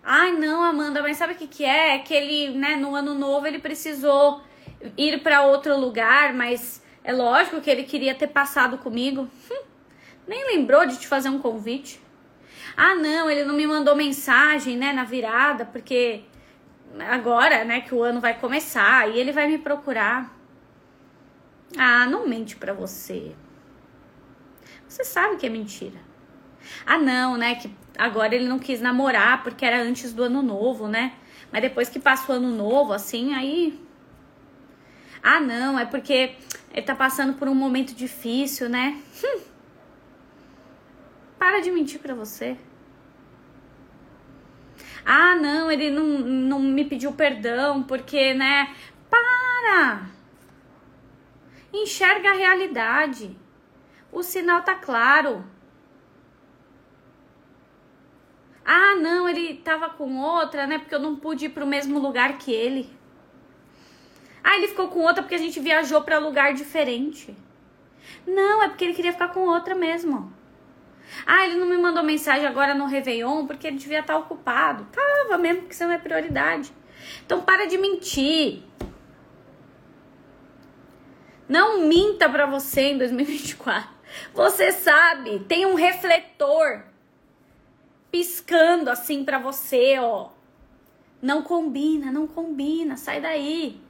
Ai, 0.03 0.33
não, 0.33 0.61
Amanda, 0.61 1.01
mas 1.01 1.15
sabe 1.15 1.31
o 1.31 1.35
que, 1.37 1.47
que 1.47 1.63
é? 1.63 1.95
É 1.95 1.99
que 1.99 2.13
ele, 2.13 2.57
né, 2.57 2.75
no 2.75 2.93
ano 2.93 3.13
novo 3.13 3.47
ele 3.47 3.57
precisou 3.57 4.41
ir 4.97 5.23
para 5.23 5.43
outro 5.43 5.79
lugar, 5.79 6.33
mas 6.33 6.83
é 7.05 7.13
lógico 7.13 7.61
que 7.61 7.69
ele 7.69 7.83
queria 7.83 8.13
ter 8.13 8.27
passado 8.27 8.77
comigo. 8.79 9.29
Hum, 9.49 9.63
nem 10.27 10.45
lembrou 10.47 10.85
de 10.85 10.97
te 10.97 11.07
fazer 11.07 11.29
um 11.29 11.39
convite. 11.39 12.01
Ah, 12.75 12.95
não, 12.95 13.29
ele 13.29 13.45
não 13.45 13.55
me 13.55 13.65
mandou 13.65 13.95
mensagem, 13.95 14.75
né, 14.75 14.91
na 14.91 15.05
virada, 15.05 15.63
porque 15.63 16.25
agora, 16.99 17.63
né, 17.63 17.79
que 17.79 17.95
o 17.95 18.03
ano 18.03 18.19
vai 18.19 18.37
começar 18.37 19.09
e 19.09 19.17
ele 19.17 19.31
vai 19.31 19.47
me 19.47 19.57
procurar. 19.57 20.37
Ah, 21.77 22.05
não 22.05 22.27
mente 22.27 22.57
pra 22.57 22.73
você. 22.73 23.33
Você 24.85 25.05
sabe 25.05 25.37
que 25.37 25.45
é 25.45 25.49
mentira. 25.49 26.07
Ah, 26.85 26.97
não, 26.97 27.37
né, 27.37 27.55
que 27.55 27.69
agora 27.97 28.35
ele 28.35 28.47
não 28.47 28.59
quis 28.59 28.81
namorar 28.81 29.43
porque 29.43 29.65
era 29.65 29.81
antes 29.81 30.13
do 30.13 30.23
ano 30.23 30.41
novo, 30.41 30.87
né? 30.87 31.13
Mas 31.51 31.61
depois 31.61 31.89
que 31.89 31.99
passa 31.99 32.31
o 32.31 32.35
ano 32.35 32.49
novo, 32.49 32.93
assim, 32.93 33.33
aí. 33.33 33.79
Ah, 35.23 35.39
não, 35.39 35.79
é 35.79 35.85
porque 35.85 36.35
ele 36.73 36.85
tá 36.85 36.95
passando 36.95 37.33
por 37.33 37.47
um 37.47 37.55
momento 37.55 37.93
difícil, 37.93 38.69
né? 38.69 39.01
Hum. 39.23 39.41
Para 41.39 41.59
de 41.59 41.71
mentir 41.71 41.99
pra 41.99 42.13
você. 42.13 42.57
Ah, 45.05 45.35
não, 45.35 45.71
ele 45.71 45.89
não, 45.89 46.03
não 46.03 46.59
me 46.59 46.83
pediu 46.83 47.13
perdão 47.13 47.81
porque, 47.83 48.33
né? 48.33 48.75
Para! 49.09 50.09
Enxerga 51.73 52.31
a 52.31 52.33
realidade. 52.33 53.37
O 54.11 54.21
sinal 54.21 54.63
tá 54.63 54.75
claro. 54.75 55.45
Ah, 58.69 58.95
não, 58.95 59.29
ele 59.29 59.53
tava 59.53 59.89
com 59.89 60.17
outra, 60.19 60.67
né? 60.67 60.77
Porque 60.77 60.93
eu 60.93 60.99
não 60.99 61.15
pude 61.15 61.45
ir 61.45 61.49
pro 61.49 61.65
mesmo 61.65 61.99
lugar 61.99 62.37
que 62.37 62.51
ele. 62.51 62.89
Ah, 64.43 64.57
ele 64.57 64.67
ficou 64.67 64.89
com 64.89 64.99
outra 64.99 65.23
porque 65.23 65.35
a 65.35 65.37
gente 65.37 65.57
viajou 65.57 66.01
para 66.01 66.19
lugar 66.19 66.53
diferente. 66.53 67.33
Não, 68.25 68.61
é 68.61 68.67
porque 68.67 68.83
ele 68.83 68.93
queria 68.93 69.13
ficar 69.13 69.29
com 69.29 69.39
outra 69.47 69.73
mesmo. 69.73 70.33
Ah, 71.25 71.45
ele 71.45 71.55
não 71.55 71.65
me 71.65 71.77
mandou 71.77 72.03
mensagem 72.03 72.45
agora 72.45 72.73
no 72.73 72.87
Réveillon 72.87 73.47
porque 73.47 73.67
ele 73.67 73.77
devia 73.77 74.01
estar 74.01 74.17
ocupado. 74.17 74.85
Tava 74.91 75.37
mesmo, 75.37 75.61
porque 75.61 75.73
você 75.73 75.85
não 75.85 75.93
é 75.93 75.97
prioridade. 75.97 76.73
Então 77.25 77.39
para 77.39 77.67
de 77.67 77.77
mentir. 77.77 78.63
Não 81.47 81.87
minta 81.87 82.27
para 82.27 82.45
você 82.45 82.81
em 82.81 82.97
2024. 82.97 83.89
Você 84.33 84.73
sabe, 84.73 85.39
tem 85.47 85.65
um 85.65 85.75
refletor 85.75 86.83
piscando 88.11 88.89
assim 88.89 89.23
para 89.23 89.39
você, 89.39 89.97
ó. 89.99 90.29
Não 91.21 91.41
combina, 91.41 92.11
não 92.11 92.27
combina, 92.27 92.95
sai 92.95 93.19
daí. 93.19 93.81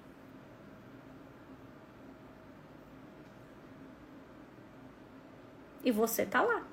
E 5.84 5.92
você 5.92 6.26
tá 6.26 6.42
lá. 6.42 6.64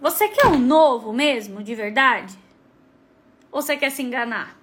Você 0.00 0.28
quer 0.28 0.46
um 0.46 0.58
novo 0.58 1.12
mesmo, 1.12 1.62
de 1.62 1.74
verdade? 1.74 2.38
Ou 3.50 3.62
você 3.62 3.76
quer 3.76 3.90
se 3.90 4.02
enganar? 4.02 4.56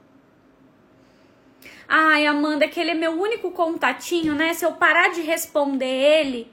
Ai, 1.87 2.25
Amanda, 2.25 2.67
que 2.67 2.79
ele 2.79 2.91
é 2.91 2.95
meu 2.95 3.11
único 3.11 3.51
contatinho, 3.51 4.35
né? 4.35 4.53
Se 4.53 4.65
eu 4.65 4.73
parar 4.73 5.09
de 5.09 5.21
responder 5.21 5.85
ele, 5.85 6.51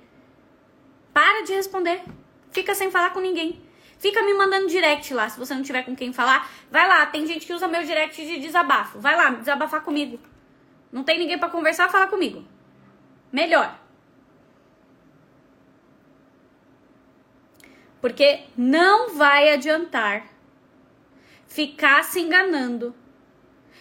para 1.12 1.42
de 1.44 1.52
responder. 1.52 2.02
Fica 2.50 2.74
sem 2.74 2.90
falar 2.90 3.10
com 3.10 3.20
ninguém. 3.20 3.60
Fica 3.98 4.22
me 4.22 4.32
mandando 4.32 4.66
direct 4.66 5.12
lá, 5.12 5.28
se 5.28 5.38
você 5.38 5.54
não 5.54 5.62
tiver 5.62 5.82
com 5.84 5.94
quem 5.94 6.12
falar. 6.12 6.50
Vai 6.70 6.88
lá, 6.88 7.04
tem 7.06 7.26
gente 7.26 7.46
que 7.46 7.52
usa 7.52 7.68
meu 7.68 7.84
direct 7.84 8.24
de 8.24 8.40
desabafo. 8.40 8.98
Vai 8.98 9.14
lá, 9.14 9.30
desabafar 9.30 9.82
comigo. 9.82 10.18
Não 10.90 11.04
tem 11.04 11.18
ninguém 11.18 11.38
para 11.38 11.50
conversar, 11.50 11.90
fala 11.90 12.06
comigo. 12.06 12.44
Melhor. 13.30 13.78
Porque 18.00 18.44
não 18.56 19.14
vai 19.14 19.52
adiantar 19.52 20.24
ficar 21.46 22.04
se 22.04 22.20
enganando, 22.20 22.94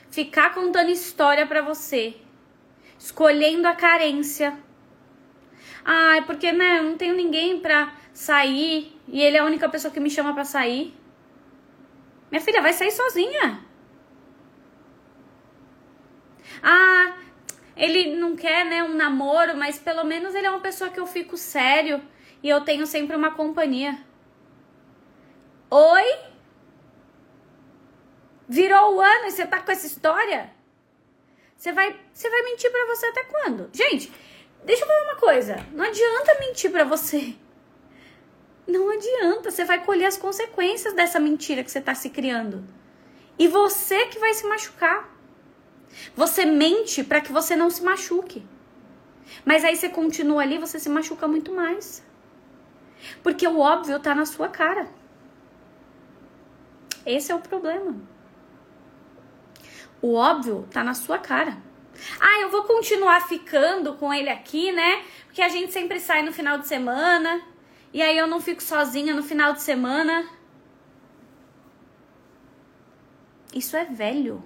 ficar 0.09 0.53
contando 0.53 0.89
história 0.89 1.45
para 1.45 1.61
você, 1.61 2.17
escolhendo 2.97 3.67
a 3.67 3.75
carência. 3.75 4.57
Ai, 5.85 6.25
porque 6.25 6.51
né, 6.51 6.81
não 6.81 6.97
tenho 6.97 7.15
ninguém 7.15 7.59
pra 7.59 7.95
sair 8.19 8.93
e 9.07 9.21
ele 9.21 9.37
é 9.37 9.39
a 9.39 9.45
única 9.45 9.69
pessoa 9.69 9.93
que 9.93 9.99
me 9.99 10.09
chama 10.09 10.33
para 10.33 10.43
sair. 10.43 10.93
Minha 12.29 12.41
filha 12.41 12.61
vai 12.61 12.73
sair 12.73 12.91
sozinha. 12.91 13.63
Ah, 16.61 17.17
ele 17.77 18.17
não 18.17 18.35
quer, 18.35 18.65
né, 18.65 18.83
um 18.83 18.93
namoro, 18.93 19.55
mas 19.55 19.79
pelo 19.79 20.03
menos 20.03 20.35
ele 20.35 20.45
é 20.45 20.49
uma 20.49 20.59
pessoa 20.59 20.89
que 20.89 20.99
eu 20.99 21.07
fico 21.07 21.37
sério 21.37 22.03
e 22.43 22.49
eu 22.49 22.59
tenho 22.59 22.85
sempre 22.85 23.15
uma 23.15 23.31
companhia. 23.31 23.97
Oi? 25.71 26.19
Virou 28.49 28.97
o 28.97 29.01
ano 29.01 29.27
e 29.27 29.31
você 29.31 29.47
tá 29.47 29.61
com 29.61 29.71
essa 29.71 29.87
história? 29.87 30.51
Você 31.55 31.71
vai, 31.71 31.97
você 32.11 32.29
vai 32.29 32.41
mentir 32.43 32.69
para 32.69 32.85
você 32.87 33.05
até 33.05 33.23
quando? 33.23 33.69
Gente, 33.71 34.11
deixa 34.65 34.83
eu 34.83 34.87
falar 34.87 35.03
uma 35.03 35.15
coisa. 35.15 35.65
Não 35.71 35.85
adianta 35.85 36.39
mentir 36.41 36.69
para 36.69 36.83
você. 36.83 37.37
Não 38.69 38.87
adianta, 38.91 39.49
você 39.49 39.65
vai 39.65 39.83
colher 39.83 40.05
as 40.05 40.15
consequências 40.15 40.93
dessa 40.93 41.19
mentira 41.19 41.63
que 41.63 41.71
você 41.71 41.81
tá 41.81 41.95
se 41.95 42.07
criando. 42.11 42.63
E 43.37 43.47
você 43.47 44.05
que 44.05 44.19
vai 44.19 44.31
se 44.35 44.45
machucar. 44.45 45.09
Você 46.15 46.45
mente 46.45 47.03
para 47.03 47.19
que 47.19 47.31
você 47.31 47.55
não 47.55 47.71
se 47.71 47.83
machuque. 47.83 48.45
Mas 49.43 49.65
aí 49.65 49.75
você 49.75 49.89
continua 49.89 50.43
ali, 50.43 50.59
você 50.59 50.79
se 50.79 50.87
machuca 50.87 51.27
muito 51.27 51.51
mais. 51.51 52.05
Porque 53.23 53.47
o 53.47 53.57
óbvio 53.57 53.99
tá 53.99 54.13
na 54.13 54.27
sua 54.27 54.49
cara. 54.49 54.87
Esse 57.03 57.31
é 57.31 57.35
o 57.35 57.39
problema. 57.39 57.95
O 59.99 60.13
óbvio 60.13 60.67
tá 60.69 60.83
na 60.83 60.93
sua 60.93 61.17
cara. 61.17 61.57
Ah, 62.21 62.41
eu 62.41 62.51
vou 62.51 62.65
continuar 62.65 63.27
ficando 63.27 63.95
com 63.95 64.13
ele 64.13 64.29
aqui, 64.29 64.71
né? 64.71 65.03
Porque 65.25 65.41
a 65.41 65.49
gente 65.49 65.73
sempre 65.73 65.99
sai 65.99 66.21
no 66.21 66.31
final 66.31 66.59
de 66.59 66.67
semana. 66.67 67.41
E 67.91 68.01
aí 68.01 68.17
eu 68.17 68.27
não 68.27 68.39
fico 68.39 68.61
sozinha 68.61 69.15
no 69.15 69.23
final 69.23 69.53
de 69.53 69.61
semana. 69.61 70.27
Isso 73.53 73.75
é 73.75 73.85
velho. 73.85 74.43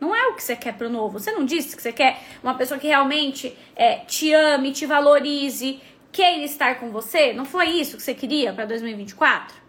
Não 0.00 0.14
é 0.14 0.26
o 0.28 0.34
que 0.34 0.42
você 0.42 0.54
quer 0.54 0.76
pro 0.76 0.90
novo. 0.90 1.18
Você 1.18 1.32
não 1.32 1.44
disse 1.44 1.74
que 1.74 1.82
você 1.82 1.92
quer 1.92 2.22
uma 2.42 2.54
pessoa 2.54 2.78
que 2.78 2.86
realmente 2.86 3.56
é, 3.74 3.96
te 3.98 4.32
ame, 4.32 4.72
te 4.72 4.86
valorize, 4.86 5.80
queira 6.12 6.44
estar 6.44 6.78
com 6.78 6.90
você? 6.90 7.32
Não 7.32 7.44
foi 7.44 7.68
isso 7.70 7.96
que 7.96 8.02
você 8.02 8.14
queria 8.14 8.52
para 8.52 8.66
2024? 8.66 9.64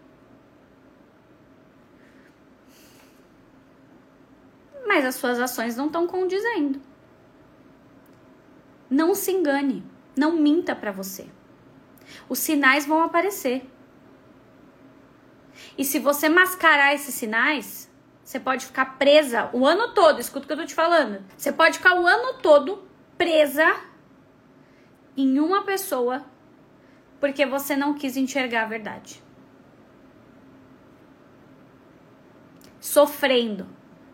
mas 4.96 5.04
as 5.04 5.16
suas 5.16 5.38
ações 5.38 5.76
não 5.76 5.86
estão 5.86 6.06
condizendo. 6.06 6.80
Não 8.88 9.14
se 9.14 9.30
engane, 9.30 9.84
não 10.16 10.32
minta 10.32 10.74
para 10.74 10.90
você. 10.90 11.26
Os 12.28 12.38
sinais 12.38 12.86
vão 12.86 13.02
aparecer. 13.02 13.68
E 15.76 15.84
se 15.84 15.98
você 15.98 16.28
mascarar 16.28 16.94
esses 16.94 17.14
sinais, 17.14 17.90
você 18.22 18.40
pode 18.40 18.66
ficar 18.66 18.98
presa 18.98 19.50
o 19.52 19.66
ano 19.66 19.94
todo. 19.94 20.20
Escuta 20.20 20.44
o 20.44 20.46
que 20.46 20.52
eu 20.52 20.58
tô 20.58 20.66
te 20.66 20.74
falando. 20.74 21.24
Você 21.36 21.52
pode 21.52 21.78
ficar 21.78 21.94
o 21.94 22.06
ano 22.06 22.34
todo 22.40 22.86
presa 23.16 23.76
em 25.16 25.38
uma 25.38 25.62
pessoa 25.62 26.24
porque 27.20 27.46
você 27.46 27.76
não 27.76 27.94
quis 27.94 28.16
enxergar 28.16 28.62
a 28.62 28.66
verdade. 28.66 29.22
Sofrendo 32.80 33.66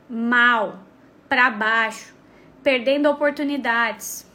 mal, 0.08 0.80
para 1.28 1.50
baixo, 1.50 2.14
perdendo 2.62 3.08
oportunidades. 3.10 4.30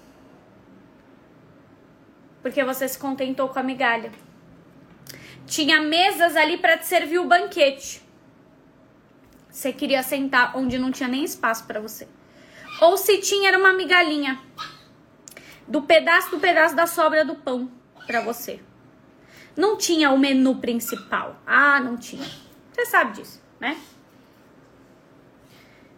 Porque 2.42 2.64
você 2.64 2.88
se 2.88 2.98
contentou 2.98 3.50
com 3.50 3.60
a 3.60 3.64
migalha. 3.64 4.12
Tinha 5.46 5.82
mesas 5.82 6.36
ali 6.36 6.58
para 6.58 6.78
te 6.78 6.86
servir 6.86 7.20
o 7.20 7.26
banquete. 7.26 8.02
Você 9.50 9.74
queria 9.74 10.04
sentar 10.04 10.56
onde 10.56 10.78
não 10.78 10.92
tinha 10.92 11.10
nem 11.10 11.24
espaço 11.24 11.66
para 11.66 11.80
você. 11.80 12.08
Ou 12.82 12.98
se 12.98 13.18
tinha 13.20 13.50
era 13.50 13.58
uma 13.58 13.74
migalhinha 13.74 14.40
do 15.68 15.82
pedaço 15.82 16.32
do 16.32 16.40
pedaço 16.40 16.76
da 16.76 16.86
sobra 16.86 17.26
do 17.26 17.36
pão 17.36 17.72
para 18.06 18.22
você. 18.22 18.60
Não 19.56 19.78
tinha 19.78 20.12
o 20.12 20.18
menu 20.18 20.58
principal. 20.58 21.42
Ah, 21.46 21.80
não 21.80 21.98
tinha. 21.98 22.28
Você 22.72 22.86
sabe 22.86 23.14
disso, 23.14 23.42
né? 23.60 23.76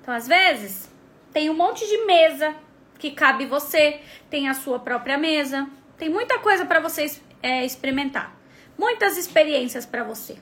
Então, 0.02 0.14
às 0.14 0.28
vezes, 0.28 0.90
tem 1.34 1.50
um 1.50 1.54
monte 1.54 1.86
de 1.86 2.06
mesa 2.06 2.56
que 2.98 3.12
cabe 3.12 3.46
você, 3.46 4.00
tem 4.30 4.48
a 4.48 4.54
sua 4.54 4.80
própria 4.80 5.18
mesa, 5.18 5.68
tem 6.00 6.10
muita 6.10 6.39
coisa 6.39 6.66
para 6.66 6.80
você 6.80 7.12
é, 7.43 7.66
experimentar, 7.66 8.36
muitas 8.78 9.18
experiências 9.18 9.86
para 9.86 10.04
você. 10.04 10.38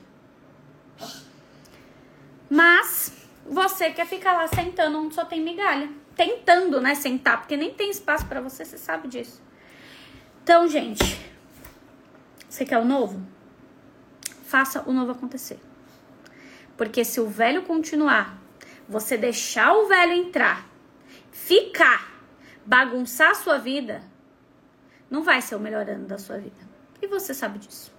Mas 2.48 3.12
você 3.44 3.90
quer 3.90 4.06
ficar 4.06 4.32
lá 4.34 4.46
sentando 4.46 4.98
onde 4.98 5.14
só 5.14 5.24
tem 5.24 5.42
migalha, 5.42 5.90
tentando, 6.14 6.80
né, 6.80 6.94
sentar, 6.94 7.40
porque 7.40 7.56
nem 7.56 7.74
tem 7.74 7.90
espaço 7.90 8.24
para 8.26 8.40
você, 8.40 8.64
você 8.64 8.78
sabe 8.78 9.08
disso. 9.08 9.42
Então, 10.42 10.66
gente, 10.66 11.20
você 12.48 12.64
quer 12.64 12.78
o 12.78 12.84
novo? 12.84 13.20
Faça 14.44 14.82
o 14.88 14.92
novo 14.92 15.12
acontecer. 15.12 15.58
Porque 16.76 17.04
se 17.04 17.20
o 17.20 17.26
velho 17.26 17.62
continuar 17.62 18.38
você 18.88 19.18
deixar 19.18 19.74
o 19.74 19.86
velho 19.86 20.12
entrar, 20.12 20.66
ficar, 21.30 22.22
bagunçar 22.64 23.32
a 23.32 23.34
sua 23.34 23.58
vida, 23.58 24.02
não 25.10 25.22
vai 25.22 25.40
ser 25.40 25.54
o 25.54 25.60
melhor 25.60 25.88
ano 25.88 26.06
da 26.06 26.18
sua 26.18 26.38
vida. 26.38 26.68
E 27.00 27.06
você 27.06 27.32
sabe 27.32 27.58
disso. 27.58 27.92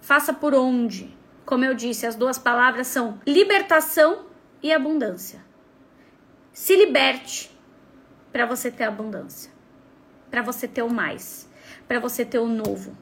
Faça 0.00 0.32
por 0.32 0.54
onde. 0.54 1.16
Como 1.44 1.64
eu 1.64 1.74
disse, 1.74 2.06
as 2.06 2.14
duas 2.14 2.38
palavras 2.38 2.86
são 2.86 3.20
libertação 3.26 4.26
e 4.62 4.72
abundância. 4.72 5.44
Se 6.52 6.76
liberte 6.76 7.50
para 8.32 8.46
você 8.46 8.70
ter 8.70 8.84
abundância, 8.84 9.52
para 10.30 10.42
você 10.42 10.68
ter 10.68 10.82
o 10.82 10.90
mais, 10.90 11.48
para 11.88 11.98
você 11.98 12.24
ter 12.24 12.38
o 12.38 12.46
novo. 12.46 12.96